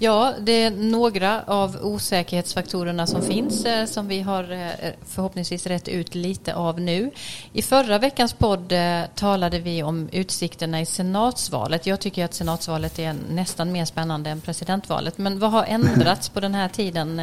Ja, 0.00 0.34
det 0.40 0.52
är 0.52 0.70
några 0.70 1.42
av 1.42 1.76
osäkerhetsfaktorerna 1.82 3.06
som 3.06 3.22
finns 3.22 3.64
eh, 3.64 3.86
som 3.86 4.08
vi 4.08 4.20
har 4.20 4.52
eh, 4.52 4.90
förhoppningsvis 5.06 5.66
rätt 5.66 5.88
ut 5.88 6.14
lite 6.14 6.54
av 6.54 6.80
nu. 6.80 7.10
I 7.52 7.62
förra 7.62 7.98
veckans 7.98 8.32
podd 8.32 8.72
eh, 8.72 9.02
talade 9.14 9.58
vi 9.58 9.82
om 9.82 10.08
utsikterna 10.12 10.80
i 10.80 10.86
senatsvalet. 10.86 11.86
Jag 11.86 12.00
tycker 12.00 12.24
att 12.24 12.34
senatsvalet 12.34 12.98
är 12.98 13.14
nästan 13.30 13.72
mer 13.72 13.84
spännande 13.84 14.30
än 14.30 14.40
presidentvalet. 14.40 15.18
Men 15.18 15.38
vad 15.38 15.50
har 15.50 15.64
ändrats 15.64 16.28
på 16.28 16.40
den 16.40 16.54
här 16.54 16.68
tiden? 16.68 17.20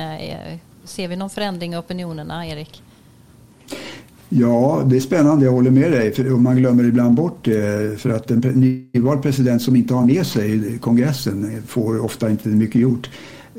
Ser 0.84 1.08
vi 1.08 1.16
någon 1.16 1.30
förändring 1.30 1.74
i 1.74 1.78
opinionerna, 1.78 2.48
Erik? 2.48 2.82
Ja, 4.38 4.84
det 4.86 4.96
är 4.96 5.00
spännande. 5.00 5.46
Jag 5.46 5.52
håller 5.52 5.72
med 5.72 5.92
dig. 5.92 6.14
För 6.14 6.24
man 6.24 6.56
glömmer 6.56 6.84
ibland 6.84 7.16
bort 7.16 7.46
det. 7.46 8.00
För 8.00 8.10
att 8.10 8.32
en 8.32 8.40
nyvald 8.94 9.22
president 9.22 9.62
som 9.62 9.76
inte 9.76 9.94
har 9.94 10.06
med 10.06 10.26
sig 10.26 10.78
kongressen 10.78 11.62
får 11.68 12.06
ofta 12.06 12.30
inte 12.30 12.50
mycket 12.50 12.82
gjort. 12.82 13.10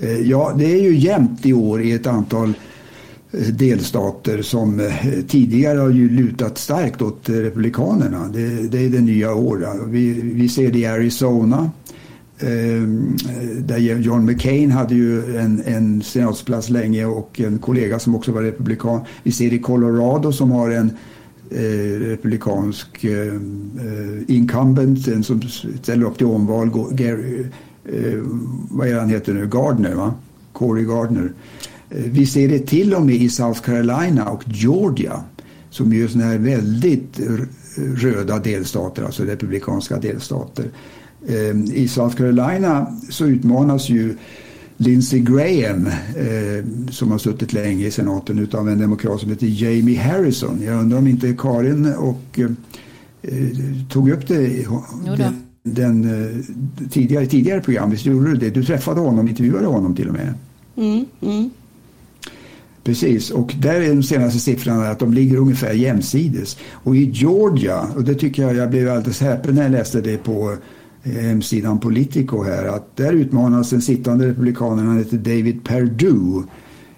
Eh, 0.01 0.21
ja, 0.21 0.55
det 0.59 0.65
är 0.65 0.83
ju 0.83 0.97
jämnt 0.97 1.47
i 1.47 1.53
år 1.53 1.83
i 1.83 1.93
ett 1.93 2.07
antal 2.07 2.55
eh, 3.33 3.41
delstater 3.41 4.43
som 4.43 4.81
eh, 4.81 4.93
tidigare 5.29 5.79
har 5.79 5.91
ju 5.91 6.11
lutat 6.11 6.59
starkt 6.59 7.03
åt 7.03 7.29
Republikanerna. 7.29 8.29
Det, 8.29 8.69
det 8.69 8.85
är 8.85 8.89
det 8.89 9.01
nya 9.01 9.35
året. 9.35 9.69
Vi, 9.87 10.13
vi 10.13 10.49
ser 10.49 10.73
det 10.73 10.79
i 10.79 10.87
Arizona. 10.87 11.71
Eh, 12.39 12.83
där 13.59 13.99
John 13.99 14.25
McCain 14.25 14.71
hade 14.71 14.95
ju 14.95 15.37
en, 15.37 15.63
en 15.67 16.03
senatsplats 16.03 16.71
länge 16.71 17.05
och 17.05 17.41
en 17.41 17.59
kollega 17.59 17.99
som 17.99 18.15
också 18.15 18.33
var 18.33 18.43
republikan. 18.43 19.01
Vi 19.23 19.33
ser 19.33 19.53
i 19.53 19.59
Colorado 19.59 20.33
som 20.33 20.51
har 20.51 20.71
en 20.71 20.91
eh, 21.51 22.01
republikansk 22.01 23.05
eh, 23.05 23.27
eh 23.27 23.37
incumbent, 24.27 25.09
en 25.09 25.25
som 25.25 25.43
ställer 25.83 26.07
upp 26.07 26.19
till 26.19 26.27
omval, 26.27 26.71
Gary, 26.93 27.47
eh, 27.85 28.23
vad 28.71 28.89
är 28.89 28.99
han 28.99 29.09
heter 29.09 29.35
nu, 29.35 29.47
Gardner 29.47 29.95
va? 29.95 30.15
Cory 30.53 30.85
Gardner. 30.85 31.33
Eh, 31.91 32.03
vi 32.05 32.27
ser 32.27 32.49
det 32.49 32.59
till 32.59 32.95
och 32.95 33.07
med 33.07 33.15
i 33.15 33.29
South 33.29 33.61
Carolina 33.61 34.31
och 34.31 34.43
Georgia 34.47 35.25
som 35.71 35.93
är 35.93 36.09
sådana 36.09 36.31
här 36.31 36.39
väldigt 36.39 37.21
röda 37.77 38.39
delstater, 38.39 39.03
alltså 39.03 39.25
republikanska 39.25 39.99
delstater. 39.99 40.65
Ehm, 41.29 41.65
I 41.75 41.89
South 41.89 42.17
Carolina 42.17 42.87
så 43.11 43.27
utmanas 43.27 43.89
ju 43.89 44.17
Lindsey 44.77 45.21
Graham 45.21 45.87
eh, 45.87 46.91
som 46.91 47.11
har 47.11 47.19
suttit 47.19 47.53
länge 47.53 47.87
i 47.87 47.91
senaten 47.91 48.39
utav 48.39 48.69
en 48.69 48.79
demokrat 48.79 49.21
som 49.21 49.31
heter 49.31 49.47
Jamie 49.47 50.01
Harrison. 50.01 50.63
Jag 50.63 50.81
undrar 50.81 50.99
om 50.99 51.07
inte 51.07 51.37
Karin 51.39 51.95
och 51.95 52.41
eh, 52.41 52.51
tog 53.91 54.11
upp 54.11 54.29
det 54.29 54.67
den, 55.17 55.43
den 55.63 56.05
eh, 56.05 56.89
tidigare, 56.91 57.27
tidigare 57.27 57.61
program. 57.61 57.91
Visst 57.91 58.07
gjorde 58.07 58.31
du 58.31 58.37
det? 58.37 58.51
Du 58.51 58.65
träffade 58.65 59.01
honom, 59.01 59.29
intervjuade 59.29 59.67
honom 59.67 59.95
till 59.95 60.09
och 60.09 60.15
med. 60.15 60.35
Mm, 60.77 61.05
mm. 61.21 61.51
Precis, 62.85 63.31
och 63.31 63.55
där 63.59 63.81
är 63.81 63.89
de 63.89 64.03
senaste 64.03 64.39
siffrorna 64.39 64.89
att 64.89 64.99
de 64.99 65.13
ligger 65.13 65.37
ungefär 65.37 65.73
jämsides. 65.73 66.57
Och 66.73 66.97
i 66.97 67.11
Georgia, 67.11 67.89
och 67.97 68.05
det 68.05 68.15
tycker 68.15 68.43
jag, 68.43 68.57
jag 68.57 68.71
blev 68.71 68.91
alldeles 68.91 69.21
häpen 69.21 69.55
när 69.55 69.63
jag 69.63 69.73
läste 69.73 70.01
det 70.01 70.17
på 70.19 70.57
hemsidan 71.07 71.81
Politico 71.81 72.43
här 72.43 72.65
att 72.67 72.97
där 72.97 73.13
utmanas 73.13 73.71
den 73.71 73.83
sittande 73.83 74.29
republikanen, 74.29 74.87
han 74.87 74.99
heter 74.99 75.17
David 75.17 75.65
Perdue 75.65 76.43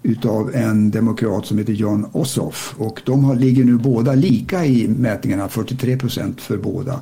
utav 0.02 0.54
en 0.54 0.90
demokrat 0.90 1.46
som 1.46 1.58
heter 1.58 1.72
John 1.72 2.06
Ossoff 2.12 2.74
och 2.78 3.02
de 3.04 3.24
har, 3.24 3.36
ligger 3.36 3.64
nu 3.64 3.76
båda 3.76 4.14
lika 4.14 4.66
i 4.66 4.88
mätningarna, 4.88 5.48
43 5.48 5.96
procent 5.96 6.40
för 6.40 6.56
båda. 6.56 7.00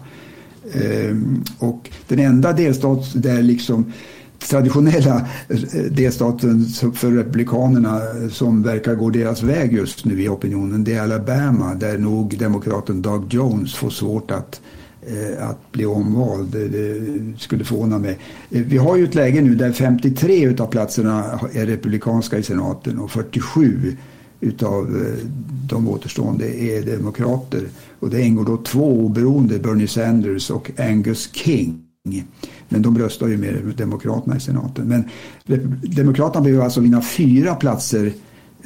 Ehm, 0.73 1.45
och 1.59 1.91
den 2.09 2.19
enda 2.19 2.53
delstat 2.53 3.23
där 3.23 3.43
liksom 3.43 3.93
traditionella 4.39 5.27
eh, 5.49 5.83
delstaten 5.91 6.67
för 6.95 7.11
republikanerna 7.11 7.97
eh, 7.97 8.29
som 8.29 8.63
verkar 8.63 8.95
gå 8.95 9.11
deras 9.11 9.43
väg 9.43 9.73
just 9.73 10.05
nu 10.05 10.23
i 10.23 10.29
opinionen 10.29 10.85
det 10.85 10.95
är 10.95 11.03
Alabama 11.03 11.75
där 11.75 11.99
nog 11.99 12.39
demokraten 12.39 13.03
Doug 13.03 13.35
Jones 13.35 13.75
får 13.75 13.91
svårt 13.91 14.31
att 14.31 14.61
Eh, 14.61 14.76
Eh, 15.09 15.49
att 15.49 15.73
bli 15.73 15.87
omvald. 15.87 16.51
Det 16.51 17.01
skulle 17.39 17.65
förvåna 17.65 17.99
mig. 17.99 18.19
Eh, 18.51 18.63
vi 18.63 18.79
har 18.79 18.97
ju 18.97 19.05
ett 19.05 19.15
läge 19.15 19.41
nu 19.41 19.55
där 19.55 19.73
53 19.73 20.45
utav 20.45 20.67
platserna 20.67 21.41
är 21.53 21.67
republikanska 21.67 22.39
i 22.39 22.43
senaten 22.43 22.99
och 22.99 23.11
47 23.11 23.97
utav 24.41 24.97
eh, 24.97 25.29
de 25.69 25.89
återstående 25.89 26.63
är 26.63 26.83
demokrater. 26.83 27.63
Och 28.01 28.11
det 28.11 28.23
ingår 28.23 28.45
då 28.45 28.57
två 28.57 29.01
oberoende, 29.01 29.59
Bernie 29.59 29.89
Sanders 29.89 30.51
och 30.51 30.71
Angus 30.79 31.31
King. 31.33 31.83
Men 32.69 32.83
de 32.83 32.99
röstar 32.99 33.29
ju 33.29 33.37
med 33.37 33.75
Demokraterna 33.77 34.37
i 34.37 34.41
senaten. 34.41 34.89
Men 34.89 35.05
Demokraterna 35.83 36.45
behöver 36.45 36.65
alltså 36.65 36.81
vinna 36.81 37.03
fyra 37.03 37.55
platser 37.55 38.13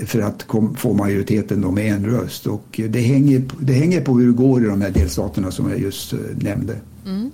för 0.06 0.20
att 0.20 0.46
kom, 0.46 0.74
få 0.74 0.92
majoriteten 0.92 1.60
då 1.60 1.70
med 1.70 1.92
en 1.92 2.06
röst. 2.06 2.46
Och 2.46 2.80
det 2.88 3.00
hänger, 3.00 3.42
det 3.60 3.72
hänger 3.72 4.00
på 4.00 4.18
hur 4.18 4.26
det 4.26 4.32
går 4.32 4.64
i 4.64 4.68
de 4.68 4.80
här 4.80 4.90
delstaterna 4.90 5.50
som 5.50 5.70
jag 5.70 5.80
just 5.80 6.12
eh, 6.12 6.18
nämnde. 6.34 6.76
Mm. 7.06 7.30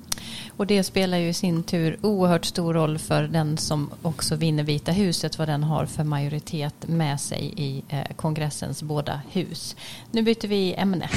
Och 0.57 0.67
det 0.67 0.85
spelar 0.85 1.19
ju 1.19 1.29
i 1.29 1.35
sin 1.35 1.63
tur 1.63 1.99
oerhört 2.03 2.45
stor 2.45 2.75
roll 2.75 2.99
för 2.99 3.23
den 3.23 3.59
som 3.59 3.91
också 4.03 4.37
vinner 4.37 4.65
Vita 4.65 4.93
huset, 4.93 5.39
vad 5.39 5.49
den 5.49 5.63
har 5.63 5.87
för 5.87 6.05
majoritet 6.05 6.75
med 6.89 7.21
sig 7.21 7.55
i 7.57 7.83
eh, 7.89 8.17
kongressens 8.17 8.83
båda 8.83 9.21
hus. 9.33 9.77
Nu 10.11 10.23
byter 10.23 10.49
vi 10.49 10.75
ämne. 10.75 11.11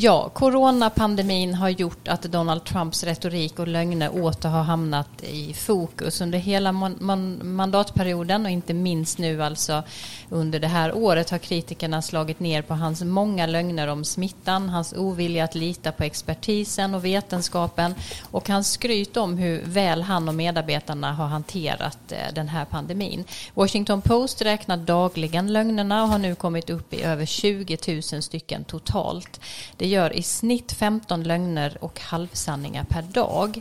Ja, 0.00 0.28
coronapandemin 0.28 1.54
har 1.54 1.68
gjort 1.68 2.08
att 2.08 2.22
Donald 2.22 2.64
Trumps 2.64 3.04
retorik 3.04 3.58
och 3.58 3.68
lögner 3.68 4.22
åter 4.22 4.48
har 4.48 4.62
hamnat 4.62 5.22
i 5.22 5.54
fokus 5.54 6.20
under 6.20 6.38
hela 6.38 6.72
man 6.72 6.96
man 7.00 7.40
mandatperioden 7.56 8.44
och 8.44 8.50
inte 8.50 8.74
minst 8.74 9.18
nu 9.18 9.42
alltså 9.42 9.82
under 10.28 10.60
det 10.60 10.66
här 10.66 10.96
året 10.96 11.30
har 11.30 11.38
kritikerna 11.38 12.02
slagit 12.02 12.40
ner 12.40 12.62
på 12.62 12.74
hans 12.74 13.02
många 13.02 13.46
lögner 13.46 13.88
om 13.88 14.04
smittan, 14.04 14.68
hans 14.68 14.92
ovilja 14.92 15.44
att 15.44 15.54
lita 15.54 15.92
på 15.92 16.04
expertisen 16.04 16.94
och 16.94 17.04
vetenskapen 17.04 17.94
och 18.30 18.48
hans 18.48 18.72
skryt 18.72 19.16
om 19.16 19.38
hur 19.38 19.62
väl 19.64 20.02
han 20.02 20.28
och 20.28 20.34
medarbetarna 20.34 21.12
har 21.12 21.26
hanterat 21.26 22.12
eh, 22.12 22.34
den 22.34 22.48
här 22.48 22.64
pandemin. 22.64 23.24
Washington 23.54 24.02
Post 24.02 24.42
räknar 24.42 24.76
dagligen 24.76 25.52
lögnerna 25.52 26.02
och 26.02 26.08
har 26.08 26.18
nu 26.18 26.34
kommit 26.34 26.70
upp 26.70 26.94
i 26.94 27.02
över 27.02 27.26
20 27.26 27.78
000 28.12 28.22
stycken 28.22 28.64
totalt. 28.64 29.40
Det 29.76 29.87
gör 29.88 30.12
i 30.12 30.22
snitt 30.22 30.72
15 30.72 31.22
lögner 31.22 31.78
och 31.80 32.00
halvsanningar 32.00 32.84
per 32.84 33.02
dag. 33.02 33.60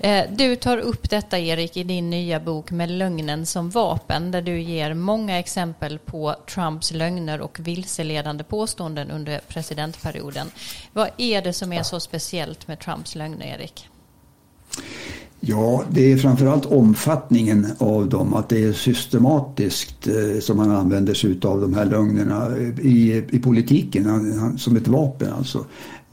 Eh, 0.00 0.24
du 0.30 0.56
tar 0.56 0.78
upp 0.78 1.10
detta 1.10 1.38
Erik 1.38 1.76
i 1.76 1.82
din 1.82 2.10
nya 2.10 2.40
bok 2.40 2.70
Med 2.70 2.90
lögnen 2.90 3.46
som 3.46 3.70
vapen 3.70 4.30
där 4.30 4.42
du 4.42 4.60
ger 4.60 4.94
många 4.94 5.38
exempel 5.38 5.98
på 5.98 6.36
Trumps 6.54 6.90
lögner 6.90 7.40
och 7.40 7.58
vilseledande 7.60 8.44
påståenden 8.44 9.10
under 9.10 9.40
presidentperioden. 9.48 10.50
Vad 10.92 11.10
är 11.16 11.42
det 11.42 11.52
som 11.52 11.72
är 11.72 11.82
så 11.82 12.00
speciellt 12.00 12.68
med 12.68 12.80
Trumps 12.80 13.14
lögner 13.14 13.46
Erik? 13.46 13.88
Ja, 15.48 15.84
det 15.90 16.12
är 16.12 16.16
framförallt 16.16 16.66
omfattningen 16.66 17.66
av 17.78 18.08
dem, 18.08 18.34
att 18.34 18.48
det 18.48 18.64
är 18.64 18.72
systematiskt 18.72 20.08
eh, 20.08 20.40
som 20.40 20.56
man 20.56 20.70
använder 20.70 21.14
sig 21.14 21.38
av 21.42 21.60
de 21.60 21.74
här 21.74 21.84
lögnerna 21.84 22.46
eh, 22.46 22.86
i, 22.86 23.24
i 23.30 23.38
politiken 23.38 24.58
som 24.58 24.76
ett 24.76 24.88
vapen 24.88 25.32
alltså. 25.32 25.64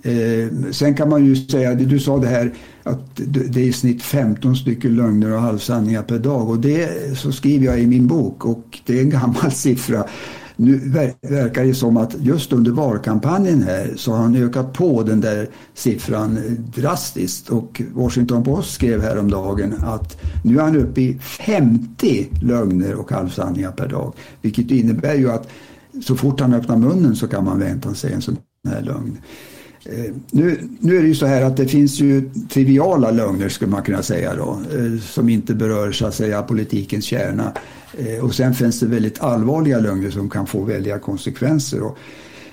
Eh, 0.03 0.71
sen 0.71 0.95
kan 0.95 1.09
man 1.09 1.25
ju 1.25 1.35
säga, 1.35 1.75
du 1.75 1.99
sa 1.99 2.17
det 2.17 2.27
här 2.27 2.53
att 2.83 3.01
det 3.15 3.61
är 3.61 3.65
i 3.65 3.73
snitt 3.73 4.03
15 4.03 4.55
stycken 4.55 4.95
lögner 4.95 5.33
och 5.33 5.41
halvsanningar 5.41 6.03
per 6.03 6.19
dag 6.19 6.49
och 6.49 6.59
det 6.59 7.17
så 7.17 7.31
skriver 7.31 7.65
jag 7.65 7.79
i 7.79 7.87
min 7.87 8.07
bok 8.07 8.45
och 8.45 8.79
det 8.85 8.97
är 8.97 9.01
en 9.01 9.09
gammal 9.09 9.51
siffra. 9.51 10.03
Nu 10.55 10.77
verkar 11.21 11.63
det 11.63 11.73
som 11.73 11.97
att 11.97 12.15
just 12.19 12.53
under 12.53 12.71
valkampanjen 12.71 13.63
här 13.63 13.93
så 13.95 14.11
har 14.11 14.17
han 14.17 14.35
ökat 14.35 14.73
på 14.73 15.03
den 15.03 15.21
där 15.21 15.49
siffran 15.73 16.39
drastiskt 16.75 17.49
och 17.49 17.81
Washington 17.93 18.43
Post 18.43 18.73
skrev 18.73 19.01
häromdagen 19.01 19.73
att 19.83 20.21
nu 20.43 20.59
är 20.59 20.63
han 20.63 20.75
uppe 20.75 21.01
i 21.01 21.19
50 21.19 22.27
lögner 22.41 22.95
och 22.95 23.11
halvsanningar 23.11 23.71
per 23.71 23.87
dag. 23.87 24.13
Vilket 24.41 24.71
innebär 24.71 25.15
ju 25.15 25.31
att 25.31 25.47
så 26.03 26.15
fort 26.15 26.39
han 26.39 26.53
öppnar 26.53 26.77
munnen 26.77 27.15
så 27.15 27.27
kan 27.27 27.45
man 27.45 27.59
vänta 27.59 27.93
sig 27.93 28.13
en 28.13 28.21
sån 28.21 28.37
här 28.69 28.81
lögn. 28.81 29.17
Eh, 29.85 30.13
nu, 30.31 30.69
nu 30.79 30.97
är 30.97 31.01
det 31.01 31.07
ju 31.07 31.15
så 31.15 31.25
här 31.25 31.41
att 31.41 31.57
det 31.57 31.67
finns 31.67 31.99
ju 31.99 32.29
triviala 32.49 33.11
lögner 33.11 33.49
skulle 33.49 33.71
man 33.71 33.83
kunna 33.83 34.03
säga 34.03 34.35
då, 34.35 34.59
eh, 34.77 34.99
som 35.01 35.29
inte 35.29 35.53
berör 35.53 35.91
så 35.91 36.05
att 36.05 36.15
säga 36.15 36.41
politikens 36.41 37.05
kärna. 37.05 37.53
Eh, 37.97 38.23
och 38.23 38.35
sen 38.35 38.53
finns 38.53 38.79
det 38.79 38.85
väldigt 38.85 39.21
allvarliga 39.21 39.79
lögner 39.79 40.09
som 40.09 40.29
kan 40.29 40.47
få 40.47 40.63
väldiga 40.63 40.99
konsekvenser. 40.99 41.81
Och 41.81 41.97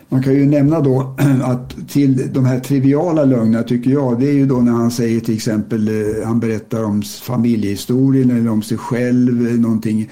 man 0.09 0.23
kan 0.23 0.35
ju 0.35 0.47
nämna 0.47 0.81
då 0.81 1.15
att 1.45 1.89
till 1.89 2.33
de 2.33 2.45
här 2.45 2.61
triviala 2.61 3.25
lögnerna 3.25 3.63
tycker 3.63 3.91
jag, 3.91 4.21
det 4.21 4.29
är 4.29 4.33
ju 4.33 4.47
då 4.47 4.57
när 4.57 4.73
han 4.73 4.91
säger 4.91 5.21
till 5.21 5.35
exempel, 5.35 5.91
han 6.25 6.41
berättar 6.41 6.85
om 6.85 7.03
familjehistorien 7.03 8.31
eller 8.31 8.51
om 8.51 8.63
sig 8.63 8.79
själv, 8.79 9.61
någonting 9.61 10.11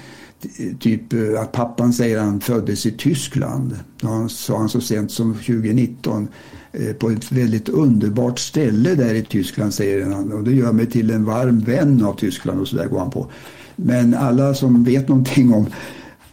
typ 0.79 1.01
att 1.39 1.51
pappan 1.51 1.93
säger 1.93 2.17
att 2.17 2.23
han 2.23 2.41
föddes 2.41 2.85
i 2.85 2.91
Tyskland. 2.91 3.79
Det 4.01 4.29
sa 4.29 4.57
han 4.57 4.69
så 4.69 4.81
sent 4.81 5.11
som 5.11 5.33
2019 5.33 6.27
Eh, 6.71 6.93
på 6.93 7.09
ett 7.09 7.31
väldigt 7.31 7.69
underbart 7.69 8.39
ställe 8.39 8.95
där 8.95 9.13
i 9.13 9.23
Tyskland 9.23 9.73
säger 9.73 10.05
han 10.05 10.31
och 10.31 10.43
det 10.43 10.51
gör 10.51 10.71
mig 10.71 10.85
till 10.85 11.11
en 11.11 11.25
varm 11.25 11.59
vän 11.59 12.05
av 12.05 12.13
Tyskland 12.13 12.61
och 12.61 12.67
så 12.67 12.75
där 12.75 12.87
går 12.87 12.99
han 12.99 13.11
på. 13.11 13.27
Men 13.75 14.13
alla 14.13 14.53
som 14.53 14.83
vet 14.83 15.07
någonting 15.07 15.53
om 15.53 15.65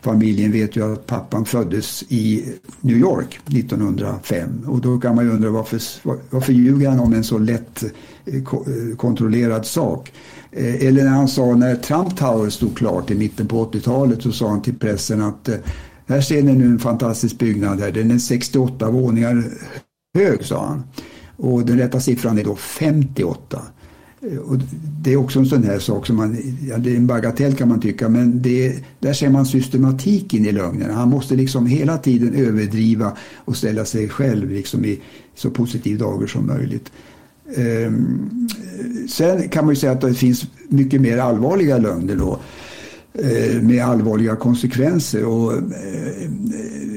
familjen 0.01 0.53
vet 0.53 0.76
ju 0.76 0.93
att 0.93 1.07
pappan 1.07 1.45
föddes 1.45 2.05
i 2.09 2.45
New 2.80 2.97
York 2.97 3.41
1905 3.47 4.64
och 4.66 4.80
då 4.80 4.99
kan 4.99 5.14
man 5.14 5.24
ju 5.24 5.30
undra 5.30 5.51
varför, 5.51 5.80
varför 6.30 6.53
ljuger 6.53 6.89
han 6.89 7.01
om 7.01 7.12
en 7.12 7.24
så 7.24 7.39
lätt 7.39 7.84
eh, 8.26 8.34
eh, 8.34 8.97
kontrollerad 8.97 9.66
sak. 9.66 10.12
Eller 10.59 11.05
när 11.05 11.11
han 11.11 11.28
sa 11.28 11.55
när 11.55 11.76
Trump 11.76 12.16
Tower 12.16 12.51
stod 12.51 12.76
klart 12.76 13.11
i 13.11 13.14
mitten 13.14 13.49
på 13.49 13.64
80-talet 13.64 14.22
så 14.22 14.32
sa 14.32 14.49
han 14.49 14.62
till 14.62 14.78
pressen 14.78 15.22
att 15.22 15.49
här 16.07 16.20
ser 16.20 16.43
ni 16.43 16.53
nu 16.55 16.64
en 16.64 16.78
fantastisk 16.78 17.39
byggnad 17.39 17.80
här. 17.80 17.93
Den 17.93 18.11
är 18.11 18.18
68 18.18 18.91
våningar 18.91 19.45
hög, 20.16 20.44
sa 20.44 20.66
han. 20.66 20.82
Och 21.36 21.66
den 21.66 21.78
rätta 21.78 22.00
siffran 22.00 22.38
är 22.38 22.44
då 22.44 22.56
58. 22.56 23.62
Och 24.44 24.58
det 25.02 25.12
är 25.12 25.16
också 25.16 25.38
en 25.38 25.46
sån 25.46 25.64
här 25.64 25.78
sak 25.78 26.06
som 26.06 26.16
man, 26.16 26.36
ja, 26.68 26.78
det 26.78 26.92
är 26.92 26.96
en 26.96 27.06
bagatell 27.06 27.54
kan 27.54 27.68
man 27.68 27.80
tycka, 27.80 28.08
men 28.08 28.42
det, 28.42 28.84
där 28.98 29.12
ser 29.12 29.30
man 29.30 29.46
systematiken 29.46 30.46
i 30.46 30.52
lögnerna. 30.52 30.94
Han 30.94 31.10
måste 31.10 31.36
liksom 31.36 31.66
hela 31.66 31.98
tiden 31.98 32.34
överdriva 32.34 33.16
och 33.36 33.56
ställa 33.56 33.84
sig 33.84 34.08
själv 34.08 34.50
liksom 34.50 34.84
i 34.84 35.00
så 35.34 35.50
positiv 35.50 35.98
dager 35.98 36.26
som 36.26 36.46
möjligt. 36.46 36.92
Um, 37.56 38.48
sen 39.08 39.48
kan 39.48 39.64
man 39.64 39.74
ju 39.74 39.80
säga 39.80 39.92
att 39.92 40.00
det 40.00 40.14
finns 40.14 40.46
mycket 40.68 41.00
mer 41.00 41.18
allvarliga 41.18 41.78
lögner 41.78 42.16
då 42.16 42.38
eh, 43.14 43.62
med 43.62 43.84
allvarliga 43.84 44.36
konsekvenser. 44.36 45.24
Och, 45.24 45.52
eh, 45.52 46.30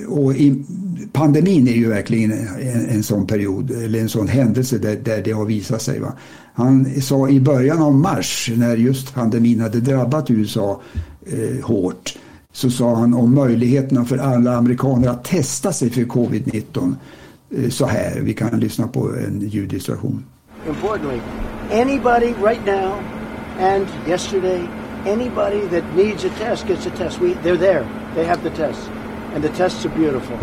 och 0.08 0.36
i, 0.36 0.64
pandemin 1.12 1.68
är 1.68 1.72
ju 1.72 1.90
verkligen 1.90 2.32
en, 2.32 2.90
en 2.90 3.04
sån 3.04 3.28
period, 3.28 3.72
eller 3.72 4.00
en 4.00 4.10
sån 4.10 4.28
händelse 4.28 4.78
där, 4.78 4.96
där 4.96 5.22
det 5.22 5.32
har 5.32 5.46
visat 5.46 5.82
sig. 5.82 6.00
Va? 6.00 6.14
Han 6.54 7.02
sa 7.02 7.30
i 7.30 7.40
början 7.40 7.82
av 7.82 7.94
mars, 7.94 8.52
när 8.56 8.78
just 8.78 9.14
pandemin 9.14 9.60
hade 9.60 9.80
drabbat 9.80 10.32
USA 10.32 10.82
eh, 11.26 11.66
hårt, 11.66 12.18
så 12.54 12.70
sa 12.70 12.96
han 12.96 13.14
om 13.14 13.36
möjligheterna 13.36 14.06
för 14.06 14.18
alla 14.18 14.58
amerikaner 14.58 15.08
att 15.08 15.24
testa 15.24 15.74
sig 15.74 15.90
för 15.90 16.02
covid-19 16.02 16.96
eh, 17.52 17.70
så 17.70 17.86
här. 17.86 18.20
Vi 18.22 18.34
kan 18.34 18.60
lyssna 18.60 18.88
på 18.88 19.10
en 19.10 19.42
ljudillustration. 19.50 20.26
Importantly, 20.68 21.22
anybody 21.72 22.34
right 22.44 22.66
now 22.66 22.94
and 23.60 23.88
yesterday, 24.08 24.68
anybody 25.06 25.68
that 25.68 25.84
needs 25.96 26.26
a 26.26 26.30
test 26.40 26.68
gets 26.68 26.86
a 26.86 26.92
test. 26.98 27.22
We, 27.22 27.34
they're 27.44 27.58
there. 27.58 27.86
They 28.16 28.26
have 28.26 28.42
the 28.44 28.50
test. 28.50 28.90
And 29.36 29.44
the 29.44 29.50
tests 29.50 29.86
are 29.86 29.96
beautiful. 29.96 30.38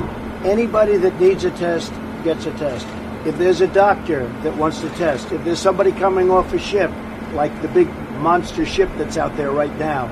Anybody 0.47 0.97
that 0.99 1.21
needs 1.21 1.43
a 1.43 1.51
test 1.51 1.93
gets 2.23 2.47
a 2.47 2.53
test. 2.53 2.87
If 3.27 3.37
there's 3.37 3.61
a 3.61 3.67
doctor 3.67 4.29
that 4.45 4.57
wants 4.57 4.81
to 4.81 4.89
test, 4.91 5.33
if 5.33 5.45
there's 5.45 5.59
somebody 5.59 5.91
coming 5.91 6.31
off 6.31 6.53
a 6.53 6.59
ship, 6.59 6.89
like 7.33 7.51
the 7.63 7.69
big 7.69 7.89
monster 8.21 8.65
ship 8.65 8.89
that's 8.97 9.17
out 9.17 9.37
there 9.37 9.51
right 9.51 9.77
now, 9.77 10.07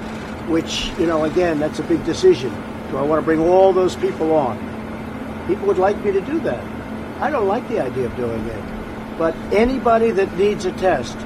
which, 0.49 0.91
you 0.99 1.07
know, 1.07 1.23
again, 1.23 1.61
that's 1.61 1.79
a 1.79 1.85
big 1.85 2.05
decision. 2.05 2.51
Do 2.91 2.97
I 2.97 3.03
want 3.03 3.21
to 3.21 3.25
bring 3.25 3.39
all 3.39 3.73
those 3.73 3.95
people 3.95 4.35
on? 4.35 4.59
People 5.47 5.69
would 5.69 5.79
like 5.79 5.97
me 6.05 6.11
to 6.11 6.21
do 6.21 6.41
that. 6.41 6.65
I 7.23 7.31
don't 7.31 7.47
like 7.47 7.69
the 7.69 7.79
idea 7.79 8.07
of 8.07 8.17
doing 8.17 8.45
it. 8.45 9.17
But 9.17 9.37
anybody 9.53 10.11
that 10.11 10.37
needs 10.37 10.65
a 10.65 10.73
test 10.73 11.17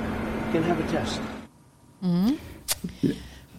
can 0.53 0.63
have 0.65 0.79
a 0.79 0.93
test. 0.93 1.21
Mm. 2.05 2.39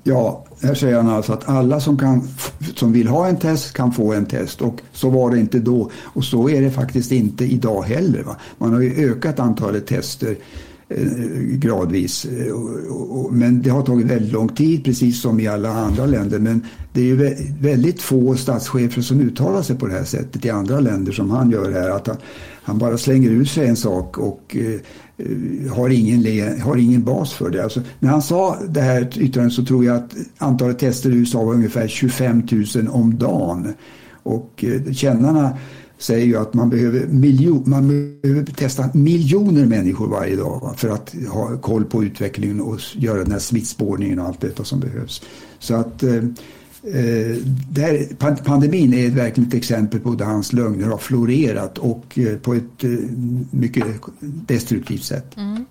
Ja, 0.04 0.45
här 0.62 0.76
säger 0.76 0.95
han 0.95 1.10
alltså 1.10 1.34
att 1.34 1.50
alla 1.50 1.80
som, 1.80 1.97
kan, 1.97 2.28
som 2.76 2.91
vill 2.91 3.08
ha 3.08 3.28
en 3.28 3.38
test 3.38 3.74
kan 3.74 3.91
få 3.91 4.14
en 4.14 4.26
test 4.26 4.62
och 4.62 4.82
så 4.93 5.10
var 5.10 5.32
det 5.32 5.39
inte 5.39 5.60
då 5.60 5.91
och 6.04 6.24
så 6.24 6.50
är 6.50 6.62
det 6.62 6.72
faktiskt 6.72 7.12
inte 7.12 7.45
idag 7.45 7.82
heller. 7.82 8.24
Va? 8.24 8.36
Man 8.58 8.74
har 8.74 8.82
ju 8.82 9.12
ökat 9.12 9.39
antalet 9.39 9.88
tester 9.88 10.36
eh, 10.89 11.08
gradvis 11.39 12.26
eh, 12.26 12.54
och, 12.54 13.20
och, 13.20 13.34
men 13.34 13.62
det 13.62 13.70
har 13.70 13.82
tagit 13.82 14.08
väldigt 14.08 14.32
lång 14.32 14.50
tid 14.50 14.84
precis 14.84 15.22
som 15.22 15.39
i 15.39 15.47
alla 15.47 15.70
andra 15.70 16.06
länder 16.06 16.39
men 16.39 16.66
det 16.93 17.02
är 17.02 17.06
ju 17.06 17.36
väldigt 17.60 18.02
få 18.02 18.36
statschefer 18.36 19.02
som 19.02 19.22
uttalar 19.22 19.62
sig 19.62 19.78
på 19.78 19.88
det 19.88 19.93
här 19.93 20.04
sättet 20.04 20.45
i 20.45 20.50
andra 20.50 20.80
länder 20.80 21.12
som 21.12 21.32
han 21.32 21.52
gör 21.52 21.72
här. 21.72 21.89
Att 21.89 22.08
han, 22.08 22.18
han 22.64 22.78
bara 22.78 22.97
slänger 22.97 23.30
ut 23.30 23.50
sig 23.50 23.68
en 23.68 23.76
sak 23.76 24.18
och 24.18 24.56
eh, 24.60 24.80
Eh, 25.20 25.74
har, 25.74 25.89
ingen, 25.89 26.61
har 26.61 26.78
ingen 26.78 27.03
bas 27.03 27.34
för 27.34 27.49
det. 27.49 27.63
Alltså, 27.63 27.82
när 27.99 28.09
han 28.09 28.22
sa 28.22 28.57
det 28.70 28.82
här 28.82 29.09
yttrandet 29.20 29.53
så 29.53 29.65
tror 29.65 29.86
jag 29.86 29.95
att 29.95 30.15
antalet 30.38 30.80
tester 30.80 31.09
i 31.09 31.13
USA 31.13 31.43
var 31.43 31.53
ungefär 31.53 31.88
25 31.88 32.43
000 32.76 32.88
om 32.89 33.17
dagen. 33.17 33.74
Och 34.24 34.65
eh, 34.67 34.93
kännarna 34.93 35.57
säger 35.97 36.26
ju 36.26 36.38
att 36.38 36.53
man 36.53 36.70
behöver, 36.70 37.07
miljon, 37.07 37.63
man 37.65 37.88
behöver 38.22 38.45
testa 38.45 38.89
miljoner 38.93 39.65
människor 39.65 40.07
varje 40.07 40.36
dag 40.36 40.59
va, 40.61 40.74
för 40.78 40.89
att 40.89 41.15
ha 41.30 41.57
koll 41.57 41.86
på 41.86 42.03
utvecklingen 42.03 42.61
och 42.61 42.80
göra 42.95 43.24
den 43.24 43.32
här 43.32 43.39
smittspårningen 43.39 44.20
och 44.20 44.26
allt 44.26 44.41
detta 44.41 44.63
som 44.63 44.80
behövs. 44.80 45.22
Så 45.59 45.76
att 45.76 46.03
eh, 46.03 46.24
eh 46.84 47.36
där, 47.69 48.15
pandemin 48.43 48.93
är 48.93 49.09
verkligen 49.09 49.47
ett 49.47 49.55
exempel 49.55 49.99
på 49.99 50.15
där 50.15 50.25
hans 50.25 50.53
lögner 50.53 50.88
har 50.88 50.97
florerat 50.97 51.77
och 51.77 52.19
eh, 52.19 52.38
på 52.38 52.53
ett 52.53 52.84
eh, 52.84 52.89
mycket 53.51 53.86
destruktivt 54.21 55.03
sätt. 55.03 55.38
Mm. 55.38 55.65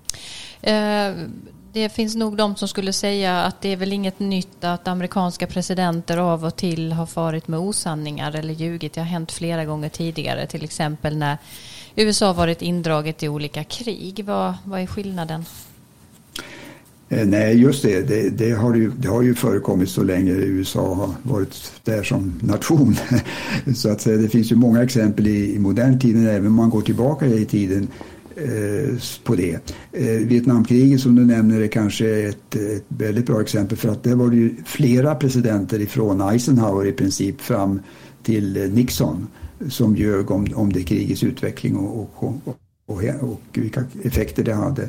Eh, 0.63 1.29
det 1.73 1.89
finns 1.89 2.17
nog 2.17 2.37
de 2.37 2.57
som 2.57 2.69
skulle 2.69 2.93
säga 2.93 3.43
att 3.43 3.61
det 3.61 3.69
är 3.69 3.77
väl 3.77 3.93
inget 3.93 4.21
nytt 4.21 4.65
att 4.65 4.89
amerikanska 4.89 5.47
presidenter 5.47 6.19
av 6.19 6.45
och 6.45 6.57
till 6.57 6.93
har 6.93 7.07
farit 7.07 7.49
med 7.49 7.61
osanningar 7.61 8.37
eller 8.37 8.55
ljugit. 8.55 8.93
Det 8.93 9.01
har 9.01 9.07
hänt 9.07 9.33
flera 9.33 9.65
gånger 9.65 9.89
tidigare, 9.89 10.47
till 10.47 10.65
exempel 10.65 11.17
när 11.17 11.39
USA 11.97 12.33
varit 12.33 12.63
indraget 12.63 13.23
i 13.23 13.29
olika 13.29 13.65
krig. 13.65 14.25
Vad, 14.25 14.55
vad 14.65 14.81
är 14.81 14.87
skillnaden? 14.87 15.45
Eh, 17.09 17.27
nej, 17.27 17.61
just 17.61 17.83
det. 17.83 18.03
Det, 18.03 18.31
det, 18.31 18.51
har 18.51 18.75
ju, 18.75 18.91
det 18.97 19.09
har 19.09 19.23
ju 19.23 19.35
förekommit 19.35 19.89
så 19.89 20.03
länge 20.03 20.33
USA 20.33 20.95
har 20.95 21.11
varit 21.23 21.73
där 21.85 22.03
som 22.03 22.41
nation. 22.41 22.97
Så 23.75 23.91
att 23.91 24.05
det 24.05 24.29
finns 24.29 24.53
ju 24.53 24.57
många 24.57 24.83
exempel 24.83 25.27
i, 25.27 25.55
i 25.55 25.59
modern 25.59 25.99
tid, 25.99 26.29
även 26.29 26.47
om 26.47 26.55
man 26.55 26.71
går 26.71 26.83
tillbaka 26.83 27.27
i 27.27 27.45
tiden 27.45 27.89
Eh, 28.43 28.99
på 29.25 29.35
det. 29.35 29.73
Eh, 29.93 30.07
Vietnamkriget 30.07 31.01
som 31.01 31.15
du 31.15 31.25
nämner 31.25 31.61
är 31.61 31.67
kanske 31.67 32.29
ett, 32.29 32.55
ett 32.55 32.85
väldigt 32.89 33.27
bra 33.27 33.41
exempel 33.41 33.79
för 33.79 33.89
att 33.89 34.03
det 34.03 34.15
var 34.15 34.29
det 34.29 34.37
ju 34.37 34.55
flera 34.67 35.15
presidenter 35.15 35.81
ifrån 35.81 36.21
Eisenhower 36.21 36.87
i 36.87 36.93
princip 36.93 37.41
fram 37.41 37.81
till 38.23 38.57
eh, 38.57 38.71
Nixon 38.71 39.27
som 39.69 39.97
ljög 39.97 40.31
om, 40.31 40.47
om 40.55 40.73
det 40.73 40.83
krigets 40.83 41.23
utveckling 41.23 41.77
och, 41.77 42.09
och, 42.17 42.35
och, 42.47 42.59
och, 42.87 43.03
och 43.21 43.41
vilka 43.53 43.85
effekter 44.03 44.45
det 44.45 44.55
hade. 44.55 44.89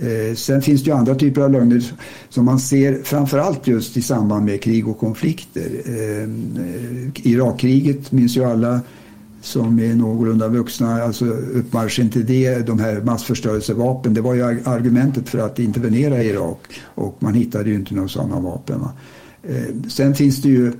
Eh, 0.00 0.34
sen 0.34 0.62
finns 0.62 0.84
det 0.84 0.90
ju 0.90 0.96
andra 0.96 1.14
typer 1.14 1.40
av 1.40 1.50
lögner 1.52 1.92
som 2.28 2.44
man 2.44 2.60
ser 2.60 3.02
framförallt 3.02 3.66
just 3.66 3.96
i 3.96 4.02
samband 4.02 4.44
med 4.44 4.62
krig 4.62 4.88
och 4.88 4.98
konflikter. 4.98 5.70
Eh, 5.86 6.22
eh, 6.22 7.32
Irakkriget 7.32 8.12
minns 8.12 8.36
ju 8.36 8.44
alla 8.44 8.80
som 9.40 9.78
är 9.78 9.94
någorlunda 9.94 10.48
vuxna, 10.48 11.02
alltså 11.02 11.24
uppmarschen 11.54 12.10
till 12.10 12.26
det, 12.26 12.66
de 12.66 12.78
här 12.78 13.00
massförstörelsevapen, 13.00 14.14
det 14.14 14.20
var 14.20 14.34
ju 14.34 14.42
argumentet 14.42 15.28
för 15.28 15.38
att 15.38 15.58
intervenera 15.58 16.22
i 16.22 16.28
Irak 16.28 16.80
och 16.94 17.16
man 17.18 17.34
hittade 17.34 17.68
ju 17.68 17.74
inte 17.74 17.94
några 17.94 18.08
sådana 18.08 18.40
vapen. 18.40 18.80
Va? 18.80 18.92
sen 19.88 20.14
finns 20.14 20.42
det 20.42 20.48
ju 20.48 20.72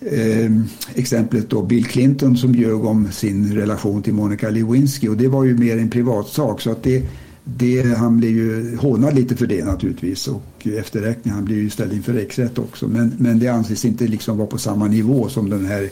eh, 0.00 0.50
exemplet 0.94 1.50
då 1.50 1.62
Bill 1.62 1.84
Clinton 1.84 2.36
som 2.36 2.54
ljög 2.54 2.84
om 2.84 3.12
sin 3.12 3.54
relation 3.54 4.02
till 4.02 4.14
Monica 4.14 4.50
Lewinsky 4.50 5.08
och 5.08 5.16
det 5.16 5.28
var 5.28 5.44
ju 5.44 5.58
mer 5.58 5.78
en 5.78 5.90
privatsak 5.90 6.60
så 6.60 6.70
att 6.70 6.82
det, 6.82 7.02
det, 7.48 7.96
han 7.96 8.18
blev 8.18 8.30
ju 8.30 8.76
hånad 8.76 9.14
lite 9.14 9.36
för 9.36 9.46
det 9.46 9.64
naturligtvis 9.64 10.28
och 10.28 10.66
efterräkning, 10.66 11.34
han 11.34 11.44
blev 11.44 11.58
ju 11.58 11.70
ställd 11.70 11.92
inför 11.92 12.12
riksrätt 12.12 12.58
också 12.58 12.88
men, 12.88 13.16
men 13.18 13.38
det 13.38 13.48
anses 13.48 13.84
inte 13.84 14.06
liksom 14.06 14.38
vara 14.38 14.46
på 14.46 14.58
samma 14.58 14.86
nivå 14.86 15.28
som 15.28 15.50
den 15.50 15.66
här 15.66 15.90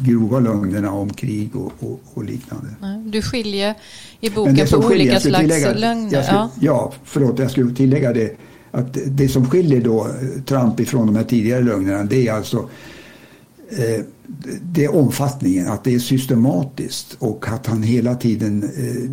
grova 0.00 0.40
lögnerna 0.40 0.92
om 0.92 1.12
krig 1.12 1.56
och, 1.56 1.72
och, 1.80 2.00
och, 2.14 2.24
liknande. 2.24 2.68
Du 3.04 3.22
skiljer 3.22 3.74
i 4.20 4.30
boken 4.30 4.66
på 4.66 4.76
olika 4.76 5.20
slags 5.20 5.42
tillägga, 5.42 5.72
lögner. 5.72 6.22
Skulle, 6.22 6.36
ja. 6.36 6.50
ja, 6.60 6.92
förlåt, 7.04 7.38
jag 7.38 7.50
skulle 7.50 7.74
tillägga 7.74 8.12
det. 8.12 8.36
Att 8.70 8.98
det 9.06 9.28
som 9.28 9.50
skiljer 9.50 9.80
då 9.80 10.08
Trump 10.46 10.80
ifrån 10.80 11.06
de 11.06 11.16
här 11.16 11.24
tidigare 11.24 11.62
lögnerna 11.62 12.04
det 12.04 12.28
är 12.28 12.32
alltså 12.32 12.68
eh, 13.70 14.04
det 14.62 14.84
är 14.84 14.94
omfattningen, 14.94 15.68
att 15.68 15.84
det 15.84 15.94
är 15.94 15.98
systematiskt 15.98 17.16
och 17.18 17.48
att 17.48 17.66
han 17.66 17.82
hela 17.82 18.14
tiden 18.14 18.62
eh, 18.62 19.10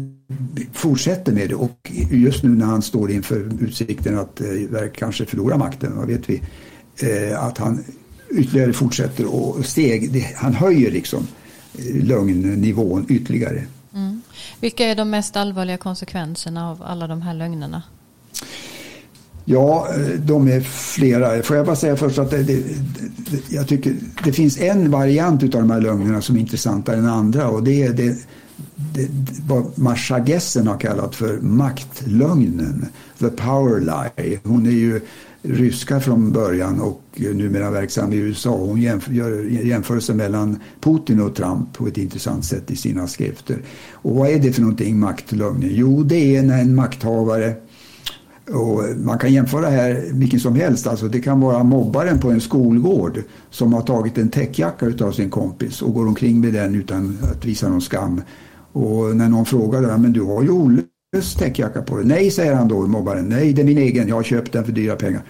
fortsätter 0.73 1.31
med 1.31 1.49
det. 1.49 1.55
Och 1.55 1.91
just 2.11 2.43
nu 2.43 2.49
när 2.49 2.65
han 2.65 2.81
står 2.81 3.11
inför 3.11 3.63
utsikten 3.63 4.19
att 4.19 4.41
eh, 4.41 4.47
kanske 4.95 5.25
förlora 5.25 5.57
makten, 5.57 5.97
vad 5.97 6.07
vet 6.07 6.29
vi, 6.29 6.41
eh, 6.97 7.43
att 7.43 7.57
han 7.57 7.83
ytterligare 8.29 8.73
fortsätter 8.73 9.35
och 9.35 9.65
steg, 9.65 10.11
det, 10.11 10.35
han 10.35 10.53
höjer 10.53 10.91
liksom 10.91 11.27
eh, 11.77 12.05
lögnnivån 12.05 13.05
ytterligare. 13.09 13.63
Mm. 13.93 14.21
Vilka 14.59 14.85
är 14.85 14.95
de 14.95 15.09
mest 15.09 15.35
allvarliga 15.35 15.77
konsekvenserna 15.77 16.69
av 16.69 16.83
alla 16.83 17.07
de 17.07 17.21
här 17.21 17.33
lögnerna? 17.33 17.83
Ja, 19.45 19.87
eh, 19.95 20.19
de 20.19 20.47
är 20.47 20.61
flera. 20.61 21.43
Får 21.43 21.55
jag 21.55 21.65
bara 21.65 21.75
säga 21.75 21.95
först 21.95 22.19
att 22.19 22.31
det, 22.31 22.43
det, 22.43 22.63
jag 23.49 23.67
tycker 23.67 23.95
det 24.23 24.33
finns 24.33 24.57
en 24.57 24.91
variant 24.91 25.43
av 25.43 25.49
de 25.49 25.71
här 25.71 25.81
lögnerna 25.81 26.21
som 26.21 26.35
är 26.35 26.39
intressantare 26.39 26.95
än 26.95 27.05
andra 27.05 27.47
och 27.49 27.63
det 27.63 27.83
är 27.83 27.93
det, 27.93 28.17
det, 28.75 29.09
vad 29.47 29.79
Marsha 29.79 30.25
Gessen 30.25 30.67
har 30.67 30.77
kallat 30.77 31.15
för 31.15 31.37
maktlögnen, 31.37 32.85
the 33.19 33.29
power 33.29 33.79
lie. 33.79 34.39
Hon 34.43 34.65
är 34.65 34.71
ju 34.71 35.01
ryska 35.41 35.99
från 35.99 36.31
början 36.31 36.81
och 36.81 37.01
numera 37.15 37.71
verksam 37.71 38.13
i 38.13 38.15
USA. 38.15 38.57
Hon 38.57 38.81
gör 38.81 39.43
jämförelser 39.65 40.13
mellan 40.13 40.59
Putin 40.81 41.21
och 41.21 41.35
Trump 41.35 41.73
på 41.73 41.87
ett 41.87 41.97
intressant 41.97 42.45
sätt 42.45 42.71
i 42.71 42.75
sina 42.75 43.07
skrifter. 43.07 43.57
Och 43.91 44.15
vad 44.15 44.29
är 44.29 44.39
det 44.39 44.53
för 44.53 44.61
någonting, 44.61 44.99
maktlögnen? 44.99 45.69
Jo, 45.73 46.03
det 46.03 46.35
är 46.35 46.43
när 46.43 46.61
en 46.61 46.75
makthavare 46.75 47.55
och 48.49 48.83
man 48.97 49.17
kan 49.17 49.33
jämföra 49.33 49.69
här 49.69 50.03
vilken 50.11 50.39
som 50.39 50.55
helst. 50.55 50.87
Alltså 50.87 51.07
det 51.07 51.19
kan 51.19 51.39
vara 51.39 51.63
mobbaren 51.63 52.19
på 52.19 52.31
en 52.31 52.41
skolgård 52.41 53.23
som 53.49 53.73
har 53.73 53.81
tagit 53.81 54.17
en 54.17 54.29
täckjacka 54.29 55.05
av 55.05 55.11
sin 55.11 55.29
kompis 55.29 55.81
och 55.81 55.93
går 55.93 56.07
omkring 56.07 56.41
med 56.41 56.53
den 56.53 56.75
utan 56.75 57.17
att 57.21 57.45
visa 57.45 57.69
någon 57.69 57.81
skam. 57.81 58.21
Och 58.71 59.15
när 59.15 59.29
någon 59.29 59.45
frågar 59.45 59.97
men 59.97 60.13
du 60.13 60.21
har 60.21 60.43
ju 60.43 60.49
Olles 60.49 61.33
täckjacka 61.37 61.81
på 61.81 61.97
dig. 61.97 62.05
Nej, 62.05 62.31
säger 62.31 62.53
han 62.53 62.67
då, 62.67 62.87
mobbaren. 62.87 63.25
Nej, 63.25 63.53
det 63.53 63.61
är 63.61 63.65
min 63.65 63.77
egen. 63.77 64.07
Jag 64.07 64.15
har 64.15 64.23
köpt 64.23 64.53
den 64.53 64.65
för 64.65 64.71
dyra 64.71 64.95
pengar. 64.95 65.21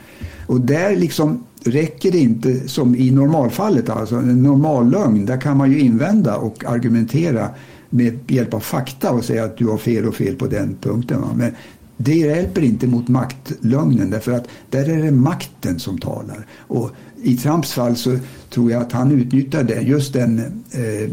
Och 0.47 0.61
där 0.61 0.95
liksom 0.95 1.43
räcker 1.63 2.11
det 2.11 2.19
inte 2.19 2.67
som 2.69 2.95
i 2.95 3.11
normalfallet, 3.11 3.89
alltså 3.89 4.15
en 4.15 4.43
normal 4.43 4.89
lögn. 4.89 5.25
Där 5.25 5.41
kan 5.41 5.57
man 5.57 5.71
ju 5.71 5.79
invända 5.79 6.37
och 6.37 6.65
argumentera 6.65 7.49
med 7.89 8.31
hjälp 8.31 8.53
av 8.53 8.59
fakta 8.59 9.11
och 9.11 9.23
säga 9.23 9.43
att 9.43 9.57
du 9.57 9.67
har 9.67 9.77
fel 9.77 10.05
och 10.05 10.15
fel 10.15 10.35
på 10.35 10.47
den 10.47 10.77
punkten. 10.81 11.21
Men 11.35 11.55
det 11.97 12.15
hjälper 12.15 12.61
inte 12.61 12.87
mot 12.87 13.07
maktlögnen 13.07 14.09
därför 14.09 14.31
att 14.31 14.47
där 14.69 14.89
är 14.89 15.03
det 15.03 15.11
makten 15.11 15.79
som 15.79 15.97
talar. 15.97 16.47
Och 16.57 16.91
i 17.23 17.37
Trumps 17.37 17.73
fall 17.73 17.95
så 17.95 18.17
tror 18.49 18.71
jag 18.71 18.81
att 18.81 18.91
han 18.91 19.11
utnyttjar 19.11 19.81
just 19.81 20.13
den 20.13 20.39
eh, 20.71 21.09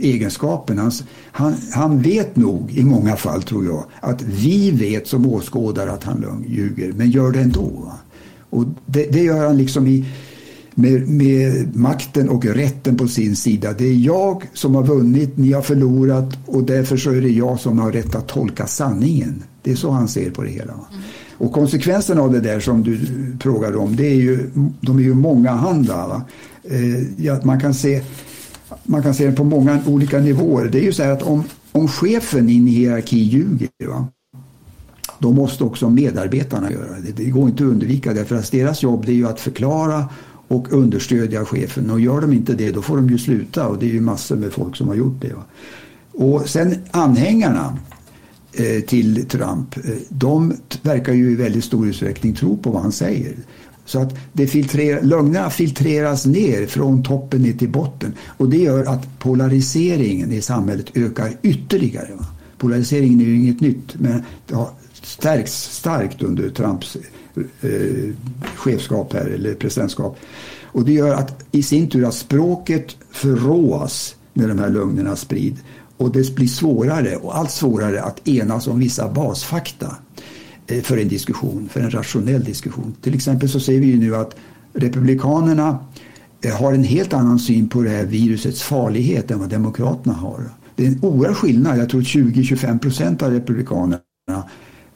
egenskapen. 0.00 0.78
Han, 0.78 0.92
han, 1.32 1.54
han, 1.72 2.02
vet 2.02 2.36
nog 2.36 2.72
i 2.72 2.84
många 2.84 3.16
fall, 3.16 3.42
tror 3.42 3.66
jag, 3.66 3.84
att 4.00 4.22
vi 4.22 4.70
vet 4.70 5.06
som 5.06 5.26
åskådare 5.26 5.92
att 5.92 6.04
han 6.04 6.44
ljuger, 6.48 6.92
men 6.92 7.10
gör 7.10 7.32
det 7.32 7.40
ändå. 7.40 7.70
Va? 7.84 7.98
Och 8.50 8.64
det, 8.86 9.04
det, 9.12 9.22
gör 9.22 9.46
han 9.46 9.56
liksom 9.56 9.86
i, 9.86 10.04
med, 10.74 11.08
med, 11.08 11.76
makten 11.76 12.28
och 12.28 12.44
rätten 12.44 12.96
på 12.96 13.08
sin 13.08 13.36
sida. 13.36 13.72
Det 13.72 13.84
är 13.84 13.94
jag 13.94 14.42
som 14.52 14.74
har 14.74 14.84
vunnit, 14.84 15.36
ni 15.36 15.52
har 15.52 15.62
förlorat 15.62 16.38
och 16.46 16.64
därför 16.64 16.96
så 16.96 17.10
är 17.10 17.20
det 17.20 17.30
jag 17.30 17.60
som 17.60 17.78
har 17.78 17.92
rätt 17.92 18.14
att 18.14 18.28
tolka 18.28 18.66
sanningen. 18.66 19.42
Det 19.68 19.72
är 19.72 19.76
så 19.76 19.90
han 19.90 20.08
ser 20.08 20.30
på 20.30 20.42
det 20.42 20.50
hela. 20.50 20.72
Mm. 20.72 20.84
Och 21.38 21.52
konsekvenserna 21.52 22.22
av 22.22 22.32
det 22.32 22.40
där 22.40 22.60
som 22.60 22.82
du 22.82 22.98
frågade 23.40 23.76
om, 23.76 23.96
det 23.96 24.06
är 24.06 24.14
ju, 24.14 24.50
de 24.80 24.98
är 24.98 25.02
ju 25.02 25.14
mångahanda. 25.14 26.22
Eh, 26.64 27.22
ja, 27.24 27.40
man, 27.42 27.60
kan 27.60 27.74
se, 27.74 28.02
man 28.84 29.02
kan 29.02 29.14
se 29.14 29.26
det 29.26 29.32
på 29.32 29.44
många 29.44 29.80
olika 29.86 30.18
nivåer. 30.18 30.68
Det 30.68 30.78
är 30.78 30.82
ju 30.82 30.92
så 30.92 31.02
här 31.02 31.10
att 31.10 31.22
om, 31.22 31.44
om 31.72 31.88
chefen 31.88 32.48
i 32.48 32.58
en 32.58 32.66
hierarki 32.66 33.18
ljuger, 33.18 33.68
va? 33.88 34.06
då 35.18 35.32
måste 35.32 35.64
också 35.64 35.90
medarbetarna 35.90 36.72
göra 36.72 37.00
det. 37.00 37.12
Det 37.16 37.30
går 37.30 37.48
inte 37.48 37.64
att 37.64 37.70
undvika 37.70 38.12
det, 38.12 38.24
för 38.24 38.36
att 38.36 38.52
deras 38.52 38.82
jobb 38.82 39.06
det 39.06 39.12
är 39.12 39.16
ju 39.16 39.28
att 39.28 39.40
förklara 39.40 40.08
och 40.48 40.72
understödja 40.72 41.44
chefen. 41.44 41.90
Och 41.90 42.00
gör 42.00 42.20
de 42.20 42.32
inte 42.32 42.52
det, 42.52 42.70
då 42.70 42.82
får 42.82 42.96
de 42.96 43.10
ju 43.10 43.18
sluta. 43.18 43.68
Och 43.68 43.78
det 43.78 43.86
är 43.86 43.92
ju 43.92 44.00
massor 44.00 44.36
med 44.36 44.52
folk 44.52 44.76
som 44.76 44.88
har 44.88 44.94
gjort 44.94 45.20
det. 45.20 45.32
Va? 45.34 45.44
Och 46.12 46.48
sen 46.48 46.74
anhängarna 46.90 47.78
Eh, 48.58 48.80
till 48.80 49.26
Trump, 49.28 49.76
eh, 49.76 49.82
de 50.08 50.54
verkar 50.82 51.12
ju 51.12 51.30
i 51.30 51.34
väldigt 51.34 51.64
stor 51.64 51.88
utsträckning 51.88 52.34
tro 52.34 52.56
på 52.56 52.70
vad 52.70 52.82
han 52.82 52.92
säger. 52.92 53.36
Så 53.84 53.98
att 53.98 54.14
det 54.32 54.46
filtrerar, 54.46 55.02
lögnerna 55.02 55.50
filtreras 55.50 56.26
ner 56.26 56.66
från 56.66 57.02
toppen 57.02 57.42
ner 57.42 57.52
till 57.52 57.68
botten. 57.68 58.14
Och 58.26 58.48
det 58.48 58.56
gör 58.56 58.84
att 58.84 59.18
polariseringen 59.18 60.32
i 60.32 60.40
samhället 60.40 60.86
ökar 60.94 61.36
ytterligare. 61.42 62.14
Va? 62.18 62.26
Polariseringen 62.58 63.20
är 63.20 63.24
ju 63.24 63.36
inget 63.36 63.60
nytt, 63.60 63.94
men 63.98 64.22
det 64.46 64.54
har 64.54 64.70
stärkts 64.92 65.76
starkt 65.76 66.22
under 66.22 66.50
Trumps 66.50 66.96
eh, 67.60 67.70
chefskap 68.56 69.12
här, 69.12 69.26
eller 69.26 69.54
presidentskap. 69.54 70.18
Och 70.62 70.84
det 70.84 70.92
gör 70.92 71.14
att 71.14 71.44
i 71.50 71.62
sin 71.62 71.88
tur 71.88 72.04
att 72.04 72.14
språket 72.14 72.96
förråas 73.10 74.16
när 74.32 74.48
de 74.48 74.58
här 74.58 74.70
lögnerna 74.70 75.16
sprids. 75.16 75.60
Och 75.98 76.12
det 76.12 76.34
blir 76.34 76.46
svårare 76.46 77.16
och 77.16 77.36
allt 77.36 77.50
svårare 77.50 78.02
att 78.02 78.28
enas 78.28 78.66
om 78.66 78.78
vissa 78.78 79.08
basfakta 79.08 79.96
eh, 80.66 80.82
för 80.82 80.96
en 80.96 81.08
diskussion, 81.08 81.68
för 81.72 81.80
en 81.80 81.90
rationell 81.90 82.44
diskussion. 82.44 82.94
Till 83.00 83.14
exempel 83.14 83.48
så 83.48 83.60
ser 83.60 83.78
vi 83.80 83.86
ju 83.86 83.96
nu 83.96 84.16
att 84.16 84.36
Republikanerna 84.72 85.78
eh, 86.44 86.56
har 86.56 86.72
en 86.72 86.84
helt 86.84 87.12
annan 87.12 87.38
syn 87.38 87.68
på 87.68 87.82
det 87.82 87.90
här 87.90 88.04
virusets 88.04 88.62
farlighet 88.62 89.30
än 89.30 89.38
vad 89.38 89.48
Demokraterna 89.48 90.14
har. 90.14 90.40
Det 90.76 90.86
är 90.86 90.88
en 90.88 90.98
oerhörd 91.02 91.36
skillnad. 91.36 91.78
Jag 91.78 91.88
tror 91.88 92.00
20-25 92.00 92.78
procent 92.78 93.22
av 93.22 93.32
Republikanerna 93.32 94.00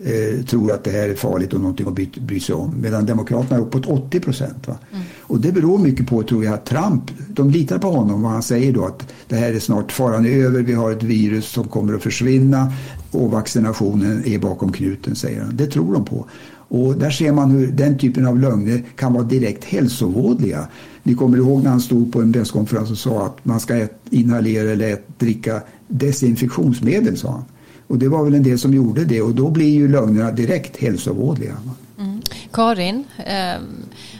eh, 0.04 0.44
tror 0.44 0.72
att 0.72 0.84
det 0.84 0.90
här 0.90 1.08
är 1.08 1.14
farligt 1.14 1.52
och 1.52 1.60
någonting 1.60 1.86
att 1.88 1.94
bry, 1.94 2.08
bry 2.20 2.40
sig 2.40 2.54
om. 2.54 2.74
Medan 2.80 3.06
Demokraterna 3.06 3.56
är 3.56 3.60
uppåt 3.60 3.86
80 3.86 4.20
procent. 4.20 4.66
Mm. 4.66 5.02
Och 5.20 5.40
det 5.40 5.52
beror 5.52 5.78
mycket 5.78 6.06
på, 6.06 6.22
tror 6.22 6.44
jag, 6.44 6.54
att 6.54 6.66
Trump, 6.66 7.02
de 7.28 7.50
litar 7.50 7.78
på 7.78 7.90
honom. 7.90 8.22
Vad 8.22 8.32
han 8.32 8.42
säger 8.42 8.72
då 8.72 8.84
att 8.84 9.12
det 9.28 9.36
här 9.36 9.52
är 9.52 9.58
snart 9.58 9.92
faran 9.92 10.26
över, 10.26 10.62
vi 10.62 10.72
har 10.72 10.92
ett 10.92 11.02
virus 11.02 11.46
som 11.46 11.68
kommer 11.68 11.94
att 11.94 12.02
försvinna 12.02 12.72
och 13.10 13.30
vaccinationen 13.30 14.22
är 14.26 14.38
bakom 14.38 14.72
knuten, 14.72 15.16
säger 15.16 15.40
han. 15.40 15.56
Det 15.56 15.66
tror 15.66 15.94
de 15.94 16.04
på. 16.04 16.26
Och 16.74 16.96
där 16.96 17.10
ser 17.10 17.32
man 17.32 17.50
hur 17.50 17.66
den 17.66 17.98
typen 17.98 18.26
av 18.26 18.38
lögner 18.38 18.82
kan 18.96 19.12
vara 19.12 19.24
direkt 19.24 19.64
hälsovådliga. 19.64 20.68
Ni 21.02 21.14
kommer 21.14 21.38
ihåg 21.38 21.62
när 21.62 21.70
han 21.70 21.80
stod 21.80 22.12
på 22.12 22.20
en 22.20 22.32
presskonferens 22.32 22.90
och 22.90 22.98
sa 22.98 23.26
att 23.26 23.44
man 23.44 23.60
ska 23.60 23.86
inhalera 24.10 24.70
eller 24.70 24.98
dricka 25.18 25.62
desinfektionsmedel, 25.88 27.16
sa 27.16 27.30
han. 27.30 27.44
Och 27.92 27.98
det 27.98 28.08
var 28.08 28.24
väl 28.24 28.34
en 28.34 28.42
del 28.42 28.58
som 28.58 28.74
gjorde 28.74 29.04
det 29.04 29.22
och 29.22 29.34
då 29.34 29.50
blir 29.50 29.70
ju 29.70 29.88
lögnerna 29.88 30.30
direkt 30.30 30.76
hälsovådliga. 30.76 31.56
Mm. 31.98 32.22
Karin, 32.52 33.04
eh, 33.18 33.34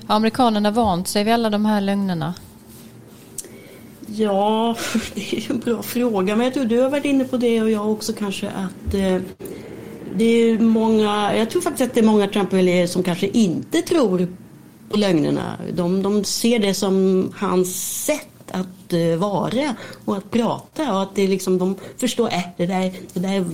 har 0.07 0.17
amerikanerna 0.17 0.71
vant 0.71 1.09
sig 1.09 1.25
vid 1.25 1.35
alla 1.35 1.51
de 1.51 1.65
här 1.65 1.81
lögnerna? 1.81 2.35
Ja, 4.07 4.77
det 5.15 5.37
är 5.37 5.51
en 5.51 5.59
bra 5.59 5.83
fråga. 5.83 6.37
Men 6.37 6.45
jag 6.45 6.55
tror 6.55 6.65
du 6.65 6.81
har 6.81 6.91
varit 6.91 7.05
inne 7.05 7.25
på 7.25 7.37
det 7.37 7.63
och 7.63 7.71
jag 7.71 7.93
också 7.93 8.13
kanske 8.13 8.49
att 8.49 8.95
eh, 8.95 9.19
det 10.17 10.25
är 10.25 10.59
många, 10.59 11.37
jag 11.37 11.51
tror 11.51 11.63
faktiskt 11.63 11.89
att 11.91 11.95
det 11.95 12.01
är 12.01 12.05
många 12.05 12.29
Trump-väljare 12.29 12.89
som 12.89 13.03
kanske 13.03 13.27
inte 13.27 13.83
tror 13.83 14.29
på 14.89 14.97
lögnerna. 14.97 15.57
De, 15.75 16.03
de 16.03 16.25
ser 16.25 16.59
det 16.59 16.75
som 16.75 17.29
hans 17.37 18.05
sätt 18.05 18.32
att 18.53 18.93
eh, 18.93 19.17
vara 19.17 19.77
och 20.05 20.17
att 20.17 20.31
prata 20.31 20.95
och 20.95 21.03
att 21.03 21.15
det 21.15 21.29
liksom, 21.29 21.59
de 21.59 21.77
förstår 21.97 22.27
att 22.27 22.35
äh, 22.35 22.41
det, 22.57 22.67
där, 22.67 22.93
det 23.13 23.21
där 23.21 23.45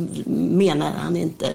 menar 0.56 0.90
han 0.90 1.16
inte. 1.16 1.54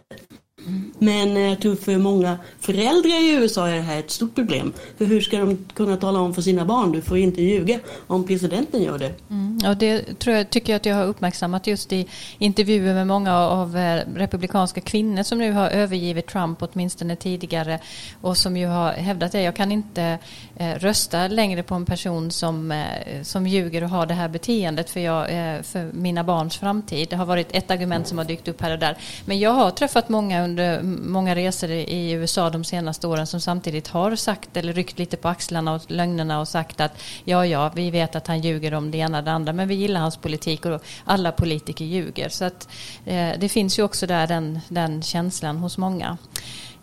Men 0.99 1.37
eh, 1.37 1.43
jag 1.43 1.61
tror 1.61 1.75
för 1.75 1.97
många 1.97 2.37
föräldrar 2.59 3.23
i 3.23 3.31
USA 3.31 3.67
är 3.67 3.75
det 3.75 3.81
här 3.81 3.99
ett 3.99 4.11
stort 4.11 4.35
problem. 4.35 4.73
För 4.97 5.05
hur 5.05 5.21
ska 5.21 5.37
de 5.37 5.57
kunna 5.73 5.97
tala 5.97 6.19
om 6.19 6.33
för 6.33 6.41
sina 6.41 6.65
barn, 6.65 6.91
du 6.91 7.01
får 7.01 7.17
inte 7.17 7.41
ljuga, 7.41 7.79
om 8.07 8.27
presidenten 8.27 8.83
gör 8.83 8.97
det? 8.97 9.13
Mm, 9.29 9.59
och 9.67 9.77
det 9.77 10.19
tror 10.19 10.35
jag, 10.35 10.49
tycker 10.49 10.73
jag 10.73 10.77
att 10.77 10.85
jag 10.85 10.95
har 10.95 11.05
uppmärksammat 11.05 11.67
just 11.67 11.93
i 11.93 12.07
intervjuer 12.37 12.93
med 12.93 13.07
många 13.07 13.37
av 13.37 13.77
eh, 13.77 14.01
republikanska 14.15 14.81
kvinnor 14.81 15.23
som 15.23 15.37
nu 15.37 15.51
har 15.51 15.69
övergivit 15.69 16.27
Trump 16.27 16.57
åtminstone 16.61 17.15
tidigare 17.15 17.79
och 18.21 18.37
som 18.37 18.57
ju 18.57 18.67
har 18.67 18.93
hävdat 18.93 19.31
det. 19.31 19.41
Jag 19.41 19.55
kan 19.55 19.71
inte 19.71 20.17
eh, 20.55 20.75
rösta 20.75 21.27
längre 21.27 21.63
på 21.63 21.75
en 21.75 21.85
person 21.85 22.31
som, 22.31 22.71
eh, 22.71 23.21
som 23.23 23.47
ljuger 23.47 23.83
och 23.83 23.89
har 23.89 24.05
det 24.05 24.13
här 24.13 24.27
beteendet 24.27 24.89
för, 24.89 24.99
jag, 24.99 25.21
eh, 25.21 25.61
för 25.61 25.91
mina 25.93 26.23
barns 26.23 26.57
framtid. 26.57 27.07
Det 27.09 27.15
har 27.15 27.25
varit 27.25 27.47
ett 27.51 27.71
argument 27.71 28.07
som 28.07 28.17
har 28.17 28.25
dykt 28.25 28.47
upp 28.47 28.61
här 28.61 28.71
och 28.71 28.79
där. 28.79 28.97
Men 29.25 29.39
jag 29.39 29.51
har 29.51 29.71
träffat 29.71 30.09
många 30.09 30.43
under 30.53 30.81
många 30.83 31.35
resor 31.35 31.69
i 31.71 32.11
USA 32.11 32.49
de 32.49 32.63
senaste 32.63 33.07
åren 33.07 33.27
som 33.27 33.41
samtidigt 33.41 33.87
har 33.87 34.15
sagt 34.15 34.57
eller 34.57 34.73
ryckt 34.73 34.99
lite 34.99 35.17
på 35.17 35.27
axlarna 35.27 35.73
och 35.73 35.81
lögnerna 35.87 36.39
och 36.39 36.47
sagt 36.47 36.81
att 36.81 37.01
ja, 37.23 37.45
ja, 37.45 37.71
vi 37.75 37.91
vet 37.91 38.15
att 38.15 38.27
han 38.27 38.41
ljuger 38.41 38.73
om 38.73 38.91
det 38.91 38.97
ena 38.97 39.17
och 39.17 39.23
det 39.23 39.31
andra, 39.31 39.53
men 39.53 39.67
vi 39.67 39.75
gillar 39.75 40.01
hans 40.01 40.17
politik 40.17 40.65
och 40.65 40.83
alla 41.05 41.31
politiker 41.31 41.85
ljuger. 41.85 42.29
Så 42.29 42.45
att 42.45 42.67
eh, 43.05 43.29
det 43.39 43.49
finns 43.49 43.79
ju 43.79 43.83
också 43.83 44.07
där 44.07 44.27
den, 44.27 44.59
den 44.69 45.01
känslan 45.01 45.57
hos 45.57 45.77
många. 45.77 46.17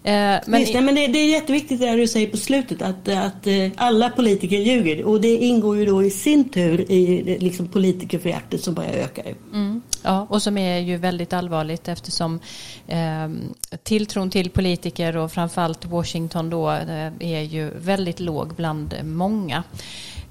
Eh, 0.03 0.13
men, 0.47 0.61
Visst, 0.61 0.75
men 0.75 0.95
det, 0.95 1.07
det, 1.07 1.19
är 1.19 1.29
jätteviktigt 1.29 1.81
det 1.81 1.97
du 1.97 2.09
säger 2.09 2.27
på 2.27 2.37
slutet 2.37 2.83
att, 2.83 3.09
att 3.09 3.47
eh, 3.47 3.71
alla 3.77 4.11
politiker 4.11 4.57
ljuger 4.57 5.05
och 5.05 5.21
det 5.21 5.37
ingår 5.37 5.77
ju 5.77 5.87
då 5.87 6.03
i 6.03 6.11
sin 6.11 6.49
tur 6.49 6.91
i 6.91 7.39
liksom, 7.41 7.69
politikerföraktet 7.69 8.65
som 8.65 8.75
bara 8.75 8.87
ökar. 8.87 9.25
Mm, 9.53 9.83
ja, 10.03 10.27
och 10.31 10.43
som 10.43 10.59
är 10.59 10.79
ju 10.79 10.97
väldigt 10.97 11.33
allvarligt 11.33 11.89
eftersom 11.89 12.41
eh, 12.87 13.29
tilltron 13.83 14.31
till 14.31 14.51
politiker 14.51 15.17
och 15.17 15.33
framförallt 15.33 15.85
Washington 15.85 16.51
då 16.51 16.71
eh, 16.71 17.13
är 17.21 17.43
ju 17.43 17.71
väldigt 17.79 18.21
låg 18.21 18.55
bland 18.55 18.95
många. 19.05 19.63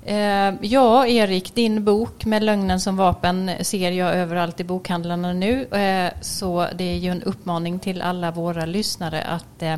Eh, 0.06 0.54
ja, 0.62 1.08
Erik, 1.08 1.56
din 1.56 1.84
bok 1.84 2.26
med 2.26 2.44
lögnen 2.44 2.80
som 2.80 2.98
vapen 2.98 3.52
ser 3.62 3.92
jag 3.92 4.16
överallt 4.16 4.60
i 4.60 4.64
bokhandlarna 4.64 5.34
nu. 5.34 5.66
Eh, 5.66 6.12
så 6.22 6.68
det 6.76 6.84
är 6.84 6.98
ju 6.98 7.12
en 7.12 7.24
uppmaning 7.24 7.80
till 7.80 8.02
alla 8.02 8.32
våra 8.32 8.66
lyssnare 8.66 9.22
att 9.22 9.62
eh, 9.62 9.76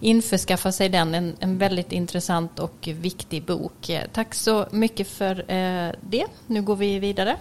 införskaffa 0.00 0.72
sig 0.72 0.88
den. 0.88 1.14
En, 1.14 1.36
en 1.40 1.58
väldigt 1.58 1.92
intressant 1.92 2.58
och 2.58 2.88
viktig 3.00 3.44
bok. 3.44 3.88
Eh, 3.88 4.02
tack 4.12 4.34
så 4.34 4.66
mycket 4.70 5.08
för 5.08 5.38
eh, 5.52 5.92
det. 6.00 6.26
Nu 6.46 6.62
går 6.62 6.76
vi 6.76 6.98
vidare. 6.98 7.36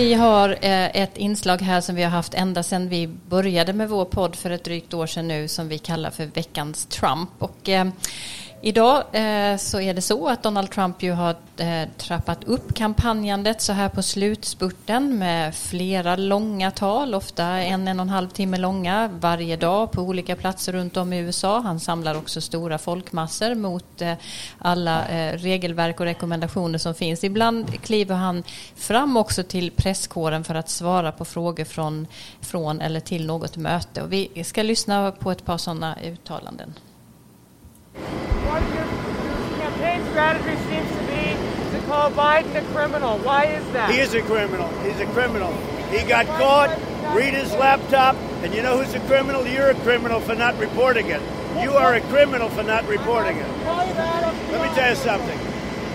Vi 0.00 0.14
har 0.14 0.48
eh, 0.50 1.02
ett 1.02 1.16
inslag 1.16 1.62
här 1.62 1.80
som 1.80 1.94
vi 1.94 2.02
har 2.02 2.10
haft 2.10 2.34
ända 2.34 2.62
sedan 2.62 2.88
vi 2.88 3.06
började 3.06 3.72
med 3.72 3.88
vår 3.88 4.04
podd 4.04 4.36
för 4.36 4.50
ett 4.50 4.64
drygt 4.64 4.94
år 4.94 5.06
sedan 5.06 5.28
nu 5.28 5.48
som 5.48 5.68
vi 5.68 5.78
kallar 5.78 6.10
för 6.10 6.26
veckans 6.26 6.86
Trump. 6.86 7.30
Och, 7.38 7.68
eh, 7.68 7.88
Idag 8.62 9.04
eh, 9.12 9.56
så 9.56 9.80
är 9.80 9.94
det 9.94 10.00
så 10.00 10.28
att 10.28 10.42
Donald 10.42 10.70
Trump 10.70 11.02
ju 11.02 11.12
har 11.12 11.36
eh, 11.56 11.88
trappat 11.96 12.44
upp 12.44 12.74
kampanjandet 12.74 13.60
så 13.60 13.72
här 13.72 13.88
på 13.88 14.02
slutspurten 14.02 15.18
med 15.18 15.54
flera 15.54 16.16
långa 16.16 16.70
tal, 16.70 17.14
ofta 17.14 17.44
en, 17.44 17.88
en 17.88 18.00
och 18.00 18.02
en 18.02 18.08
halv 18.08 18.28
timme 18.28 18.58
långa 18.58 19.10
varje 19.20 19.56
dag 19.56 19.92
på 19.92 20.02
olika 20.02 20.36
platser 20.36 20.72
runt 20.72 20.96
om 20.96 21.12
i 21.12 21.18
USA. 21.18 21.60
Han 21.60 21.80
samlar 21.80 22.14
också 22.14 22.40
stora 22.40 22.78
folkmassor 22.78 23.54
mot 23.54 24.02
eh, 24.02 24.14
alla 24.58 25.08
eh, 25.08 25.38
regelverk 25.38 26.00
och 26.00 26.06
rekommendationer 26.06 26.78
som 26.78 26.94
finns. 26.94 27.24
Ibland 27.24 27.82
kliver 27.82 28.14
han 28.14 28.42
fram 28.76 29.16
också 29.16 29.42
till 29.42 29.70
presskåren 29.70 30.44
för 30.44 30.54
att 30.54 30.68
svara 30.68 31.12
på 31.12 31.24
frågor 31.24 31.64
från, 31.64 32.06
från 32.40 32.80
eller 32.80 33.00
till 33.00 33.26
något 33.26 33.56
möte. 33.56 34.02
Och 34.02 34.12
vi 34.12 34.44
ska 34.44 34.62
lyssna 34.62 35.12
på 35.12 35.30
ett 35.30 35.44
par 35.44 35.58
sådana 35.58 35.96
uttalanden. 36.04 36.74
One 37.94 38.62
of 38.62 38.74
your, 38.74 38.84
your 38.84 39.70
campaign 39.70 40.04
strategy 40.10 40.56
seems 40.68 40.90
to 40.90 41.02
be 41.06 41.76
to 41.76 41.86
call 41.86 42.10
Biden 42.12 42.54
a 42.54 42.72
criminal. 42.72 43.18
Why 43.18 43.46
is 43.46 43.72
that? 43.72 43.90
He 43.90 43.98
is 43.98 44.14
a 44.14 44.22
criminal. 44.22 44.68
He's 44.82 45.00
a 45.00 45.06
criminal. 45.06 45.52
He 45.90 46.06
got 46.06 46.26
caught, 46.26 46.70
read 47.16 47.34
his 47.34 47.52
laptop, 47.54 48.14
and 48.44 48.54
you 48.54 48.62
know 48.62 48.82
who's 48.82 48.94
a 48.94 49.00
criminal? 49.06 49.46
You're 49.46 49.70
a 49.70 49.74
criminal 49.82 50.20
for 50.20 50.34
not 50.34 50.58
reporting 50.58 51.08
it. 51.08 51.20
You 51.62 51.72
are 51.72 51.94
a 51.94 52.00
criminal 52.02 52.48
for 52.48 52.62
not 52.62 52.86
reporting 52.86 53.36
it. 53.36 53.48
Let 53.66 54.62
me 54.62 54.74
tell 54.76 54.90
you 54.90 54.96
something. 54.96 55.38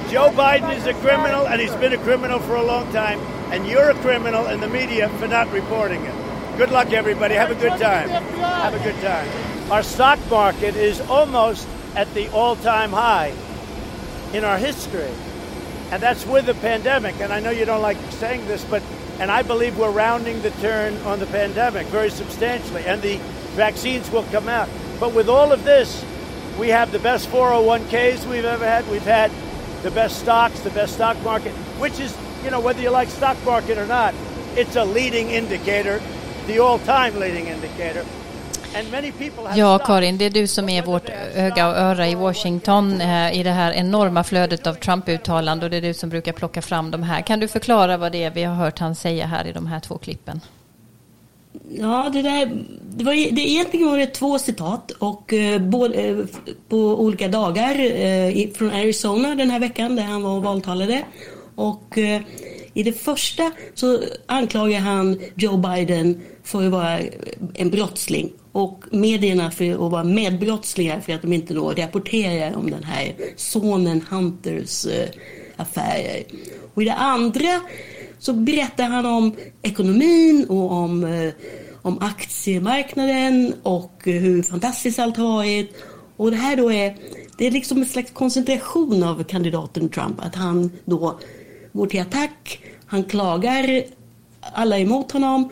Joe 0.09 0.29
Biden 0.31 0.75
is 0.75 0.85
a 0.85 0.93
criminal, 0.95 1.47
and 1.47 1.61
he's 1.61 1.75
been 1.75 1.93
a 1.93 1.97
criminal 1.97 2.39
for 2.39 2.55
a 2.55 2.63
long 2.63 2.91
time, 2.91 3.19
and 3.51 3.65
you're 3.65 3.89
a 3.89 3.95
criminal 3.95 4.47
in 4.47 4.59
the 4.59 4.67
media 4.67 5.09
for 5.17 5.27
not 5.27 5.51
reporting 5.51 6.03
it. 6.03 6.57
Good 6.57 6.71
luck, 6.71 6.91
everybody. 6.91 7.35
Have 7.35 7.51
a 7.51 7.55
good 7.55 7.79
time. 7.79 8.09
Have 8.09 8.73
a 8.73 8.83
good 8.83 9.01
time. 9.01 9.27
Our 9.71 9.81
stock 9.81 10.19
market 10.29 10.75
is 10.75 11.01
almost 11.01 11.67
at 11.95 12.13
the 12.13 12.31
all 12.31 12.55
time 12.55 12.91
high 12.91 13.33
in 14.33 14.43
our 14.43 14.57
history. 14.57 15.11
And 15.91 16.01
that's 16.01 16.25
with 16.25 16.45
the 16.45 16.55
pandemic. 16.55 17.19
And 17.21 17.31
I 17.31 17.39
know 17.39 17.51
you 17.51 17.65
don't 17.65 17.81
like 17.81 17.97
saying 18.11 18.47
this, 18.47 18.63
but, 18.65 18.81
and 19.19 19.31
I 19.31 19.43
believe 19.43 19.77
we're 19.77 19.91
rounding 19.91 20.41
the 20.41 20.49
turn 20.51 20.97
on 21.03 21.19
the 21.19 21.27
pandemic 21.27 21.87
very 21.87 22.09
substantially. 22.09 22.83
And 22.85 23.01
the 23.01 23.17
vaccines 23.55 24.09
will 24.11 24.23
come 24.23 24.49
out. 24.49 24.67
But 24.99 25.13
with 25.13 25.29
all 25.29 25.51
of 25.51 25.63
this, 25.63 26.03
we 26.59 26.69
have 26.69 26.91
the 26.91 26.99
best 26.99 27.29
401ks 27.29 28.25
we've 28.27 28.45
ever 28.45 28.65
had. 28.65 28.89
We've 28.89 29.01
had 29.01 29.31
the 29.83 29.91
best 29.91 30.19
stocks, 30.19 30.59
the 30.61 30.69
best 30.71 30.95
stock 30.95 31.21
market, 31.21 31.51
which 31.79 31.99
is, 31.99 32.15
you 32.43 32.49
know, 32.49 32.59
whether 32.59 32.81
you 32.81 32.89
like 32.89 33.09
stock 33.09 33.37
market 33.45 33.77
or 33.77 33.85
not, 33.85 34.15
it's 34.55 34.75
a 34.75 34.85
leading 34.85 35.29
indicator, 35.29 36.01
the 36.47 36.59
all 36.59 36.79
time 36.79 37.15
leading 37.19 37.47
indicator. 37.47 38.05
Ja, 39.55 39.79
Karin, 39.79 40.17
det 40.17 40.25
är 40.25 40.29
du 40.29 40.47
som 40.47 40.69
är 40.69 40.83
vårt 40.83 41.09
öga 41.35 41.67
och 41.67 41.75
öra 41.75 42.09
i 42.09 42.15
Washington 42.15 43.01
eh, 43.01 43.39
i 43.39 43.43
det 43.43 43.51
här 43.51 43.71
enorma 43.71 44.23
flödet 44.23 44.67
av 44.67 44.73
Trump-uttalanden 44.73 45.63
och 45.63 45.69
det 45.69 45.77
är 45.77 45.81
du 45.81 45.93
som 45.93 46.09
brukar 46.09 46.33
plocka 46.33 46.61
fram 46.61 46.91
de 46.91 47.03
här. 47.03 47.21
Kan 47.21 47.39
du 47.39 47.47
förklara 47.47 47.97
vad 47.97 48.11
det 48.11 48.23
är 48.23 48.31
vi 48.31 48.43
har 48.43 48.55
hört 48.55 48.79
han 48.79 48.95
säga 48.95 49.25
här 49.25 49.47
i 49.47 49.51
de 49.51 49.67
här 49.67 49.79
två 49.79 49.97
klippen? 49.97 50.41
Ja, 51.69 52.09
det 52.13 52.21
där, 52.21 52.51
det 52.81 53.03
var, 53.03 53.13
det, 53.13 53.41
egentligen 53.41 53.87
var 53.87 53.97
det 53.97 54.05
två 54.07 54.39
citat 54.39 54.91
och 54.91 55.33
eh, 55.33 55.61
både, 55.61 55.95
eh, 55.95 56.17
på 56.69 56.77
olika 56.77 57.27
dagar 57.27 57.79
eh, 57.79 58.49
från 58.53 58.71
Arizona 58.71 59.35
den 59.35 59.49
här 59.49 59.59
veckan 59.59 59.95
där 59.95 60.03
han 60.03 60.23
var 60.23 60.31
och 60.31 60.43
valtalade. 60.43 61.03
Och 61.55 61.97
eh, 61.97 62.21
i 62.73 62.83
det 62.83 62.93
första 62.93 63.51
så 63.73 63.99
anklagar 64.25 64.79
han 64.79 65.19
Joe 65.35 65.57
Biden 65.57 66.21
för 66.43 66.65
att 66.65 66.71
vara 66.71 66.99
en 67.53 67.69
brottsling 67.69 68.31
och 68.55 68.83
medierna 68.91 69.51
för 69.51 69.71
att 69.71 69.91
vara 69.91 70.03
medbrottslingar 70.03 70.99
för 70.99 71.13
att 71.13 71.21
de 71.21 71.33
inte 71.33 71.53
då 71.53 71.71
rapporterar 71.71 72.55
om 72.55 72.71
den 72.71 72.83
här 72.83 73.15
sonen 73.35 74.01
Hunters 74.09 74.85
eh, 74.85 75.09
affärer. 75.55 76.23
Och 76.73 76.81
i 76.81 76.85
det 76.85 76.93
andra 76.93 77.61
så 78.19 78.33
berättar 78.33 78.83
han 78.83 79.05
om 79.05 79.35
ekonomin 79.61 80.45
och 80.49 80.71
om, 80.71 81.03
eh, 81.03 81.33
om 81.81 81.99
aktiemarknaden 82.01 83.53
och 83.63 84.01
hur 84.03 84.43
fantastiskt 84.43 84.99
allt 84.99 85.17
har 85.17 85.27
varit. 85.27 85.75
Och 86.17 86.31
det 86.31 86.37
här 86.37 86.55
då 86.55 86.71
är, 86.71 86.95
det 87.37 87.47
är 87.47 87.51
liksom 87.51 87.77
en 87.77 87.85
slags 87.85 88.11
koncentration 88.11 89.03
av 89.03 89.23
kandidaten 89.23 89.89
Trump. 89.89 90.25
Att 90.25 90.35
han 90.35 90.71
då 90.85 91.19
går 91.73 91.87
till 91.87 92.01
attack, 92.01 92.59
han 92.85 93.03
klagar 93.03 93.83
alla 94.41 94.79
emot 94.79 95.11
honom. 95.11 95.49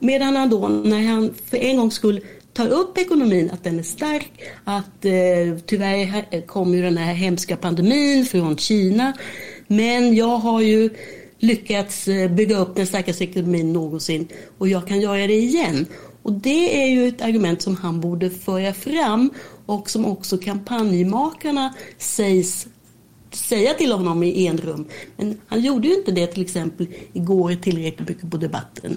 Medan 0.00 0.36
han 0.36 0.50
då, 0.50 0.68
när 0.68 1.06
han 1.06 1.34
för 1.50 1.56
en 1.56 1.76
gångs 1.76 1.94
skull 1.94 2.20
tar 2.52 2.68
upp 2.68 2.98
ekonomin, 2.98 3.50
att 3.50 3.64
den 3.64 3.78
är 3.78 3.82
stark, 3.82 4.32
att 4.64 5.04
eh, 5.04 5.58
tyvärr 5.66 6.26
eh, 6.30 6.42
kom 6.42 6.74
ju 6.74 6.82
den 6.82 6.96
här 6.96 7.14
hemska 7.14 7.56
pandemin 7.56 8.24
från 8.24 8.56
Kina. 8.56 9.12
Men 9.66 10.14
jag 10.14 10.36
har 10.36 10.60
ju 10.60 10.90
lyckats 11.38 12.08
eh, 12.08 12.30
bygga 12.30 12.58
upp 12.58 12.76
den 12.76 12.86
starkaste 12.86 13.24
ekonomin 13.24 13.72
någonsin 13.72 14.28
och 14.58 14.68
jag 14.68 14.88
kan 14.88 15.00
göra 15.00 15.26
det 15.26 15.34
igen. 15.34 15.86
Och 16.22 16.32
det 16.32 16.82
är 16.82 16.88
ju 16.88 17.08
ett 17.08 17.22
argument 17.22 17.62
som 17.62 17.76
han 17.76 18.00
borde 18.00 18.30
föra 18.30 18.74
fram 18.74 19.30
och 19.66 19.90
som 19.90 20.06
också 20.06 20.38
kampanjmakarna 20.38 21.74
sägs 21.98 22.66
säga 23.32 23.74
till 23.74 23.92
honom 23.92 24.22
i 24.22 24.46
en 24.46 24.58
rum. 24.58 24.84
Men 25.16 25.40
han 25.46 25.60
gjorde 25.60 25.88
ju 25.88 25.94
inte 25.94 26.12
det 26.12 26.26
till 26.26 26.42
exempel 26.42 26.86
igår 27.12 27.54
tillräckligt 27.54 28.08
mycket 28.08 28.30
på 28.30 28.36
debatten. 28.36 28.96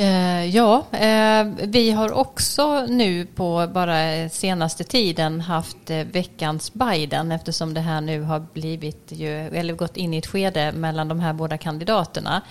Eh, 0.00 0.46
ja, 0.46 0.86
eh, 0.92 1.46
vi 1.62 1.90
har 1.90 2.12
också 2.12 2.86
nu 2.86 3.26
på 3.26 3.68
bara 3.74 4.28
senaste 4.28 4.84
tiden 4.84 5.40
haft 5.40 5.90
eh, 5.90 5.98
veckans 5.98 6.74
Biden 6.74 7.32
eftersom 7.32 7.74
det 7.74 7.80
här 7.80 8.00
nu 8.00 8.22
har 8.22 8.46
blivit 8.52 9.12
ju, 9.12 9.28
eller 9.28 9.74
gått 9.74 9.96
in 9.96 10.14
i 10.14 10.18
ett 10.18 10.26
skede 10.26 10.72
mellan 10.72 11.08
de 11.08 11.20
här 11.20 11.32
båda 11.32 11.58
kandidaterna. 11.58 12.42